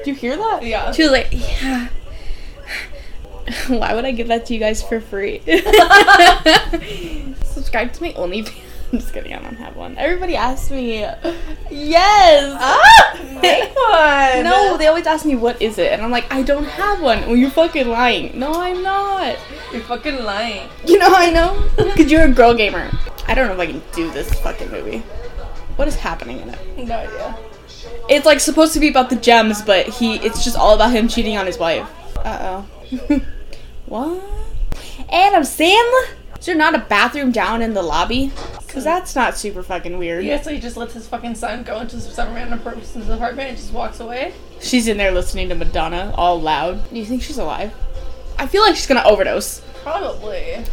Do 0.03 0.11
you 0.11 0.15
hear 0.15 0.37
that? 0.37 0.63
Yeah. 0.63 0.91
She 0.91 1.03
was 1.03 1.11
like, 1.11 1.27
yeah. 1.31 1.89
Why 3.67 3.93
would 3.93 4.05
I 4.05 4.11
give 4.11 4.27
that 4.29 4.45
to 4.47 4.53
you 4.53 4.59
guys 4.59 4.81
for 4.81 4.99
free? 4.99 5.39
Subscribe 7.43 7.93
to 7.93 8.01
my 8.01 8.13
OnlyFans. 8.13 8.64
I'm 8.93 8.99
just 8.99 9.13
kidding, 9.13 9.33
I 9.33 9.41
don't 9.41 9.55
have 9.55 9.75
one. 9.75 9.97
Everybody 9.97 10.35
asks 10.35 10.69
me, 10.71 10.99
yes! 11.71 12.55
Ah! 12.59 13.19
Make 13.41 13.75
one! 13.75 14.43
No, 14.43 14.77
they 14.77 14.87
always 14.87 15.07
ask 15.07 15.25
me, 15.25 15.35
what 15.35 15.61
is 15.61 15.77
it? 15.77 15.91
And 15.91 16.01
I'm 16.01 16.11
like, 16.11 16.31
I 16.31 16.43
don't 16.43 16.65
have 16.65 17.01
one. 17.01 17.21
Well, 17.21 17.35
you're 17.35 17.49
fucking 17.49 17.87
lying. 17.87 18.37
No, 18.39 18.53
I'm 18.61 18.83
not. 18.83 19.37
You're 19.71 19.81
fucking 19.81 20.23
lying. 20.23 20.69
You 20.85 20.99
know 20.99 21.09
how 21.09 21.21
I 21.21 21.31
know? 21.31 21.69
Because 21.95 22.11
you're 22.11 22.25
a 22.25 22.29
girl 22.29 22.53
gamer. 22.53 22.91
I 23.27 23.33
don't 23.33 23.47
know 23.47 23.53
if 23.53 23.59
I 23.59 23.67
can 23.67 23.81
do 23.93 24.11
this 24.11 24.31
fucking 24.41 24.69
movie. 24.69 24.99
What 25.77 25.87
is 25.87 25.95
happening 25.95 26.39
in 26.39 26.49
it? 26.49 26.87
No 26.87 26.95
idea. 26.95 27.37
It's 28.09 28.25
like 28.25 28.39
supposed 28.39 28.73
to 28.73 28.79
be 28.79 28.87
about 28.89 29.09
the 29.09 29.15
gems, 29.15 29.61
but 29.61 29.87
he 29.87 30.15
it's 30.17 30.43
just 30.43 30.55
all 30.57 30.75
about 30.75 30.91
him 30.91 31.07
cheating 31.07 31.37
on 31.37 31.45
his 31.45 31.57
wife. 31.57 31.89
Uh 32.17 32.63
oh. 33.09 33.21
what? 33.87 34.21
Adam 35.11 35.43
Sandler? 35.43 36.09
Is 36.45 36.47
there 36.47 36.55
not 36.55 36.75
a 36.75 36.77
bathroom 36.77 37.31
down 37.31 37.63
in 37.63 37.73
the 37.73 37.81
lobby? 37.81 38.31
Cause 38.67 38.83
that's 38.83 39.15
not 39.15 39.35
super 39.35 39.63
fucking 39.63 39.97
weird. 39.97 40.23
Yeah, 40.23 40.39
so 40.39 40.51
he 40.51 40.59
just 40.59 40.77
lets 40.77 40.93
his 40.93 41.07
fucking 41.07 41.33
son 41.33 41.63
go 41.63 41.79
into 41.79 41.99
some 41.99 42.35
random 42.35 42.59
person's 42.59 43.09
apartment 43.09 43.49
and 43.49 43.57
just 43.57 43.73
walks 43.73 43.99
away. 43.99 44.31
She's 44.61 44.87
in 44.87 44.97
there 44.97 45.11
listening 45.11 45.49
to 45.49 45.55
Madonna 45.55 46.13
all 46.15 46.39
loud. 46.39 46.87
Do 46.91 46.99
you 46.99 47.05
think 47.05 47.23
she's 47.23 47.39
alive? 47.39 47.73
I 48.37 48.45
feel 48.45 48.61
like 48.61 48.75
she's 48.75 48.85
gonna 48.85 49.01
overdose. 49.05 49.61
Probably. 49.81 50.63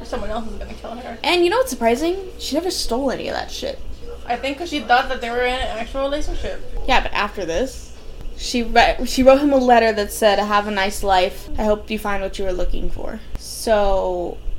Or 0.00 0.04
someone 0.04 0.30
else 0.30 0.50
is 0.50 0.56
gonna 0.56 0.74
kill 0.74 0.96
her. 0.96 1.16
And 1.22 1.44
you 1.44 1.50
know 1.50 1.58
what's 1.58 1.70
surprising? 1.70 2.16
She 2.40 2.56
never 2.56 2.72
stole 2.72 3.12
any 3.12 3.28
of 3.28 3.36
that 3.36 3.52
shit. 3.52 3.78
I 4.26 4.34
think 4.34 4.56
because 4.56 4.70
she 4.70 4.80
thought 4.80 5.08
that 5.10 5.20
they 5.20 5.30
were 5.30 5.44
in 5.44 5.54
an 5.54 5.78
actual 5.78 6.02
relationship. 6.02 6.60
Yeah, 6.88 7.02
but 7.02 7.12
after 7.12 7.44
this, 7.44 7.96
she 8.36 8.64
re- 8.64 9.06
she 9.06 9.22
wrote 9.22 9.38
him 9.38 9.52
a 9.52 9.58
letter 9.58 9.92
that 9.92 10.10
said, 10.10 10.40
"Have 10.40 10.66
a 10.66 10.72
nice 10.72 11.04
life. 11.04 11.48
I 11.56 11.66
hope 11.66 11.88
you 11.88 12.00
find 12.00 12.20
what 12.20 12.36
you 12.36 12.46
were 12.46 12.52
looking 12.52 12.90
for." 12.90 13.20
So, 13.38 14.32
I 14.32 14.32
don't 14.32 14.32
think 14.32 14.49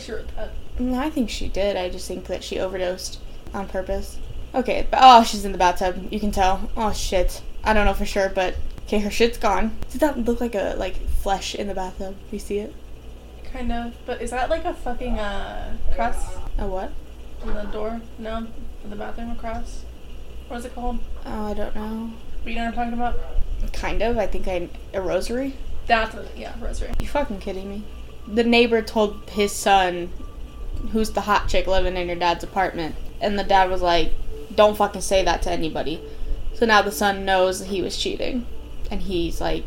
she 0.00 0.12
wrote 0.12 0.34
that. 0.36 0.50
mm, 0.78 0.96
I 0.96 1.10
think 1.10 1.30
she 1.30 1.48
did. 1.48 1.76
I 1.76 1.88
just 1.88 2.06
think 2.08 2.26
that 2.26 2.42
she 2.42 2.58
overdosed 2.58 3.18
on 3.54 3.68
purpose. 3.68 4.18
Okay, 4.54 4.86
but 4.90 4.98
oh, 5.02 5.22
she's 5.22 5.44
in 5.44 5.52
the 5.52 5.58
bathtub. 5.58 6.08
You 6.12 6.18
can 6.20 6.32
tell. 6.32 6.70
Oh 6.76 6.92
shit. 6.92 7.42
I 7.62 7.72
don't 7.72 7.84
know 7.84 7.94
for 7.94 8.06
sure, 8.06 8.28
but 8.28 8.56
okay, 8.86 8.98
her 9.00 9.10
shit's 9.10 9.38
gone. 9.38 9.76
Did 9.90 10.00
that 10.00 10.18
look 10.18 10.40
like 10.40 10.54
a 10.54 10.74
like 10.78 10.96
flesh 11.08 11.54
in 11.54 11.68
the 11.68 11.74
bathtub? 11.74 12.16
You 12.32 12.38
see 12.38 12.58
it? 12.58 12.74
Kind 13.52 13.70
of. 13.72 13.94
But 14.06 14.22
is 14.22 14.30
that 14.30 14.48
like 14.50 14.64
a 14.64 14.74
fucking 14.74 15.18
uh 15.18 15.76
cross 15.94 16.36
A 16.58 16.66
what? 16.66 16.92
on 17.42 17.54
the 17.54 17.62
door? 17.64 18.00
No? 18.18 18.46
In 18.84 18.90
the 18.90 18.96
bathroom 18.96 19.30
across? 19.30 19.84
What 20.48 20.58
is 20.58 20.64
it 20.64 20.74
called? 20.74 20.98
Oh, 21.26 21.46
I 21.46 21.54
don't 21.54 21.74
know. 21.74 22.10
But 22.42 22.52
you 22.52 22.58
know 22.58 22.64
what 22.66 22.78
I'm 22.78 22.92
talking 22.92 22.92
about? 22.94 23.72
Kind 23.72 24.02
of. 24.02 24.18
I 24.18 24.26
think 24.26 24.48
I 24.48 24.68
a 24.94 25.00
rosary. 25.00 25.54
That's 25.86 26.14
what, 26.14 26.36
yeah, 26.36 26.54
rosary. 26.60 26.92
You 27.00 27.08
fucking 27.08 27.40
kidding 27.40 27.68
me? 27.68 27.84
The 28.32 28.44
neighbor 28.44 28.82
told 28.82 29.28
his 29.30 29.52
son, 29.52 30.10
who's 30.92 31.10
the 31.10 31.22
hot 31.22 31.48
chick 31.48 31.66
living 31.66 31.96
in 31.96 32.06
your 32.06 32.16
dad's 32.16 32.44
apartment, 32.44 32.94
and 33.20 33.38
the 33.38 33.44
dad 33.44 33.70
was 33.70 33.82
like, 33.82 34.12
"Don't 34.54 34.76
fucking 34.76 35.02
say 35.02 35.24
that 35.24 35.42
to 35.42 35.50
anybody." 35.50 36.00
So 36.54 36.66
now 36.66 36.82
the 36.82 36.92
son 36.92 37.24
knows 37.24 37.60
that 37.60 37.68
he 37.68 37.82
was 37.82 37.96
cheating, 37.96 38.46
and 38.90 39.02
he's 39.02 39.40
like, 39.40 39.64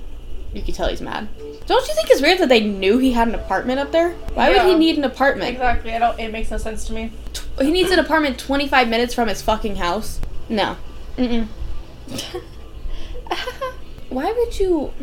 you 0.53 0.61
can 0.61 0.73
tell 0.73 0.87
he's 0.87 1.01
mad. 1.01 1.27
Don't 1.65 1.87
you 1.87 1.95
think 1.95 2.09
it's 2.09 2.21
weird 2.21 2.37
that 2.39 2.49
they 2.49 2.59
knew 2.61 2.99
he 2.99 3.13
had 3.13 3.27
an 3.27 3.35
apartment 3.35 3.79
up 3.79 3.91
there? 3.91 4.11
Why 4.33 4.49
would 4.49 4.61
he 4.61 4.75
need 4.75 4.97
an 4.97 5.03
apartment? 5.03 5.49
Exactly. 5.51 5.93
I 5.93 5.99
don't. 5.99 6.19
It 6.19 6.31
makes 6.31 6.51
no 6.51 6.57
sense 6.57 6.85
to 6.87 6.93
me. 6.93 7.11
He 7.59 7.71
needs 7.71 7.89
an 7.91 7.99
apartment 7.99 8.37
25 8.37 8.87
minutes 8.87 9.13
from 9.13 9.27
his 9.27 9.41
fucking 9.41 9.77
house. 9.77 10.21
No. 10.49 10.77
Mm-mm. 11.17 11.47
Why 14.09 14.31
would 14.31 14.59
you? 14.59 14.93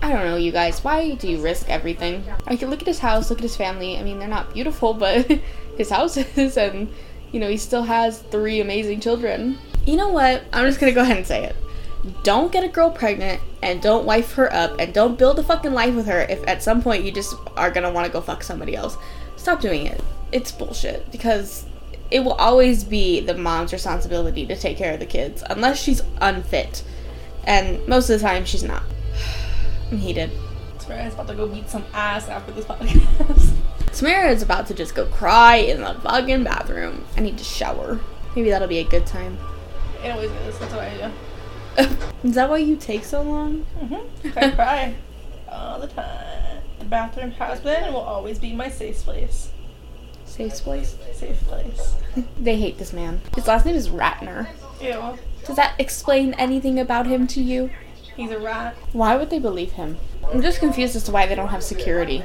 I 0.00 0.12
don't 0.12 0.24
know, 0.24 0.36
you 0.36 0.52
guys. 0.52 0.84
Why 0.84 1.14
do 1.14 1.28
you 1.28 1.40
risk 1.40 1.68
everything? 1.68 2.24
I 2.46 2.56
can 2.56 2.70
look 2.70 2.80
at 2.80 2.86
his 2.86 3.00
house, 3.00 3.30
look 3.30 3.40
at 3.40 3.42
his 3.42 3.56
family. 3.56 3.98
I 3.98 4.02
mean, 4.02 4.18
they're 4.18 4.28
not 4.28 4.54
beautiful, 4.54 4.94
but 4.94 5.26
his 5.76 5.90
house 5.90 6.16
is, 6.16 6.56
and 6.56 6.92
you 7.32 7.40
know, 7.40 7.48
he 7.48 7.56
still 7.56 7.82
has 7.82 8.20
three 8.20 8.60
amazing 8.60 9.00
children. 9.00 9.58
You 9.86 9.96
know 9.96 10.08
what? 10.08 10.44
I'm 10.52 10.66
just 10.66 10.80
gonna 10.80 10.92
go 10.92 11.02
ahead 11.02 11.16
and 11.16 11.26
say 11.26 11.44
it. 11.44 11.56
Don't 12.22 12.52
get 12.52 12.62
a 12.62 12.68
girl 12.68 12.90
pregnant 12.90 13.40
and 13.62 13.82
don't 13.82 14.06
wife 14.06 14.34
her 14.34 14.52
up 14.52 14.78
and 14.78 14.94
don't 14.94 15.18
build 15.18 15.38
a 15.38 15.42
fucking 15.42 15.72
life 15.72 15.94
with 15.94 16.06
her 16.06 16.20
if 16.20 16.46
at 16.46 16.62
some 16.62 16.80
point 16.80 17.04
you 17.04 17.10
just 17.10 17.34
are 17.56 17.70
gonna 17.70 17.90
want 17.90 18.06
to 18.06 18.12
go 18.12 18.20
fuck 18.20 18.42
somebody 18.42 18.76
else. 18.76 18.96
Stop 19.36 19.60
doing 19.60 19.86
it. 19.86 20.00
It's 20.30 20.52
bullshit 20.52 21.10
because 21.10 21.66
it 22.10 22.20
will 22.20 22.34
always 22.34 22.84
be 22.84 23.20
the 23.20 23.34
mom's 23.34 23.72
responsibility 23.72 24.46
to 24.46 24.56
take 24.56 24.76
care 24.76 24.94
of 24.94 25.00
the 25.00 25.06
kids 25.06 25.42
unless 25.50 25.82
she's 25.82 26.02
unfit. 26.20 26.84
And 27.44 27.86
most 27.88 28.08
of 28.10 28.20
the 28.20 28.26
time 28.26 28.44
she's 28.44 28.62
not. 28.62 28.82
And 29.90 30.00
he 30.00 30.12
did. 30.12 30.30
was 30.88 31.14
about 31.14 31.28
to 31.28 31.34
go 31.34 31.46
beat 31.46 31.68
some 31.68 31.84
ass 31.92 32.28
after 32.28 32.52
this 32.52 32.64
podcast. 32.64 33.54
Tamara 33.92 34.30
is 34.30 34.42
about 34.42 34.66
to 34.68 34.74
just 34.74 34.94
go 34.94 35.06
cry 35.06 35.56
in 35.56 35.80
the 35.80 35.94
fucking 35.94 36.44
bathroom. 36.44 37.04
I 37.16 37.20
need 37.20 37.38
to 37.38 37.44
shower. 37.44 38.00
Maybe 38.36 38.50
that'll 38.50 38.68
be 38.68 38.78
a 38.78 38.84
good 38.84 39.06
time. 39.06 39.38
it 40.04 40.10
always 40.10 40.30
is. 40.30 40.58
That's 40.58 40.72
what 40.72 40.84
I 40.84 41.10
do. 41.76 41.96
is 42.28 42.34
that 42.34 42.48
why 42.50 42.58
you 42.58 42.76
take 42.76 43.04
so 43.04 43.22
long? 43.22 43.66
Mm-hmm. 43.80 44.38
I 44.38 44.50
cry 44.50 44.94
all 45.50 45.80
the 45.80 45.88
time. 45.88 46.62
The 46.78 46.84
bathroom 46.84 47.30
has 47.32 47.60
been 47.60 47.84
and 47.84 47.94
will 47.94 48.00
always 48.00 48.38
be 48.38 48.52
my 48.52 48.68
safe 48.68 48.98
place. 48.98 49.50
Safe 50.24 50.54
place. 50.54 50.96
Safe 51.14 51.40
place. 51.44 51.94
They 52.40 52.58
hate 52.58 52.78
this 52.78 52.92
man. 52.92 53.20
His 53.34 53.46
last 53.46 53.64
name 53.64 53.76
is 53.76 53.88
Ratner. 53.88 54.48
Ew. 54.80 55.18
Does 55.46 55.56
that 55.56 55.74
explain 55.78 56.34
anything 56.34 56.78
about 56.78 57.06
him 57.06 57.26
to 57.28 57.40
you? 57.40 57.70
He's 58.18 58.30
a 58.32 58.38
rat. 58.38 58.74
Why 58.92 59.16
would 59.16 59.30
they 59.30 59.38
believe 59.38 59.72
him? 59.72 59.96
I'm 60.30 60.42
just 60.42 60.58
confused 60.58 60.94
as 60.96 61.04
to 61.04 61.12
why 61.12 61.24
they 61.26 61.34
don't 61.36 61.48
have 61.48 61.62
security. 61.62 62.22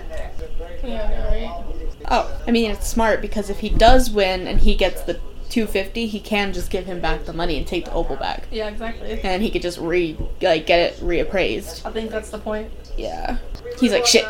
Yeah, 0.83 1.27
right? 1.29 1.63
Oh, 2.09 2.35
I 2.47 2.51
mean 2.51 2.71
it's 2.71 2.87
smart 2.87 3.21
because 3.21 3.49
if 3.49 3.59
he 3.59 3.69
does 3.69 4.09
win 4.09 4.47
and 4.47 4.59
he 4.59 4.75
gets 4.75 5.01
the 5.03 5.13
250, 5.49 6.07
he 6.07 6.19
can 6.19 6.51
just 6.51 6.71
give 6.71 6.87
him 6.87 6.99
back 6.99 7.25
the 7.25 7.31
money 7.31 7.57
and 7.59 7.67
take 7.67 7.85
the 7.85 7.93
opal 7.93 8.15
back, 8.15 8.47
Yeah, 8.49 8.69
exactly. 8.69 9.21
and 9.21 9.43
he 9.43 9.51
could 9.51 9.61
just 9.61 9.77
re 9.77 10.17
like 10.41 10.65
get 10.65 10.79
it 10.79 10.99
reappraised. 10.99 11.85
I 11.85 11.91
think 11.91 12.09
that's 12.09 12.31
the 12.31 12.39
point. 12.39 12.71
Yeah. 12.97 13.37
He's 13.79 13.91
like 13.91 14.05
shit. 14.05 14.25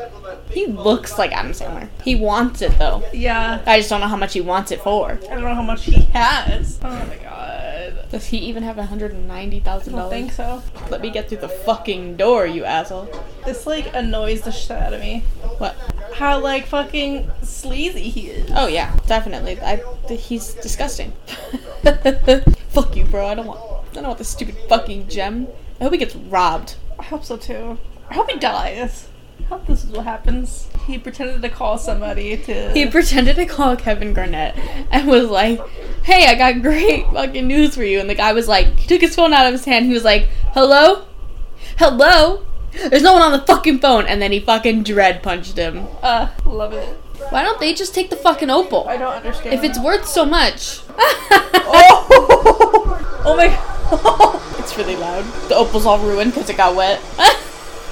he 0.50 0.66
looks 0.66 1.18
like 1.18 1.32
Adam 1.32 1.52
Sandler. 1.52 1.88
He 2.02 2.14
wants 2.14 2.62
it 2.62 2.78
though. 2.78 3.02
Yeah. 3.12 3.62
I 3.66 3.78
just 3.78 3.90
don't 3.90 4.00
know 4.00 4.08
how 4.08 4.16
much 4.16 4.32
he 4.32 4.40
wants 4.40 4.70
it 4.70 4.80
for. 4.80 5.12
I 5.12 5.34
don't 5.34 5.42
know 5.42 5.54
how 5.54 5.62
much 5.62 5.84
he 5.84 6.02
has. 6.12 6.78
Oh 6.82 6.88
my 6.88 7.16
god. 7.16 8.08
Does 8.10 8.26
he 8.26 8.38
even 8.38 8.62
have 8.62 8.76
$190,000? 8.76 9.62
I 9.62 9.78
don't 9.78 10.10
think 10.10 10.32
so. 10.32 10.62
Let 10.90 11.02
me 11.02 11.10
get 11.10 11.28
through 11.28 11.38
the 11.38 11.48
fucking 11.48 12.16
door, 12.16 12.46
you 12.46 12.64
asshole. 12.64 13.08
This 13.44 13.66
like 13.66 13.94
annoys 13.94 14.42
the 14.42 14.50
shit 14.50 14.70
out 14.70 14.94
of 14.94 15.00
me. 15.00 15.24
What? 15.58 15.76
How 16.14 16.40
like 16.40 16.66
fucking 16.66 17.30
sleazy 17.42 18.08
he 18.08 18.28
is. 18.28 18.50
Oh 18.54 18.66
yeah, 18.66 18.98
definitely. 19.06 19.60
I 19.60 19.82
he's 20.08 20.54
disgusting. 20.54 21.12
Fuck 22.70 22.96
you, 22.96 23.04
bro. 23.04 23.26
I 23.26 23.34
don't 23.34 23.46
want. 23.46 23.60
I 23.90 23.94
don't 23.94 24.06
want 24.06 24.18
this 24.18 24.28
stupid 24.28 24.56
fucking 24.68 25.08
gem. 25.08 25.48
I 25.80 25.84
hope 25.84 25.92
he 25.92 25.98
gets 25.98 26.16
robbed. 26.16 26.76
I 26.98 27.04
hope 27.04 27.24
so 27.24 27.36
too. 27.36 27.78
I 28.10 28.14
hope 28.14 28.30
he 28.30 28.38
dies. 28.38 29.08
I 29.40 29.44
hope 29.44 29.66
this 29.66 29.84
is 29.84 29.90
what 29.90 30.04
happens. 30.04 30.68
He 30.86 30.98
pretended 30.98 31.42
to 31.42 31.48
call 31.48 31.78
somebody 31.78 32.36
to. 32.36 32.72
He 32.72 32.86
pretended 32.86 33.36
to 33.36 33.46
call 33.46 33.76
Kevin 33.76 34.12
Garnett 34.14 34.56
and 34.90 35.08
was 35.08 35.28
like, 35.28 35.60
"Hey, 36.04 36.26
I 36.26 36.34
got 36.34 36.62
great 36.62 37.06
fucking 37.12 37.46
news 37.46 37.74
for 37.74 37.84
you." 37.84 38.00
And 38.00 38.08
the 38.10 38.14
guy 38.14 38.32
was 38.32 38.48
like, 38.48 38.78
he 38.78 38.86
took 38.86 39.00
his 39.00 39.14
phone 39.14 39.32
out 39.32 39.46
of 39.46 39.52
his 39.52 39.64
hand. 39.64 39.86
He 39.86 39.92
was 39.92 40.04
like, 40.04 40.28
"Hello, 40.54 41.04
hello." 41.78 42.44
There's 42.72 43.02
no 43.02 43.14
one 43.14 43.22
on 43.22 43.32
the 43.32 43.40
fucking 43.40 43.80
phone, 43.80 44.06
and 44.06 44.20
then 44.20 44.30
he 44.32 44.40
fucking 44.40 44.82
dread 44.84 45.22
punched 45.22 45.56
him. 45.56 45.86
uh, 46.02 46.28
love 46.44 46.72
it. 46.74 46.86
Why 47.30 47.42
don't 47.42 47.58
they 47.58 47.74
just 47.74 47.94
take 47.94 48.10
the 48.10 48.16
fucking 48.16 48.50
opal? 48.50 48.86
I 48.88 48.96
don't 48.96 49.12
understand. 49.12 49.54
If 49.54 49.64
it's 49.64 49.78
worth 49.78 50.06
so 50.06 50.24
much. 50.24 50.80
oh, 50.90 53.20
oh 53.24 53.36
my 53.36 53.48
god. 53.48 54.40
It's 54.58 54.76
really 54.76 54.96
loud. 54.96 55.24
The 55.48 55.56
opal's 55.56 55.86
all 55.86 55.98
ruined 55.98 56.34
because 56.34 56.50
it 56.50 56.58
got 56.58 56.76
wet. 56.76 57.00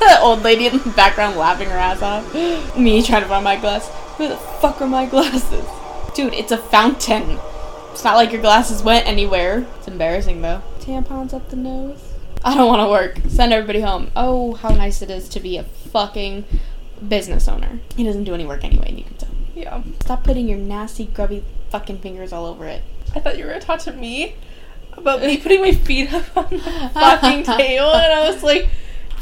Old 0.21 0.43
lady 0.43 0.67
in 0.67 0.79
the 0.79 0.91
background 0.91 1.37
laughing 1.37 1.69
her 1.71 1.77
ass 1.77 2.03
off. 2.03 2.35
Me 2.77 3.03
trying 3.03 3.23
to 3.23 3.29
find 3.29 3.45
my 3.45 3.57
glass. 3.57 3.89
Where 4.19 4.29
the 4.29 4.37
fuck 4.37 4.81
are 4.81 4.87
my 4.87 5.07
glasses? 5.07 5.65
Dude, 6.15 6.35
it's 6.35 6.53
a 6.53 6.59
fountain. 6.59 7.39
It's 7.93 8.05
not 8.05 8.17
like 8.17 8.33
your 8.33 8.41
glasses 8.41 8.83
went 8.83 9.07
anywhere. 9.07 9.67
It's 9.79 9.89
embarrassing 9.89 10.43
though. 10.43 10.63
Tampons 10.81 11.35
up 11.35 11.49
the 11.51 11.57
nose. 11.57 12.13
I 12.45 12.55
don't 12.55 12.69
want 12.69 12.81
to 12.81 12.89
work. 12.89 13.19
Send 13.29 13.53
everybody 13.53 13.81
home. 13.81 14.11
Oh, 14.15 14.55
how 14.55 14.69
nice 14.71 15.03
it 15.03 15.11
is 15.11 15.29
to 15.31 15.41
be 15.41 15.57
a 15.57 15.65
fucking 15.65 16.45
business 17.07 17.49
owner. 17.49 17.81
He 17.97 18.05
doesn't 18.05 18.25
do 18.25 18.35
any 18.35 18.47
work 18.47 18.65
anyway, 18.65 18.89
and 18.89 18.99
you 18.99 19.05
can 19.05 19.17
tell. 19.17 19.31
Yeah. 19.55 19.83
Stop 20.01 20.25
putting 20.25 20.49
your 20.49 20.59
nasty, 20.59 21.07
grubby 21.07 21.43
fucking 21.71 21.99
fingers 21.99 22.33
all 22.33 22.47
over 22.47 22.67
it. 22.67 22.83
I 23.15 23.21
thought 23.21 23.39
you 23.39 23.45
were 23.45 23.51
gonna 23.51 23.63
talk 23.63 23.81
to 23.81 23.93
me 23.93 24.37
about 24.93 25.21
me 25.21 25.39
putting 25.39 25.61
my 25.61 25.73
feet 25.73 26.13
up 26.13 26.37
on 26.37 26.51
the 26.51 26.59
fucking 26.95 27.43
table, 27.45 27.93
and 27.93 28.13
I 28.13 28.31
was 28.31 28.43
like, 28.43 28.69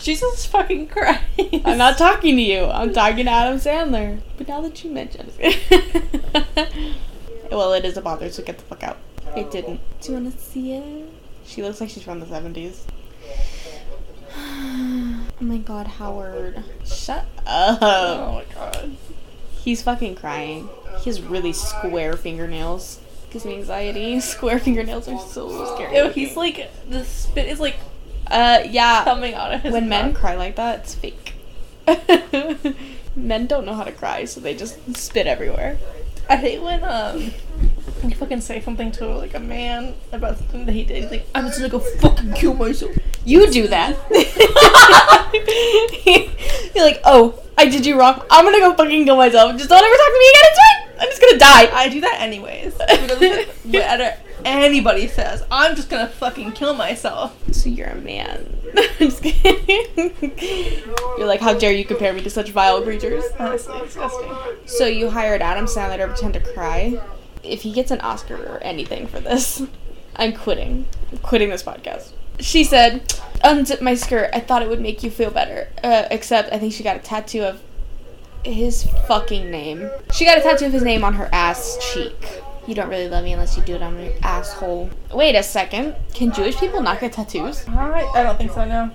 Jesus 0.04 0.44
fucking 0.44 0.88
Christ. 0.88 1.22
I'm 1.64 1.78
not 1.78 1.96
talking 1.96 2.36
to 2.36 2.42
you. 2.42 2.66
I'm 2.66 2.92
talking 2.92 3.24
to 3.24 3.30
Adam 3.30 3.56
Sandler. 3.56 4.20
But 4.36 4.48
now 4.48 4.60
that 4.60 4.84
you 4.84 4.90
mention 4.90 5.32
it. 5.38 6.92
well, 7.50 7.72
it 7.72 7.86
is 7.86 7.96
a 7.96 8.02
bother, 8.02 8.30
so 8.30 8.42
get 8.42 8.58
the 8.58 8.64
fuck 8.64 8.82
out. 8.82 8.98
It 9.34 9.50
didn't. 9.50 9.80
Do 10.02 10.12
you 10.12 10.18
want 10.18 10.30
to 10.30 10.38
see 10.38 10.74
it? 10.74 11.08
She 11.46 11.62
looks 11.62 11.80
like 11.80 11.88
she's 11.88 12.02
from 12.02 12.20
the 12.20 12.26
70s. 12.26 12.82
oh 14.36 15.26
my 15.40 15.56
god, 15.56 15.86
Howard. 15.86 16.62
Shut 16.84 17.24
up. 17.46 17.78
Oh 17.80 18.32
my 18.34 18.54
god. 18.54 18.96
He's 19.52 19.80
fucking 19.80 20.16
crying. 20.16 20.68
He 20.98 21.08
has 21.08 21.22
really 21.22 21.54
square 21.54 22.12
fingernails. 22.18 23.00
Gives 23.30 23.46
me 23.46 23.54
anxiety. 23.54 24.20
Square 24.34 24.58
fingernails 24.58 25.08
are 25.08 25.18
so 25.18 25.74
scary. 25.74 25.96
Ew, 25.96 26.10
he's 26.10 26.36
like 26.36 26.70
the 26.90 27.06
spit 27.06 27.48
is 27.48 27.58
like 27.58 27.76
uh, 28.28 28.60
yeah. 28.68 29.04
coming 29.04 29.34
out 29.34 29.52
of 29.54 29.62
his 29.62 29.72
When 29.72 29.88
men 29.88 30.12
mouth. 30.12 30.20
cry 30.20 30.34
like 30.36 30.56
that, 30.56 30.80
it's 30.80 30.94
fake. 30.94 31.32
men 33.16 33.46
don't 33.46 33.64
know 33.66 33.74
how 33.74 33.84
to 33.84 33.92
cry, 33.92 34.24
so 34.24 34.40
they 34.40 34.54
just 34.54 34.78
spit 34.96 35.26
everywhere. 35.26 35.78
I 36.28 36.36
hate 36.36 36.62
when 36.62 36.82
um 36.84 37.32
you 38.02 38.14
fucking 38.16 38.40
say 38.40 38.60
something 38.60 38.90
to 38.92 39.06
like 39.06 39.34
a 39.34 39.40
man 39.40 39.94
about 40.12 40.38
something 40.38 40.64
that 40.66 40.72
he 40.72 40.84
did. 40.84 41.02
He's 41.02 41.10
like, 41.10 41.26
I'm 41.34 41.46
just 41.46 41.58
gonna 41.58 41.68
go 41.68 41.80
fucking 41.80 42.32
kill 42.32 42.54
myself. 42.54 42.92
You 43.24 43.50
do 43.50 43.68
that. 43.68 43.96
You're 46.74 46.84
like, 46.84 47.00
oh, 47.04 47.40
I 47.56 47.66
did 47.66 47.86
you 47.86 47.98
wrong. 47.98 48.22
I'm 48.30 48.44
gonna 48.44 48.58
go 48.58 48.74
fucking 48.74 49.04
kill 49.04 49.16
myself. 49.16 49.56
Just 49.56 49.68
don't 49.68 49.84
ever 49.84 49.96
talk 49.96 50.06
to 50.06 50.18
me 50.18 50.28
again. 50.30 50.42
It's 50.44 50.58
fine. 50.58 51.00
I'm 51.00 51.08
just 51.08 51.20
gonna 51.20 51.38
die. 51.38 51.68
I 51.78 51.88
do 51.88 52.00
that 52.00 52.20
anyways. 52.20 52.74
Whatever 52.74 53.16
anybody 54.44 55.08
says, 55.08 55.42
I'm 55.50 55.76
just 55.76 55.88
gonna 55.88 56.08
fucking 56.08 56.52
kill 56.52 56.74
myself. 56.74 57.36
So 57.52 57.68
you're 57.68 57.88
a 57.88 57.96
man. 57.96 58.46
I'm 58.76 58.96
just 58.98 59.22
kidding. 59.22 60.12
You're 61.18 61.26
like, 61.26 61.40
how 61.40 61.54
dare 61.54 61.72
you 61.72 61.84
compare 61.84 62.12
me 62.12 62.22
to 62.22 62.30
such 62.30 62.50
vile 62.50 62.82
creatures? 62.82 63.24
Honestly, 63.38 63.78
disgusting. 63.80 64.32
So 64.66 64.86
you 64.86 65.10
hired 65.10 65.42
Adam 65.42 65.66
Sandler 65.66 65.98
to 65.98 66.08
pretend 66.08 66.34
to 66.34 66.40
cry. 66.40 67.00
If 67.42 67.62
he 67.62 67.72
gets 67.72 67.90
an 67.90 68.00
Oscar 68.00 68.36
or 68.36 68.58
anything 68.62 69.06
for 69.06 69.20
this, 69.20 69.62
I'm 70.16 70.32
quitting. 70.32 70.86
I'm 71.12 71.18
quitting 71.18 71.50
this 71.50 71.62
podcast. 71.62 72.12
She 72.40 72.64
said, 72.64 73.08
"Unzip 73.44 73.80
my 73.80 73.94
skirt. 73.94 74.30
I 74.32 74.40
thought 74.40 74.62
it 74.62 74.68
would 74.68 74.80
make 74.80 75.02
you 75.02 75.10
feel 75.10 75.30
better. 75.30 75.68
Uh, 75.82 76.08
except 76.10 76.52
I 76.52 76.58
think 76.58 76.72
she 76.72 76.82
got 76.82 76.96
a 76.96 77.00
tattoo 77.00 77.42
of 77.42 77.62
his 78.44 78.84
fucking 79.06 79.50
name. 79.50 79.88
She 80.12 80.24
got 80.24 80.38
a 80.38 80.40
tattoo 80.40 80.66
of 80.66 80.72
his 80.72 80.82
name 80.82 81.04
on 81.04 81.14
her 81.14 81.28
ass 81.32 81.78
cheek. 81.92 82.42
You 82.66 82.74
don't 82.74 82.88
really 82.88 83.08
love 83.08 83.24
me 83.24 83.32
unless 83.32 83.56
you 83.56 83.62
do 83.62 83.74
it 83.74 83.82
on 83.82 83.98
your 84.02 84.12
asshole. 84.22 84.90
Wait 85.12 85.34
a 85.34 85.42
second. 85.42 85.96
Can 86.14 86.32
Jewish 86.32 86.56
people 86.56 86.80
not 86.80 87.00
get 87.00 87.12
tattoos? 87.12 87.68
I, 87.68 88.04
I 88.14 88.22
don't 88.22 88.38
think 88.38 88.52
so, 88.52 88.64
no. 88.64 88.90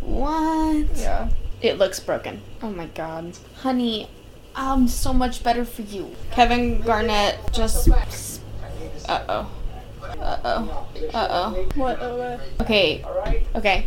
What? 0.00 0.86
Yeah. 0.96 1.28
It 1.60 1.78
looks 1.78 2.00
broken. 2.00 2.40
Oh 2.62 2.70
my 2.70 2.86
god. 2.86 3.36
Honey, 3.56 4.08
I'm 4.54 4.88
so 4.88 5.12
much 5.12 5.42
better 5.42 5.64
for 5.64 5.82
you. 5.82 6.12
Kevin 6.30 6.80
Garnett 6.82 7.38
just. 7.52 7.88
Uh 7.88 9.24
oh. 9.28 9.50
Uh 10.02 10.38
oh. 10.44 10.86
Uh 11.12 11.28
oh. 11.30 11.68
What? 11.74 12.00
Okay. 12.60 13.04
Okay. 13.54 13.86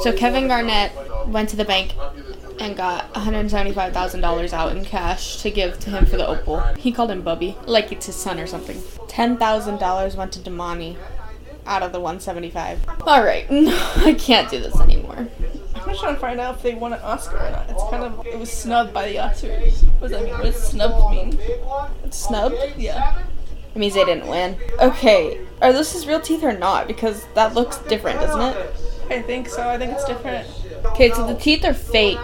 So 0.00 0.12
Kevin 0.12 0.48
Garnett 0.48 0.92
went 1.28 1.48
to 1.50 1.56
the 1.56 1.64
bank 1.64 1.94
and 2.60 2.76
got 2.76 3.12
$175,000 3.14 4.52
out 4.52 4.76
in 4.76 4.84
cash 4.84 5.42
to 5.42 5.50
give 5.50 5.78
to 5.80 5.90
him 5.90 6.06
for 6.06 6.16
the 6.16 6.26
opal. 6.26 6.60
He 6.78 6.92
called 6.92 7.10
him 7.10 7.22
Bubby, 7.22 7.56
like 7.66 7.92
it's 7.92 8.06
his 8.06 8.16
son 8.16 8.38
or 8.38 8.46
something. 8.46 8.76
$10,000 8.76 10.16
went 10.16 10.32
to 10.32 10.38
Demany 10.40 10.96
out 11.66 11.82
of 11.82 11.92
the 11.92 12.00
175. 12.00 12.80
All 13.06 13.24
right. 13.24 13.46
I 13.50 14.14
can't 14.14 14.50
do 14.50 14.60
this 14.60 14.78
anymore. 14.80 15.28
I'm 15.74 15.90
just 15.90 16.00
trying 16.00 16.14
to 16.14 16.20
find 16.20 16.40
out 16.40 16.56
if 16.56 16.62
they 16.62 16.74
won 16.74 16.92
an 16.92 17.00
Oscar 17.02 17.36
or 17.36 17.50
not. 17.50 17.68
It's 17.68 17.82
kind 17.90 18.04
of 18.04 18.26
it 18.26 18.38
was 18.38 18.50
snubbed 18.50 18.94
by 18.94 19.08
the 19.08 19.16
Oscars. 19.16 19.84
What 19.98 20.08
does 20.08 20.10
that 20.12 20.22
mean? 20.24 20.32
What 20.32 20.44
does 20.44 20.62
snubbed 20.62 21.10
mean? 21.10 21.38
Snubbed? 22.10 22.56
Yeah. 22.78 23.22
It 23.74 23.78
means 23.78 23.94
they 23.94 24.04
didn't 24.04 24.28
win. 24.28 24.56
Okay, 24.80 25.40
are 25.60 25.72
those 25.72 25.92
his 25.92 26.06
real 26.06 26.20
teeth 26.20 26.44
or 26.44 26.56
not? 26.56 26.86
Because 26.86 27.26
that 27.34 27.54
looks 27.54 27.78
different, 27.78 28.20
doesn't 28.20 28.40
it? 28.40 28.74
I 29.10 29.20
think 29.20 29.48
so. 29.48 29.68
I 29.68 29.76
think 29.76 29.92
it's 29.92 30.04
different. 30.04 30.48
Okay, 30.86 31.10
so 31.12 31.26
the 31.26 31.34
teeth 31.34 31.64
are 31.64 31.74
fake. 31.74 32.18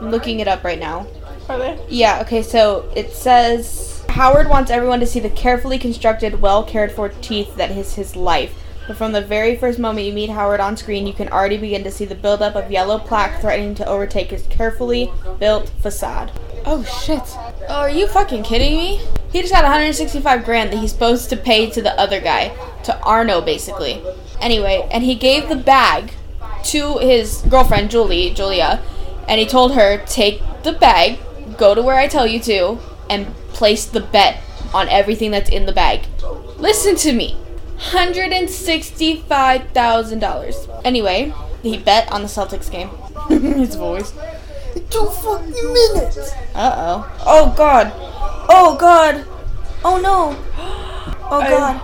I'm 0.00 0.10
looking 0.10 0.40
it 0.40 0.48
up 0.48 0.64
right 0.64 0.78
now. 0.78 1.06
Are 1.48 1.58
they? 1.58 1.78
Yeah, 1.88 2.20
okay, 2.22 2.42
so 2.42 2.90
it 2.94 3.12
says 3.12 4.04
Howard 4.08 4.48
wants 4.48 4.70
everyone 4.70 5.00
to 5.00 5.06
see 5.06 5.20
the 5.20 5.30
carefully 5.30 5.78
constructed, 5.78 6.40
well 6.40 6.64
cared 6.64 6.92
for 6.92 7.08
teeth 7.08 7.56
that 7.56 7.70
is 7.70 7.94
his 7.94 8.16
life. 8.16 8.54
But 8.86 8.96
from 8.96 9.12
the 9.12 9.20
very 9.20 9.54
first 9.54 9.78
moment 9.78 10.06
you 10.06 10.12
meet 10.12 10.30
Howard 10.30 10.60
on 10.60 10.76
screen, 10.76 11.06
you 11.06 11.12
can 11.12 11.28
already 11.28 11.58
begin 11.58 11.84
to 11.84 11.90
see 11.90 12.04
the 12.04 12.14
buildup 12.14 12.56
of 12.56 12.70
yellow 12.70 12.98
plaque 12.98 13.40
threatening 13.40 13.74
to 13.76 13.86
overtake 13.86 14.30
his 14.30 14.46
carefully 14.46 15.12
built 15.38 15.68
facade. 15.68 16.32
Oh 16.64 16.82
shit. 16.84 17.22
Oh, 17.68 17.80
are 17.80 17.90
you 17.90 18.08
fucking 18.08 18.42
kidding 18.42 18.76
me? 18.76 19.00
He 19.30 19.42
just 19.42 19.52
got 19.52 19.62
165 19.62 20.44
grand 20.44 20.72
that 20.72 20.78
he's 20.78 20.92
supposed 20.92 21.28
to 21.30 21.36
pay 21.36 21.68
to 21.70 21.82
the 21.82 21.98
other 22.00 22.20
guy, 22.20 22.48
to 22.84 22.98
Arno 23.02 23.40
basically. 23.40 24.02
Anyway, 24.40 24.88
and 24.90 25.04
he 25.04 25.14
gave 25.14 25.48
the 25.48 25.56
bag 25.56 26.12
to 26.64 26.98
his 26.98 27.42
girlfriend 27.48 27.90
Julie, 27.90 28.30
Julia, 28.30 28.80
and 29.28 29.38
he 29.40 29.46
told 29.46 29.74
her, 29.74 29.98
"Take 30.06 30.42
the 30.62 30.72
bag, 30.72 31.18
go 31.56 31.74
to 31.74 31.82
where 31.82 31.98
I 31.98 32.08
tell 32.08 32.26
you 32.26 32.40
to, 32.40 32.78
and 33.10 33.26
place 33.52 33.84
the 33.84 34.00
bet 34.00 34.40
on 34.72 34.88
everything 34.88 35.30
that's 35.30 35.50
in 35.50 35.66
the 35.66 35.72
bag." 35.72 36.06
Listen 36.58 36.96
to 36.96 37.12
me. 37.12 37.36
$165,000. 37.78 40.68
Anyway, 40.84 41.32
he 41.62 41.76
bet 41.78 42.10
on 42.10 42.22
the 42.22 42.28
Celtics 42.28 42.68
game. 42.70 42.90
his 43.58 43.74
voice. 43.76 44.12
Two 44.90 45.06
fucking 45.06 45.72
minutes. 45.72 46.18
Uh 46.54 46.74
oh. 46.76 47.06
Oh 47.26 47.52
god. 47.56 47.92
Oh 48.48 48.76
god. 48.78 49.24
Oh 49.84 49.98
no. 50.00 50.36
Oh 51.30 51.42
I- 51.42 51.50
god. 51.50 51.78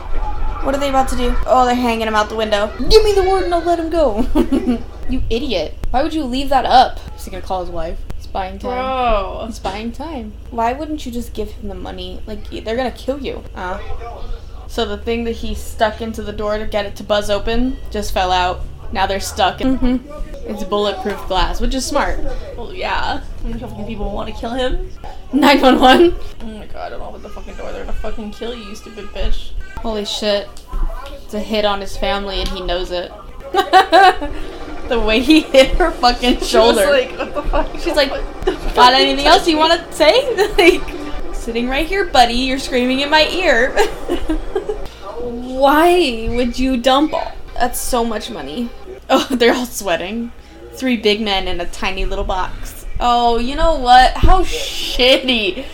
What 0.64 0.74
are 0.74 0.78
they 0.78 0.88
about 0.88 1.08
to 1.10 1.16
do? 1.16 1.34
Oh, 1.46 1.64
they're 1.66 1.74
hanging 1.74 2.06
him 2.08 2.14
out 2.14 2.28
the 2.28 2.36
window. 2.36 2.72
Give 2.88 3.04
me 3.04 3.12
the 3.12 3.22
word 3.22 3.44
and 3.44 3.54
I'll 3.54 3.60
let 3.62 3.78
him 3.78 3.90
go. 3.90 4.26
you 5.10 5.22
idiot. 5.28 5.74
Why 5.90 6.02
would 6.02 6.14
you 6.14 6.24
leave 6.24 6.48
that 6.48 6.64
up? 6.64 6.98
Is 7.16 7.24
he 7.24 7.30
gonna 7.30 7.42
call 7.42 7.60
his 7.60 7.70
wife? 7.70 7.98
He's 8.16 8.26
buying 8.26 8.58
time. 8.58 8.70
Bro. 8.70 9.44
He's 9.46 9.58
buying 9.58 9.92
time. 9.92 10.32
Why 10.50 10.72
wouldn't 10.72 11.04
you 11.04 11.12
just 11.12 11.34
give 11.34 11.50
him 11.52 11.68
the 11.68 11.74
money? 11.74 12.22
Like, 12.26 12.48
they're 12.48 12.76
gonna 12.76 12.90
kill 12.90 13.20
you. 13.20 13.42
Uh. 13.54 13.78
So 14.66 14.84
the 14.86 14.96
thing 14.96 15.24
that 15.24 15.32
he 15.36 15.54
stuck 15.54 16.00
into 16.00 16.22
the 16.22 16.32
door 16.32 16.58
to 16.58 16.66
get 16.66 16.86
it 16.86 16.96
to 16.96 17.04
buzz 17.04 17.28
open 17.30 17.76
just 17.90 18.12
fell 18.12 18.32
out. 18.32 18.60
Now 18.90 19.06
they're 19.06 19.20
stuck. 19.20 19.60
hmm 19.60 19.96
It's 20.46 20.64
bulletproof 20.64 21.26
glass, 21.28 21.60
which 21.60 21.74
is 21.74 21.84
smart. 21.84 22.18
Well, 22.56 22.72
yeah. 22.72 23.18
How 23.20 23.24
many 23.44 23.60
fucking 23.60 23.86
people 23.86 24.10
want 24.12 24.34
to 24.34 24.40
kill 24.40 24.50
him? 24.50 24.90
911. 25.32 26.14
Oh 26.40 26.44
my 26.46 26.66
god, 26.66 26.76
I 26.76 26.88
don't 26.90 27.00
know 27.00 27.10
what 27.10 27.22
the 27.22 27.28
fucking 27.28 27.54
door. 27.56 27.70
They're 27.72 27.84
gonna 27.84 27.92
fucking 27.98 28.30
kill 28.32 28.54
you, 28.54 28.64
you 28.64 28.74
stupid 28.74 29.06
bitch. 29.06 29.50
Holy 29.84 30.06
shit. 30.06 30.48
It's 31.24 31.34
a 31.34 31.40
hit 31.40 31.66
on 31.66 31.82
his 31.82 31.94
family 31.94 32.40
and 32.40 32.48
he 32.48 32.62
knows 32.62 32.90
it. 32.90 33.12
the 34.88 34.98
way 35.06 35.20
he 35.20 35.42
hit 35.42 35.76
her 35.76 35.90
fucking 35.90 36.40
shoulder. 36.40 36.80
She 36.80 36.90
like, 36.90 37.18
what 37.18 37.34
the 37.34 37.42
fuck? 37.42 37.72
She's 37.74 37.94
like, 37.94 38.10
What 38.46 38.74
Got 38.74 38.94
anything 38.94 39.26
else 39.26 39.46
you 39.46 39.58
want 39.58 39.78
to 39.78 39.92
say? 39.92 40.34
like, 40.56 41.34
sitting 41.34 41.68
right 41.68 41.86
here, 41.86 42.06
buddy. 42.06 42.32
You're 42.32 42.58
screaming 42.58 43.00
in 43.00 43.10
my 43.10 43.28
ear. 43.28 43.76
Why 45.20 46.28
would 46.30 46.58
you 46.58 46.78
dump 46.78 47.12
all? 47.12 47.32
That's 47.52 47.78
so 47.78 48.06
much 48.06 48.30
money. 48.30 48.70
Oh, 49.10 49.28
they're 49.30 49.52
all 49.52 49.66
sweating. 49.66 50.32
Three 50.72 50.96
big 50.96 51.20
men 51.20 51.46
in 51.46 51.60
a 51.60 51.66
tiny 51.66 52.06
little 52.06 52.24
box. 52.24 52.86
Oh, 52.98 53.36
you 53.36 53.54
know 53.54 53.78
what? 53.78 54.16
How 54.16 54.44
shitty. 54.44 55.66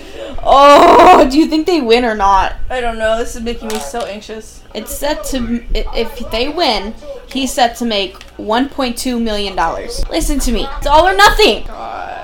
Oh, 0.42 1.28
do 1.30 1.38
you 1.38 1.46
think 1.46 1.66
they 1.66 1.80
win 1.80 2.04
or 2.04 2.14
not? 2.14 2.56
I 2.68 2.80
don't 2.80 2.98
know. 2.98 3.18
This 3.18 3.36
is 3.36 3.42
making 3.42 3.68
me 3.68 3.78
so 3.78 4.00
anxious. 4.00 4.62
It's 4.74 4.94
set 4.94 5.24
to 5.26 5.64
if 5.74 6.30
they 6.30 6.48
win, 6.48 6.94
he's 7.30 7.52
set 7.52 7.76
to 7.76 7.84
make 7.84 8.14
1.2 8.36 9.20
million 9.22 9.56
dollars. 9.56 10.02
Listen 10.10 10.38
to 10.40 10.52
me. 10.52 10.66
It's 10.78 10.86
all 10.86 11.06
or 11.06 11.16
nothing. 11.16 11.66
God. 11.66 12.16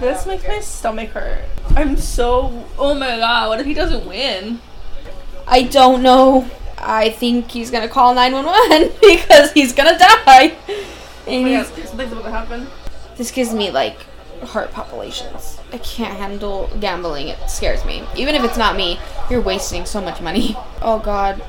This 0.00 0.26
makes 0.26 0.44
my 0.46 0.60
stomach 0.60 1.10
hurt. 1.10 1.44
I'm 1.76 1.96
so. 1.96 2.64
Oh 2.78 2.94
my 2.94 3.16
god, 3.18 3.48
what 3.48 3.60
if 3.60 3.66
he 3.66 3.74
doesn't 3.74 4.06
win? 4.06 4.60
I 5.46 5.62
don't 5.62 6.02
know. 6.02 6.48
I 6.78 7.10
think 7.10 7.50
he's 7.50 7.70
gonna 7.70 7.88
call 7.88 8.14
911 8.14 8.96
because 9.00 9.52
he's 9.52 9.72
gonna 9.72 9.96
die. 9.98 10.56
Oh 10.68 10.84
and 11.28 11.46
Oh 11.46 11.50
god, 11.76 11.86
something's 11.88 12.12
about 12.12 12.24
to 12.24 12.30
happen. 12.30 12.66
this 13.16 13.30
gives 13.30 13.52
me 13.54 13.70
like 13.70 13.98
heart 14.44 14.72
populations. 14.72 15.58
I 15.72 15.78
can't 15.78 16.16
handle 16.16 16.70
gambling. 16.80 17.28
It 17.28 17.50
scares 17.50 17.84
me. 17.84 18.04
Even 18.16 18.34
if 18.34 18.44
it's 18.44 18.56
not 18.56 18.76
me, 18.76 18.98
you're 19.30 19.40
wasting 19.40 19.84
so 19.84 20.00
much 20.00 20.20
money. 20.20 20.56
Oh 20.84 20.98
god. 20.98 21.40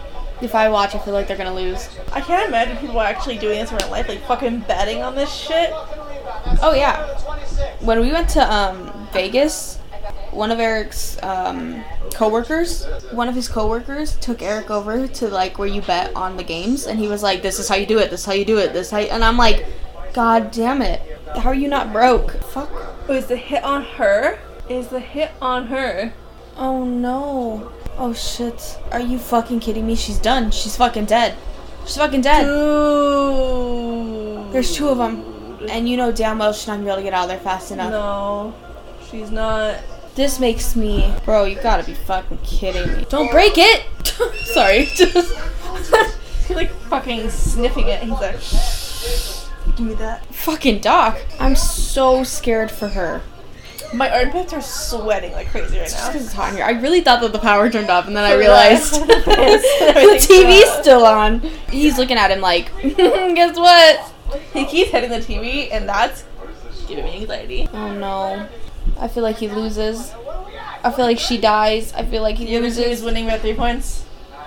If 0.42 0.54
I 0.54 0.70
watch, 0.70 0.94
I 0.94 1.00
feel 1.00 1.16
like 1.16 1.28
they're 1.28 1.38
gonna 1.38 1.56
lose. 1.56 1.90
I 2.12 2.22
can't 2.22 2.48
imagine 2.48 2.78
people 2.78 3.02
actually 3.02 3.40
doing 3.40 3.60
this 3.60 3.72
in 3.72 3.78
real 3.78 3.90
life, 3.90 4.08
like 4.08 4.24
fucking 4.28 4.60
betting 4.60 5.02
on 5.02 5.16
this 5.16 5.34
shit. 5.34 5.72
Oh 6.62 6.74
yeah. 6.76 7.18
When 7.80 8.00
we 8.00 8.12
went 8.12 8.30
to 8.30 8.54
um, 8.54 9.08
Vegas, 9.12 9.80
one 10.32 10.52
of 10.52 10.60
Eric's 10.60 11.22
um, 11.24 11.84
coworkers, 12.14 12.86
one 13.12 13.28
of 13.28 13.36
his 13.36 13.48
coworkers 13.48 14.16
took 14.18 14.42
Eric 14.42 14.70
over 14.70 15.08
to 15.08 15.28
like 15.30 15.58
where 15.58 15.68
you 15.68 15.82
bet 15.82 16.16
on 16.16 16.38
the 16.38 16.44
games, 16.44 16.86
and 16.86 17.00
he 17.00 17.08
was 17.08 17.24
like, 17.24 17.42
"This 17.42 17.60
is 17.60 17.68
how 17.68 17.76
you 17.76 17.86
do 17.86 18.00
it. 18.00 18.10
This 18.10 18.22
is 18.22 18.26
how 18.26 18.34
you 18.34 18.46
do 18.46 18.58
it. 18.58 18.74
This 18.74 18.88
is 18.88 18.92
how." 18.92 19.00
You... 19.00 19.08
And 19.08 19.24
I'm 19.24 19.38
like, 19.38 19.66
"God 20.14 20.52
damn 20.52 20.82
it! 20.82 21.02
How 21.38 21.50
are 21.50 21.56
you 21.56 21.68
not 21.68 21.92
broke? 21.92 22.32
Fuck." 22.44 22.72
Oh, 23.08 23.14
is 23.14 23.28
the 23.28 23.36
hit 23.36 23.64
on 23.64 23.84
her? 23.84 24.40
Is 24.70 24.88
the 24.88 25.00
hit 25.00 25.32
on 25.42 25.68
her? 25.68 26.14
Oh 26.56 26.86
no. 26.86 27.72
Oh 27.98 28.14
shit. 28.14 28.80
Are 28.92 29.02
you 29.02 29.20
fucking 29.20 29.60
kidding 29.60 29.86
me? 29.86 29.96
She's 29.96 30.20
done. 30.20 30.52
She's 30.52 30.78
fucking 30.78 31.06
dead. 31.06 31.36
She's 31.86 31.98
fucking 31.98 32.22
dead. 32.22 32.46
Dude. 32.46 34.54
There's 34.54 34.74
two 34.74 34.90
of 34.90 34.98
them. 34.98 35.60
And 35.70 35.88
you 35.88 35.98
know 35.98 36.12
damn 36.12 36.40
well 36.40 36.54
she's 36.54 36.68
not 36.68 36.74
gonna 36.74 36.86
be 36.86 36.90
able 36.90 36.98
to 36.98 37.04
get 37.04 37.14
out 37.14 37.24
of 37.24 37.30
there 37.30 37.40
fast 37.40 37.72
enough. 37.72 37.92
No, 37.92 38.54
she's 39.10 39.32
not. 39.32 39.80
This 40.16 40.40
makes 40.40 40.76
me. 40.76 41.14
Bro, 41.26 41.46
you 41.46 41.62
gotta 41.62 41.84
be 41.84 41.94
fucking 41.94 42.38
kidding 42.44 42.94
me. 42.94 43.06
Don't 43.10 43.32
break 43.32 43.54
it! 43.58 43.86
Sorry, 44.54 44.86
just 44.96 45.34
he's 46.48 46.50
like 46.56 46.72
fucking 46.90 47.30
sniffing 47.30 47.88
it. 47.88 48.02
He's 48.02 48.12
like, 48.12 48.40
give 49.76 49.88
me 49.88 49.94
that. 49.96 50.26
fucking 50.28 50.80
Doc. 50.80 51.20
I'm 51.40 51.56
so 51.56 52.24
scared 52.24 52.72
for 52.72 52.90
her. 52.90 53.22
My 53.94 54.10
armpits 54.10 54.54
are 54.54 54.62
sweating 54.62 55.34
like 55.34 55.50
crazy 55.50 55.78
right 55.78 55.82
now. 55.82 55.84
Just 55.84 56.06
now. 56.08 56.12
'cause 56.14 56.24
it's 56.26 56.34
hot 56.34 56.50
in 56.50 56.56
here. 56.58 56.66
I 56.66 56.72
really 56.72 57.02
thought 57.02 57.22
that 57.22 57.32
the 57.32 57.40
power 57.40 57.70
turned 57.70 57.90
off, 57.92 58.08
and 58.08 58.18
then 58.18 58.24
I 58.24 58.34
realized 58.34 58.94
the 59.08 60.18
TV's 60.20 60.72
still 60.82 61.06
on. 61.06 61.40
He's 61.70 61.98
looking 61.98 62.18
at 62.18 62.32
him 62.32 62.42
like, 62.42 62.72
guess 62.82 63.56
what? 63.58 64.12
He 64.54 64.66
keeps 64.66 64.90
hitting 64.92 65.12
the 65.12 65.18
TV, 65.20 65.70
and 65.72 65.88
that's 65.88 66.24
giving 66.88 67.04
me 67.06 67.18
anxiety. 67.22 67.70
Oh 67.72 67.94
no. 67.94 68.48
I 69.00 69.08
feel 69.08 69.22
like 69.24 69.38
he 69.38 69.48
loses. 69.48 70.12
I 70.84 70.92
feel 70.92 71.06
like 71.06 71.20
she 71.20 71.38
dies. 71.38 71.94
I 71.94 72.04
feel 72.04 72.22
like 72.24 72.36
he 72.38 72.46
The 72.46 72.58
other 72.58 72.72
team 72.72 72.90
is 72.90 73.02
winning 73.04 73.28
by 73.28 73.38
three 73.38 73.54
points. 73.54 74.06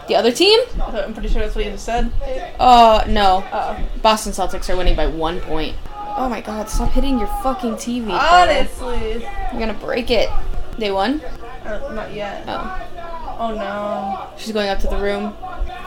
The 0.09 0.15
other 0.15 0.31
team? 0.31 0.61
I'm 0.81 1.13
pretty 1.15 1.29
sure 1.29 1.43
that's 1.43 1.55
what 1.57 1.65
you 1.65 1.71
just 1.73 1.85
said. 1.85 2.13
Uh, 2.61 3.05
no. 3.09 3.45
Oh, 3.53 3.89
Boston 4.03 4.33
Celtics 4.33 4.71
are 4.73 4.77
winning 4.77 4.95
by 4.95 5.07
one 5.07 5.41
point. 5.41 5.77
Oh 6.19 6.29
my 6.29 6.41
god, 6.41 6.69
stop 6.69 6.91
hitting 6.93 7.19
your 7.19 7.27
fucking 7.43 7.75
TV. 7.75 8.07
bro. 8.07 8.15
honestly, 8.15 9.23
You're 9.53 9.61
gonna 9.61 9.75
break 9.75 10.11
it. 10.11 10.31
They 10.79 10.91
won? 10.91 11.21
uh, 11.65 11.93
not 11.93 12.15
yet. 12.15 12.45
Oh. 12.47 13.37
Oh 13.39 13.55
no. 13.55 14.29
She's 14.39 14.53
going 14.53 14.69
up 14.69 14.79
to 14.81 14.87
the 14.87 14.97
room. 14.97 15.35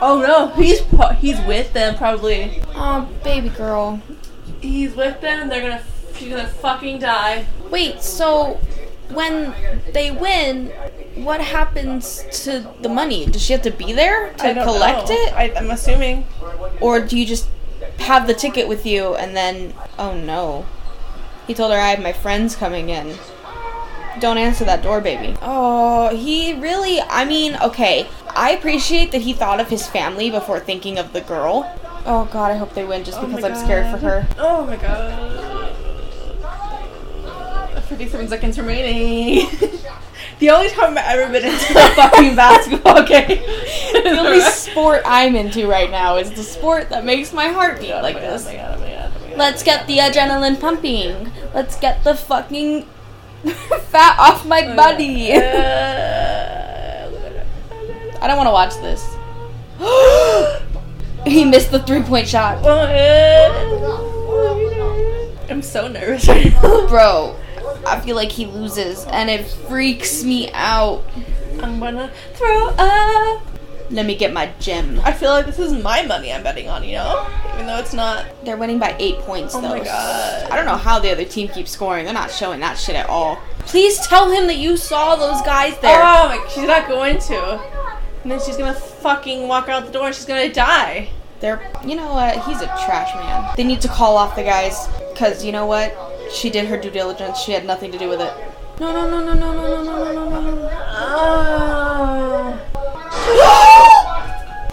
Oh 0.02 0.22
no, 0.26 0.48
he's 0.62 0.82
he's 1.20 1.40
with 1.48 1.74
them 1.74 1.96
probably. 1.96 2.62
Oh, 2.76 3.10
baby 3.24 3.50
girl. 3.50 4.02
He's 4.62 4.96
with 4.96 5.20
them. 5.22 5.50
They're 5.50 5.62
gonna 5.62 5.84
she's 6.16 6.30
gonna 6.30 6.48
fucking 6.48 7.00
die. 7.00 7.46
Wait, 7.72 8.02
so 8.04 8.60
when 9.12 9.54
they 9.94 10.12
win, 10.12 10.68
what 11.16 11.42
happens 11.42 12.24
to 12.44 12.68
the 12.82 12.90
money? 12.90 13.26
Does 13.26 13.42
she 13.42 13.54
have 13.54 13.62
to 13.64 13.72
be 13.72 13.94
there 13.94 14.34
to 14.34 14.54
collect 14.54 15.10
know. 15.10 15.16
it? 15.16 15.34
I, 15.34 15.54
I'm 15.56 15.72
assuming. 15.72 16.26
Or 16.82 17.00
do 17.00 17.18
you 17.18 17.26
just 17.26 17.48
have 18.00 18.28
the 18.28 18.34
ticket 18.34 18.68
with 18.68 18.86
you 18.86 19.16
and 19.16 19.36
then. 19.36 19.74
Oh 19.98 20.14
no. 20.14 20.66
He 21.48 21.54
told 21.54 21.72
her 21.72 21.78
I 21.78 21.90
have 21.90 22.02
my 22.02 22.14
friends 22.14 22.56
coming 22.56 22.90
in. 22.90 23.18
Don't 24.20 24.38
answer 24.38 24.66
that 24.66 24.84
door, 24.84 25.02
baby. 25.02 25.36
Oh, 25.42 26.16
he 26.16 26.54
really. 26.54 27.00
I 27.02 27.26
mean, 27.26 27.56
okay. 27.62 28.08
I 28.30 28.52
appreciate 28.52 29.12
that 29.12 29.22
he 29.22 29.34
thought 29.34 29.60
of 29.60 29.70
his 29.70 29.88
family 29.88 30.30
before 30.30 30.60
thinking 30.60 30.98
of 30.98 31.14
the 31.14 31.22
girl. 31.22 31.76
Oh 32.06 32.28
god, 32.32 32.52
I 32.52 32.58
hope 32.58 32.74
they 32.74 32.86
win 32.86 33.04
just 33.04 33.20
Oh 33.20 33.28
because 33.28 33.44
I'm 33.44 33.56
scared 33.56 33.92
for 33.92 33.98
her. 34.06 34.28
Oh 34.38 34.66
my 34.66 34.76
god. 34.76 35.59
57 37.90 38.30
seconds 38.30 38.60
remaining. 38.60 39.50
the 40.40 40.52
only 40.52 40.70
time 40.70 40.96
I've 40.96 41.20
ever 41.20 41.32
been 41.32 41.44
into 41.44 41.72
a 41.72 41.90
fucking 41.96 42.36
basketball 42.36 43.04
game. 43.08 43.42
the 43.94 44.16
only 44.20 44.42
sport 44.42 45.02
I'm 45.06 45.36
into 45.36 45.68
right 45.68 45.90
now 45.90 46.18
is 46.18 46.30
the 46.32 46.44
sport 46.44 46.90
that 46.90 47.04
makes 47.04 47.34
my 47.34 47.48
heart 47.48 47.82
beat 47.82 47.96
like 47.96 48.16
this. 48.16 48.46
Let's 49.36 49.64
get 49.64 49.88
the 49.88 49.98
adrenaline 49.98 50.60
pumping. 50.60 51.32
Let's 51.56 51.80
get 51.80 52.04
the 52.04 52.14
fucking 52.14 52.84
fat 53.88 54.20
off 54.20 54.46
my 54.46 54.76
body. 54.76 55.34
I 58.22 58.28
don't 58.28 58.38
want 58.38 58.48
to 58.48 58.52
watch 58.52 58.76
this. 58.82 59.16
he 61.26 61.44
missed 61.44 61.72
the 61.72 61.80
three 61.80 62.04
point 62.04 62.28
shot. 62.28 62.64
I'm 65.50 65.64
so 65.64 65.88
nervous. 65.88 66.26
Bro, 66.90 67.39
I 67.86 68.00
feel 68.00 68.16
like 68.16 68.32
he 68.32 68.46
loses 68.46 69.06
and 69.06 69.30
it 69.30 69.46
freaks 69.46 70.24
me 70.24 70.52
out. 70.54 71.04
I'm 71.62 71.80
gonna 71.80 72.12
throw 72.34 72.70
up. 72.78 73.44
Let 73.92 74.06
me 74.06 74.16
get 74.16 74.32
my 74.32 74.52
gem. 74.60 75.02
I 75.04 75.12
feel 75.12 75.32
like 75.32 75.48
this 75.48 75.58
is 75.58 75.74
my 75.74 76.04
money 76.04 76.32
I'm 76.32 76.44
betting 76.44 76.70
on, 76.70 76.84
you 76.84 76.94
know? 76.94 77.28
Even 77.56 77.66
though 77.66 77.78
it's 77.78 77.94
not. 77.94 78.26
They're 78.46 78.56
winning 78.56 78.78
by 78.78 78.96
eight 79.00 79.18
points 79.20 79.56
Oh 79.56 79.62
though. 79.62 79.74
Oh 79.74 79.78
my 79.80 79.84
God. 79.84 80.52
I 80.52 80.56
don't 80.56 80.66
know 80.66 80.78
how 80.78 81.00
the 81.00 81.12
other 81.12 81.26
team 81.26 81.48
keeps 81.48 81.72
scoring. 81.72 82.06
They're 82.06 82.14
not 82.14 82.32
showing 82.32 82.60
that 82.60 82.78
shit 82.78 82.96
at 82.96 83.10
all. 83.10 83.40
Please 83.60 84.00
tell 84.06 84.30
him 84.32 84.46
that 84.48 84.58
you 84.58 84.78
saw 84.78 85.16
those 85.16 85.42
guys 85.42 85.78
there. 85.80 86.00
Oh 86.00 86.30
my, 86.30 86.48
she's 86.50 86.66
not 86.66 86.88
going 86.88 87.20
to. 87.20 87.60
And 88.24 88.32
then 88.32 88.40
she's 88.40 88.58
gonna 88.58 88.74
fucking 88.76 89.48
walk 89.48 89.70
out 89.70 89.86
the 89.86 89.92
door 89.92 90.08
and 90.08 90.16
she's 90.16 90.26
gonna 90.26 90.54
die. 90.54 91.10
They're, 91.40 91.72
you 91.86 91.96
know 91.96 92.14
what? 92.14 92.46
He's 92.46 92.62
a 92.62 92.68
trash 92.86 93.14
man. 93.16 93.54
They 93.56 93.64
need 93.64 93.82
to 93.82 93.88
call 93.88 94.18
off 94.18 94.36
the 94.36 94.44
guys, 94.44 94.88
cause 95.16 95.44
you 95.44 95.52
know 95.52 95.66
what? 95.66 95.96
She 96.32 96.50
did 96.50 96.68
her 96.68 96.78
due 96.78 96.90
diligence. 96.92 97.40
She 97.40 97.52
had 97.52 97.66
nothing 97.66 97.92
to 97.92 97.98
do 97.98 98.10
with 98.10 98.22
it. 98.22 98.34
No, 98.80 98.94
no, 98.94 99.10
no, 99.10 99.20
no, 99.26 99.34
no, 99.34 99.52
no, 99.52 99.84
no, 99.84 100.04
no, 100.04 100.30
no, 100.30 100.42
no, 100.42 100.56
no. 100.56 100.70
Oh. 101.02 102.66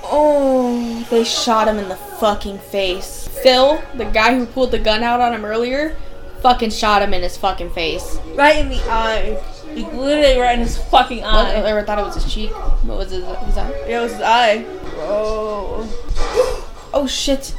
Oh, 0.05 1.07
they 1.11 1.25
shot 1.25 1.67
him 1.67 1.79
in 1.79 1.89
the 1.89 1.97
fucking 1.97 2.59
face. 2.59 3.29
Phil, 3.43 3.83
the 3.95 4.05
guy 4.05 4.37
who 4.37 4.47
pulled 4.47 4.71
the 4.71 4.79
gun 4.79 5.03
out 5.03 5.21
on 5.21 5.35
him 5.35 5.45
earlier, 5.45 5.97
fucking 6.41 6.71
shot 6.71 7.03
him 7.03 7.13
in 7.13 7.23
his 7.23 7.37
fucking 7.37 7.71
face. 7.71 8.19
Right 8.35 8.57
in 8.57 8.69
the 8.69 8.81
eye. 8.89 9.43
Like, 9.75 9.93
literally 9.93 10.39
right 10.39 10.55
in 10.55 10.61
his 10.61 10.79
fucking 10.79 11.25
eye. 11.25 11.57
I 11.57 11.63
never 11.63 11.83
thought 11.83 11.99
it 11.99 12.05
was 12.05 12.15
his 12.15 12.33
cheek. 12.33 12.51
What 12.85 12.99
was 12.99 13.11
his, 13.11 13.25
his 13.25 13.59
eye? 13.59 13.71
Yeah, 13.89 13.99
it 13.99 14.03
was 14.03 14.13
his 14.13 14.21
eye. 14.23 14.63
Bro. 14.63 15.07
Oh. 15.09 16.81
oh 16.95 17.07
shit. 17.07 17.57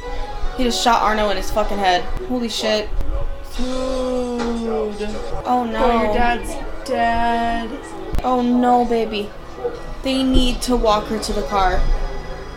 He 0.56 0.64
just 0.64 0.82
shot 0.82 1.02
Arno 1.02 1.28
in 1.30 1.36
his 1.36 1.50
fucking 1.50 1.78
head. 1.78 2.02
Holy 2.28 2.48
shit. 2.48 2.88
Dude. 3.58 3.66
Oh 5.44 5.68
no. 5.70 5.84
Oh, 5.84 6.02
your 6.04 6.14
dad's 6.14 6.88
dead. 6.88 7.68
Oh 8.22 8.40
no, 8.40 8.84
baby. 8.84 9.30
They 10.04 10.22
need 10.22 10.62
to 10.62 10.76
walk 10.76 11.06
her 11.06 11.18
to 11.18 11.32
the 11.32 11.42
car. 11.42 11.80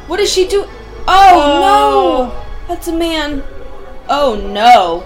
What 0.08 0.20
is 0.20 0.32
she 0.32 0.48
do? 0.48 0.66
Oh, 1.08 1.36
no! 1.60 2.32
Oh. 2.32 2.48
That's 2.68 2.88
a 2.88 2.96
man. 2.96 3.44
Oh 4.10 4.36
no. 4.36 5.06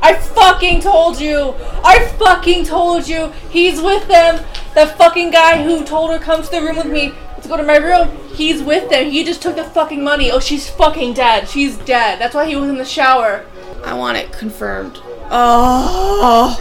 I 0.00 0.14
fucking 0.14 0.80
told 0.80 1.20
you! 1.20 1.54
I 1.84 2.06
fucking 2.18 2.64
told 2.64 3.06
you! 3.06 3.28
He's 3.50 3.80
with 3.80 4.08
them! 4.08 4.44
The 4.74 4.86
fucking 4.86 5.30
guy 5.30 5.62
who 5.62 5.84
told 5.84 6.10
her 6.10 6.18
come 6.18 6.42
to 6.42 6.50
the 6.50 6.60
room 6.62 6.76
with 6.76 6.86
me. 6.86 7.12
Let's 7.32 7.46
go 7.46 7.56
to 7.56 7.62
my 7.62 7.76
room. 7.76 8.10
He's 8.34 8.62
with 8.62 8.88
them. 8.90 9.10
He 9.10 9.24
just 9.24 9.42
took 9.42 9.56
the 9.56 9.64
fucking 9.64 10.02
money. 10.02 10.30
Oh, 10.30 10.40
she's 10.40 10.68
fucking 10.70 11.12
dead. 11.14 11.48
She's 11.48 11.76
dead. 11.76 12.18
That's 12.18 12.34
why 12.34 12.46
he 12.46 12.56
was 12.56 12.70
in 12.70 12.78
the 12.78 12.84
shower. 12.84 13.44
I 13.84 13.92
want 13.94 14.16
it 14.16 14.32
confirmed. 14.32 15.00
Oh. 15.30 16.60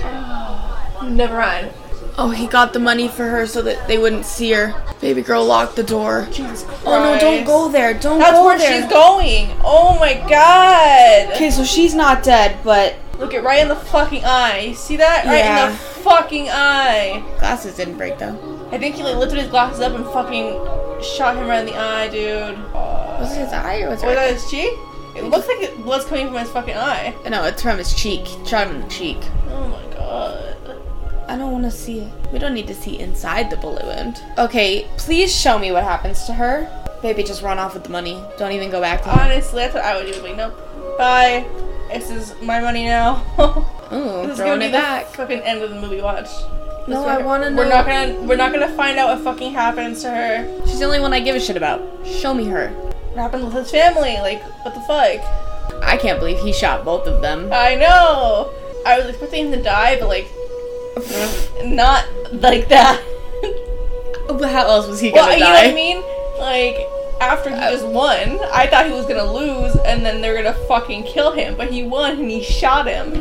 Never 1.03 1.37
mind. 1.37 1.71
Oh, 2.17 2.29
he 2.29 2.45
got 2.47 2.73
the 2.73 2.79
money 2.79 3.07
for 3.07 3.27
her 3.27 3.47
so 3.47 3.61
that 3.63 3.87
they 3.87 3.97
wouldn't 3.97 4.25
see 4.25 4.51
her. 4.51 4.73
Baby 5.01 5.21
girl 5.23 5.43
locked 5.45 5.75
the 5.75 5.83
door. 5.83 6.27
Jesus 6.31 6.63
Christ. 6.63 6.83
Oh 6.85 7.03
no, 7.03 7.19
don't 7.19 7.43
go 7.43 7.69
there. 7.69 7.93
Don't 7.93 8.19
That's 8.19 8.33
go 8.33 8.45
where 8.45 8.57
there. 8.57 8.81
she's 8.81 8.89
going. 8.91 9.49
Oh 9.63 9.97
my 9.99 10.13
god. 10.29 11.33
Okay, 11.33 11.49
so 11.49 11.63
she's 11.63 11.95
not 11.95 12.23
dead, 12.23 12.57
but 12.63 12.95
Look 13.19 13.33
it 13.35 13.43
right 13.43 13.61
in 13.61 13.67
the 13.67 13.75
fucking 13.75 14.25
eye. 14.25 14.59
You 14.69 14.73
see 14.73 14.97
that? 14.97 15.25
Right 15.25 15.35
in 15.39 15.45
Yeah. 15.45 15.69
the 15.69 15.75
fucking 15.77 16.49
eye. 16.49 17.23
glasses 17.39 17.75
didn't 17.75 17.97
break 17.97 18.17
though. 18.17 18.67
I 18.71 18.77
think 18.79 18.95
he 18.95 19.03
like 19.03 19.17
lifted 19.17 19.37
his 19.39 19.47
glasses 19.49 19.81
up 19.81 19.93
and 19.93 20.03
fucking 20.07 20.59
shot 21.01 21.35
him 21.37 21.47
right 21.47 21.59
in 21.59 21.65
the 21.67 21.77
eye, 21.77 22.09
dude. 22.09 22.57
Was 22.73 23.31
it 23.35 23.41
his 23.41 23.53
eye 23.53 23.81
or 23.81 23.89
was 23.91 24.01
it? 24.03 24.07
Was 24.07 24.15
that 24.15 24.33
his 24.33 24.49
cheek? 24.49 24.73
It 25.15 25.23
looks 25.25 25.47
like 25.47 25.75
blood's 25.83 26.05
coming 26.05 26.27
from 26.27 26.37
his 26.37 26.49
fucking 26.49 26.75
eye. 26.75 27.15
No, 27.29 27.43
it's 27.43 27.61
from 27.61 27.77
his 27.77 27.93
cheek. 27.93 28.25
Shot 28.47 28.67
him 28.67 28.75
in 28.77 28.81
the 28.81 28.87
cheek. 28.89 29.17
Oh 29.49 29.67
my 29.67 29.95
god. 29.95 30.49
I 31.27 31.37
don't 31.37 31.51
want 31.51 31.63
to 31.65 31.71
see 31.71 31.99
it. 31.99 32.11
We 32.31 32.39
don't 32.39 32.53
need 32.53 32.67
to 32.67 32.73
see 32.73 32.99
inside 32.99 33.49
the 33.49 33.57
bullet 33.57 33.85
wound. 33.85 34.21
Okay, 34.37 34.87
please 34.97 35.33
show 35.33 35.57
me 35.57 35.71
what 35.71 35.83
happens 35.83 36.23
to 36.25 36.33
her. 36.33 36.69
Baby, 37.01 37.23
just 37.23 37.41
run 37.41 37.59
off 37.59 37.73
with 37.73 37.83
the 37.83 37.89
money. 37.89 38.21
Don't 38.37 38.51
even 38.51 38.69
go 38.69 38.81
back 38.81 39.03
to 39.03 39.09
him. 39.09 39.19
Honestly, 39.19 39.59
that's 39.61 39.73
what 39.73 39.83
I 39.83 39.95
would 40.01 40.11
do. 40.11 40.21
Like, 40.21 40.35
nope. 40.35 40.55
Bye. 40.97 41.45
This 41.91 42.09
is 42.09 42.33
my 42.41 42.59
money 42.59 42.85
now. 42.85 43.23
Ooh, 43.91 44.23
this 44.27 44.31
is 44.31 44.37
throwing 44.37 44.51
gonna 44.53 44.59
be 44.59 44.65
it 44.65 44.71
the 44.71 44.77
back. 44.77 45.05
fucking 45.07 45.39
end 45.41 45.61
of 45.61 45.69
the 45.69 45.79
movie. 45.79 46.01
Watch. 46.01 46.29
No, 46.87 47.05
I 47.05 47.17
wanna 47.19 47.49
know. 47.51 47.57
We're 47.57 47.69
not 47.69 47.85
gonna. 47.85 48.21
We're 48.21 48.35
not 48.35 48.51
gonna 48.51 48.75
find 48.75 48.97
out 48.97 49.15
what 49.15 49.23
fucking 49.23 49.53
happens 49.53 50.01
to 50.01 50.09
her. 50.11 50.61
She's 50.65 50.79
the 50.79 50.85
only 50.85 50.99
one 50.99 51.13
I 51.13 51.19
give 51.19 51.35
a 51.35 51.39
shit 51.39 51.55
about. 51.55 51.81
Show 52.05 52.33
me 52.33 52.45
her. 52.45 52.73
What 53.13 53.21
happened 53.21 53.45
with 53.45 53.53
his 53.53 53.69
family? 53.71 54.17
Like, 54.17 54.41
what 54.65 54.73
the 54.73 54.81
fuck? 54.81 55.21
I 55.83 55.97
can't 55.97 56.19
believe 56.19 56.39
he 56.39 56.51
shot 56.51 56.83
both 56.83 57.05
of 57.07 57.21
them. 57.21 57.49
I 57.51 57.75
know. 57.75 58.51
I 58.85 58.97
was 58.99 59.07
expecting 59.07 59.45
him 59.45 59.51
to 59.51 59.61
die, 59.61 59.99
but 59.99 60.07
like, 60.09 60.27
not 61.63 62.05
like 62.33 62.67
that. 62.69 63.01
But 64.25 64.49
how 64.51 64.65
else 64.65 64.87
was 64.87 65.01
he 65.01 65.11
gonna 65.11 65.33
die? 65.33 65.37
you 65.37 65.43
know 65.43 65.51
what 65.51 65.67
I 65.67 65.73
mean? 65.73 66.01
Like 66.39 66.77
after 67.21 67.49
he 67.49 67.55
just 67.57 67.85
won, 67.85 68.39
I 68.53 68.67
thought 68.67 68.87
he 68.87 68.93
was 68.93 69.05
gonna 69.05 69.31
lose, 69.31 69.75
and 69.85 70.03
then 70.05 70.21
they're 70.21 70.41
gonna 70.41 70.57
fucking 70.67 71.03
kill 71.03 71.33
him. 71.33 71.55
But 71.55 71.71
he 71.71 71.83
won, 71.83 72.19
and 72.19 72.31
he 72.31 72.41
shot 72.41 72.87
him. 72.87 73.13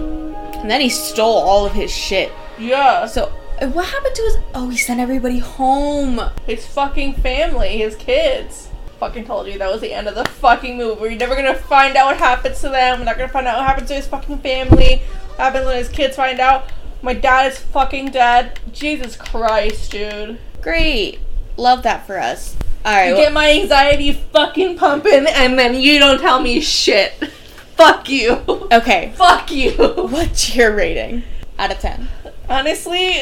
And 0.55 0.71
then 0.71 0.81
he 0.81 0.89
stole 0.89 1.39
all 1.39 1.67
of 1.67 1.73
his 1.73 1.91
shit. 1.91 2.33
Yeah. 2.57 3.07
So 3.07 3.33
uh, 3.61 3.69
what 3.69 3.87
happened 3.87 4.15
to 4.15 4.23
his? 4.23 4.37
Oh, 4.55 4.69
he 4.69 4.77
sent 4.77 5.01
everybody 5.01 5.39
home. 5.39 6.21
His 6.47 6.67
fucking 6.67 7.15
family, 7.15 7.79
his 7.79 7.97
kids. 7.97 8.69
Fucking 9.03 9.25
told 9.25 9.49
you 9.49 9.59
that 9.59 9.69
was 9.69 9.81
the 9.81 9.93
end 9.93 10.07
of 10.07 10.15
the 10.15 10.25
fucking 10.25 10.77
movie. 10.77 11.01
We're 11.01 11.17
never 11.17 11.35
gonna 11.35 11.57
find 11.57 11.97
out 11.97 12.07
what 12.07 12.19
happens 12.19 12.61
to 12.61 12.69
them. 12.69 13.01
We're 13.01 13.05
not 13.05 13.19
gonna 13.19 13.33
find 13.33 13.49
out 13.49 13.57
what 13.59 13.67
happens 13.67 13.89
to 13.89 13.95
his 13.95 14.07
fucking 14.07 14.39
family. 14.39 15.03
What 15.31 15.39
happens 15.41 15.67
when 15.67 15.77
his 15.77 15.89
kids 15.89 16.15
find 16.15 16.39
out 16.39 16.71
my 17.03 17.13
dad 17.13 17.51
is 17.51 17.59
fucking 17.59 18.13
dead. 18.13 18.61
Jesus 18.73 19.17
Christ, 19.17 19.91
dude. 19.91 20.39
Great, 20.61 21.19
love 21.57 21.83
that 21.83 22.07
for 22.07 22.17
us. 22.17 22.55
All 22.85 22.93
right, 22.93 23.09
You 23.09 23.15
well- 23.15 23.25
get 23.25 23.33
my 23.33 23.51
anxiety 23.51 24.13
fucking 24.13 24.79
pumping, 24.79 25.27
and 25.27 25.59
then 25.59 25.75
you 25.75 25.99
don't 25.99 26.21
tell 26.21 26.41
me 26.41 26.61
shit. 26.61 27.13
Fuck 27.77 28.09
you. 28.09 28.41
okay. 28.71 29.13
Fuck 29.17 29.51
you. 29.51 29.73
What's 29.73 30.55
your 30.55 30.77
rating 30.77 31.25
out 31.59 31.73
of 31.73 31.81
ten? 31.81 32.09
Honestly, 32.49 33.21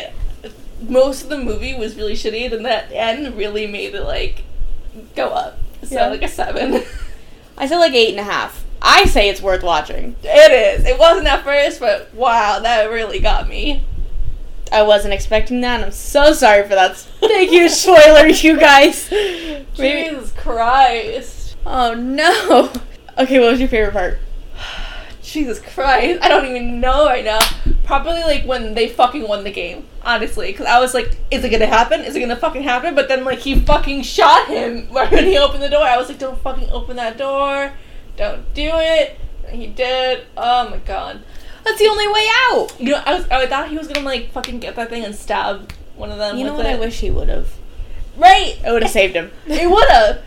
most 0.86 1.22
of 1.22 1.30
the 1.30 1.38
movie 1.38 1.74
was 1.74 1.96
really 1.96 2.12
shitty, 2.12 2.52
and 2.52 2.66
that 2.66 2.92
end 2.92 3.34
really 3.34 3.66
made 3.66 3.94
it 3.94 4.02
like 4.04 4.42
go 5.16 5.28
up. 5.28 5.56
So 5.82 5.94
Yeah. 5.94 6.08
like 6.08 6.22
a 6.22 6.28
seven. 6.28 6.82
I 7.58 7.66
said 7.66 7.78
like 7.78 7.92
eight 7.94 8.10
and 8.10 8.20
a 8.20 8.24
half. 8.30 8.64
I 8.82 9.04
say 9.04 9.28
it's 9.28 9.42
worth 9.42 9.62
watching. 9.62 10.16
It 10.22 10.52
is. 10.80 10.86
It 10.86 10.98
wasn't 10.98 11.26
at 11.26 11.44
first, 11.44 11.80
but 11.80 12.12
wow, 12.14 12.60
that 12.60 12.90
really 12.90 13.18
got 13.20 13.48
me. 13.48 13.84
I 14.72 14.82
wasn't 14.82 15.12
expecting 15.14 15.60
that. 15.62 15.76
and 15.76 15.84
I'm 15.86 15.90
so 15.92 16.32
sorry 16.32 16.62
for 16.62 16.74
that. 16.76 16.96
Thank 16.96 17.50
you, 17.50 17.68
spoiler, 17.68 18.26
you 18.28 18.58
guys. 18.58 19.10
Maybe- 19.10 19.64
Jesus 19.76 20.32
Christ. 20.32 21.56
Oh 21.66 21.94
no. 21.94 22.70
Okay, 23.18 23.38
what 23.40 23.50
was 23.50 23.60
your 23.60 23.68
favorite 23.68 23.92
part? 23.92 24.18
Jesus 25.32 25.60
Christ. 25.60 26.20
I 26.22 26.28
don't 26.28 26.46
even 26.46 26.80
know 26.80 27.06
right 27.06 27.24
now. 27.24 27.38
Probably 27.84 28.22
like 28.22 28.44
when 28.44 28.74
they 28.74 28.88
fucking 28.88 29.26
won 29.26 29.44
the 29.44 29.50
game. 29.50 29.86
Honestly, 30.02 30.50
because 30.50 30.66
I 30.66 30.80
was 30.80 30.92
like, 30.94 31.16
is 31.30 31.44
it 31.44 31.50
gonna 31.50 31.66
happen? 31.66 32.00
Is 32.00 32.16
it 32.16 32.20
gonna 32.20 32.36
fucking 32.36 32.62
happen? 32.62 32.94
But 32.94 33.08
then 33.08 33.24
like 33.24 33.38
he 33.38 33.60
fucking 33.60 34.02
shot 34.02 34.48
him 34.48 34.88
right 34.92 35.10
when 35.10 35.24
he 35.24 35.38
opened 35.38 35.62
the 35.62 35.68
door. 35.68 35.84
I 35.84 35.96
was 35.96 36.08
like, 36.08 36.18
don't 36.18 36.40
fucking 36.40 36.70
open 36.70 36.96
that 36.96 37.16
door. 37.16 37.72
Don't 38.16 38.52
do 38.54 38.70
it. 38.72 39.18
And 39.46 39.60
he 39.60 39.68
did. 39.68 40.26
Oh 40.36 40.68
my 40.68 40.78
god. 40.78 41.22
That's 41.64 41.78
the 41.78 41.86
only 41.86 42.08
way 42.08 42.26
out. 42.48 42.68
You 42.80 42.92
know, 42.92 43.02
I 43.04 43.14
was 43.14 43.28
I 43.28 43.46
thought 43.46 43.68
he 43.68 43.78
was 43.78 43.86
gonna 43.86 44.04
like 44.04 44.32
fucking 44.32 44.58
get 44.58 44.74
that 44.76 44.88
thing 44.88 45.04
and 45.04 45.14
stab 45.14 45.72
one 45.94 46.10
of 46.10 46.18
them. 46.18 46.38
You 46.38 46.44
know 46.44 46.54
what? 46.54 46.66
I 46.66 46.76
wish 46.76 47.00
he 47.00 47.10
would 47.10 47.28
have. 47.28 47.52
Right. 48.16 48.58
I 48.64 48.72
would 48.72 48.82
have 48.82 48.90
saved 48.90 49.14
him. 49.14 49.30
It 49.46 49.70
would 49.70 49.88
have. 49.88 50.22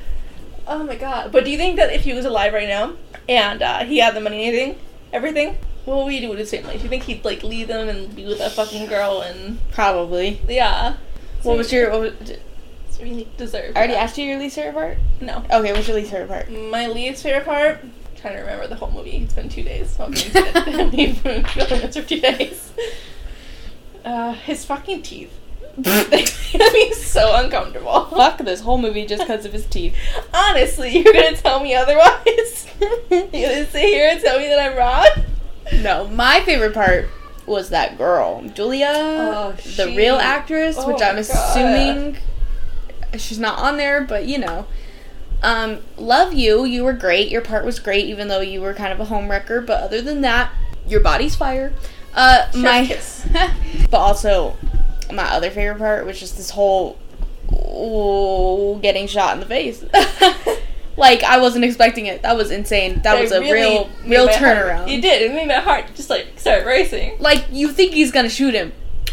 Oh 0.65 0.83
my 0.83 0.95
god. 0.95 1.31
But 1.31 1.43
do 1.43 1.51
you 1.51 1.57
think 1.57 1.75
that 1.75 1.91
if 1.91 2.03
he 2.03 2.13
was 2.13 2.25
alive 2.25 2.53
right 2.53 2.69
now 2.69 2.93
and 3.27 3.61
uh, 3.61 3.83
he 3.83 3.97
had 3.97 4.15
the 4.15 4.21
money 4.21 4.45
and 4.45 4.55
anything, 4.55 4.79
everything, 5.13 5.57
what 5.85 6.03
would 6.03 6.11
he 6.13 6.19
do 6.19 6.29
with 6.29 6.39
his 6.39 6.51
family? 6.51 6.75
Do 6.77 6.83
you 6.83 6.89
think 6.89 7.03
he'd 7.03 7.23
like 7.23 7.43
leave 7.43 7.67
them 7.67 7.87
and 7.87 8.13
be 8.15 8.25
with 8.25 8.39
a 8.41 8.49
fucking 8.49 8.87
girl 8.87 9.21
and 9.21 9.59
Probably. 9.71 10.41
yeah? 10.49 10.97
What 11.43 11.57
was 11.57 11.71
your? 11.71 11.91
What 11.91 12.01
was, 12.01 12.13
It's 12.87 12.99
really 12.99 13.27
deserved. 13.37 13.75
I 13.77 13.79
already 13.79 13.95
asked 13.95 14.17
you 14.17 14.25
your 14.25 14.39
least 14.39 14.55
favorite 14.55 14.73
part. 14.73 14.97
No. 15.21 15.37
Okay, 15.51 15.71
what's 15.73 15.87
your 15.87 15.97
least 15.97 16.11
favorite 16.11 16.29
part? 16.29 16.51
My 16.51 16.87
least 16.87 17.23
favorite 17.23 17.45
part. 17.45 17.79
I'm 17.83 17.93
trying 18.15 18.35
to 18.35 18.41
remember 18.41 18.67
the 18.67 18.75
whole 18.75 18.91
movie. 18.91 19.17
It's 19.17 19.33
been 19.33 19.49
two 19.49 19.63
days. 19.63 19.95
Gonna 19.97 20.85
leave 20.85 21.17
for 21.19 22.01
two 22.01 22.19
days. 22.19 22.71
Uh, 24.05 24.33
his 24.33 24.65
fucking 24.65 25.01
teeth. 25.01 25.31
me 26.73 26.93
so 26.93 27.35
uncomfortable. 27.35 28.05
Fuck 28.11 28.39
this 28.39 28.61
whole 28.61 28.77
movie 28.77 29.05
just 29.05 29.23
because 29.23 29.45
of 29.45 29.53
his 29.53 29.65
teeth. 29.65 29.95
Honestly, 30.33 30.97
you're 30.99 31.13
gonna 31.13 31.35
tell 31.35 31.61
me 31.61 31.73
otherwise? 31.73 32.67
you're 32.79 33.27
gonna 33.27 33.65
sit 33.65 33.83
here 33.83 34.09
and 34.11 34.21
tell 34.21 34.39
me 34.39 34.47
that 34.47 34.59
I'm 34.71 34.77
wrong? 34.77 35.25
No, 35.81 36.07
my 36.07 36.41
favorite 36.41 36.73
part 36.73 37.07
was 37.45 37.69
that 37.69 37.97
girl, 37.97 38.43
Julia, 38.49 38.93
Oh, 38.95 39.51
the 39.75 39.87
real 39.95 40.15
actress, 40.15 40.75
oh 40.77 40.87
which 40.87 41.01
I'm 41.01 41.15
God. 41.15 41.19
assuming 41.19 42.17
she's 43.17 43.39
not 43.39 43.59
on 43.59 43.77
there, 43.77 44.01
but 44.01 44.25
you 44.25 44.37
know. 44.37 44.67
Um, 45.41 45.79
love 45.97 46.33
you. 46.33 46.63
You 46.63 46.85
were 46.85 46.93
great. 46.93 47.29
Your 47.29 47.41
part 47.41 47.65
was 47.65 47.77
great, 47.79 48.05
even 48.05 48.29
though 48.29 48.39
you 48.39 48.61
were 48.61 48.73
kind 48.73 48.93
of 48.93 48.99
a 49.01 49.05
homewrecker. 49.13 49.65
But 49.65 49.83
other 49.83 50.01
than 50.01 50.21
that, 50.21 50.51
your 50.87 51.01
body's 51.01 51.35
fire. 51.35 51.73
Uh, 52.13 52.45
Chef 52.51 52.55
my, 52.55 52.85
kiss. 52.85 53.27
but 53.91 53.97
also 53.97 54.55
my 55.11 55.23
other 55.25 55.49
favorite 55.49 55.79
part 55.79 56.05
was 56.05 56.19
just 56.19 56.37
this 56.37 56.51
whole 56.51 56.97
oh, 57.51 58.79
getting 58.79 59.07
shot 59.07 59.33
in 59.33 59.39
the 59.39 59.45
face. 59.45 59.83
like 60.97 61.23
I 61.23 61.39
wasn't 61.39 61.65
expecting 61.65 62.05
it. 62.05 62.21
That 62.21 62.37
was 62.37 62.51
insane. 62.51 63.01
That 63.03 63.15
They 63.15 63.21
was 63.21 63.31
a 63.31 63.41
really 63.41 63.89
real, 64.05 64.25
real 64.25 64.27
turnaround. 64.27 64.89
It 64.89 65.01
did. 65.01 65.21
It 65.21 65.33
made 65.33 65.47
my 65.47 65.55
heart 65.55 65.85
just 65.95 66.09
like 66.09 66.39
start 66.39 66.65
racing. 66.65 67.17
like 67.19 67.45
you 67.51 67.69
think 67.69 67.93
he's 67.93 68.11
gonna 68.11 68.29
shoot 68.29 68.53
him, 68.53 68.71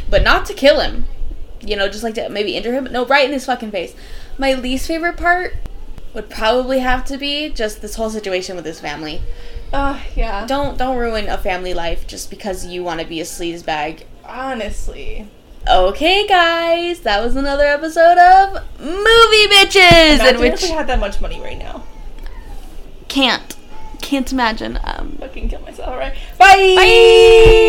but 0.09 0.23
not 0.23 0.47
to 0.47 0.55
kill 0.55 0.81
him. 0.81 1.05
You 1.61 1.77
know, 1.77 1.89
just 1.89 2.03
like 2.03 2.15
to 2.15 2.29
maybe 2.29 2.57
injure 2.57 2.73
him. 2.73 2.85
No, 2.91 3.05
right 3.05 3.27
in 3.27 3.33
his 3.33 3.45
fucking 3.47 3.71
face. 3.71 3.95
My 4.39 4.55
least 4.55 4.87
favorite 4.87 5.17
part 5.17 5.55
would 6.15 6.31
probably 6.31 6.81
have 6.81 7.05
to 7.05 7.19
be 7.19 7.51
just 7.51 7.83
this 7.83 7.95
whole 7.95 8.11
situation 8.11 8.57
with 8.57 8.65
his 8.65 8.81
family. 8.81 9.23
Uh, 9.73 10.01
yeah. 10.17 10.47
Don't 10.47 10.79
don't 10.79 10.97
ruin 10.97 11.29
a 11.29 11.39
family 11.39 11.75
life 11.75 12.07
just 12.07 12.31
because 12.31 12.67
you 12.67 12.83
want 12.83 13.01
to 13.01 13.07
be 13.07 13.21
a 13.21 13.25
sleazebag. 13.25 14.05
Honestly. 14.25 15.29
Okay, 15.69 16.27
guys, 16.27 17.01
that 17.01 17.23
was 17.23 17.37
another 17.37 17.65
episode 17.65 18.17
of 18.19 18.55
Movie 18.81 19.47
Bitches, 19.49 20.15
Imagine 20.15 20.35
in 20.37 20.41
which 20.41 20.53
if 20.55 20.63
we 20.63 20.69
had 20.71 20.87
that 20.87 20.99
much 20.99 21.21
money 21.21 21.41
right 21.41 21.59
now. 21.59 21.85
can't 23.09 23.57
can't 24.01 24.33
imagine. 24.33 24.79
Um, 24.83 25.17
Fucking 25.21 25.49
kill 25.51 25.61
myself, 25.61 25.89
alright? 25.89 26.15
Bye! 26.39 26.75
bye. 26.77 27.67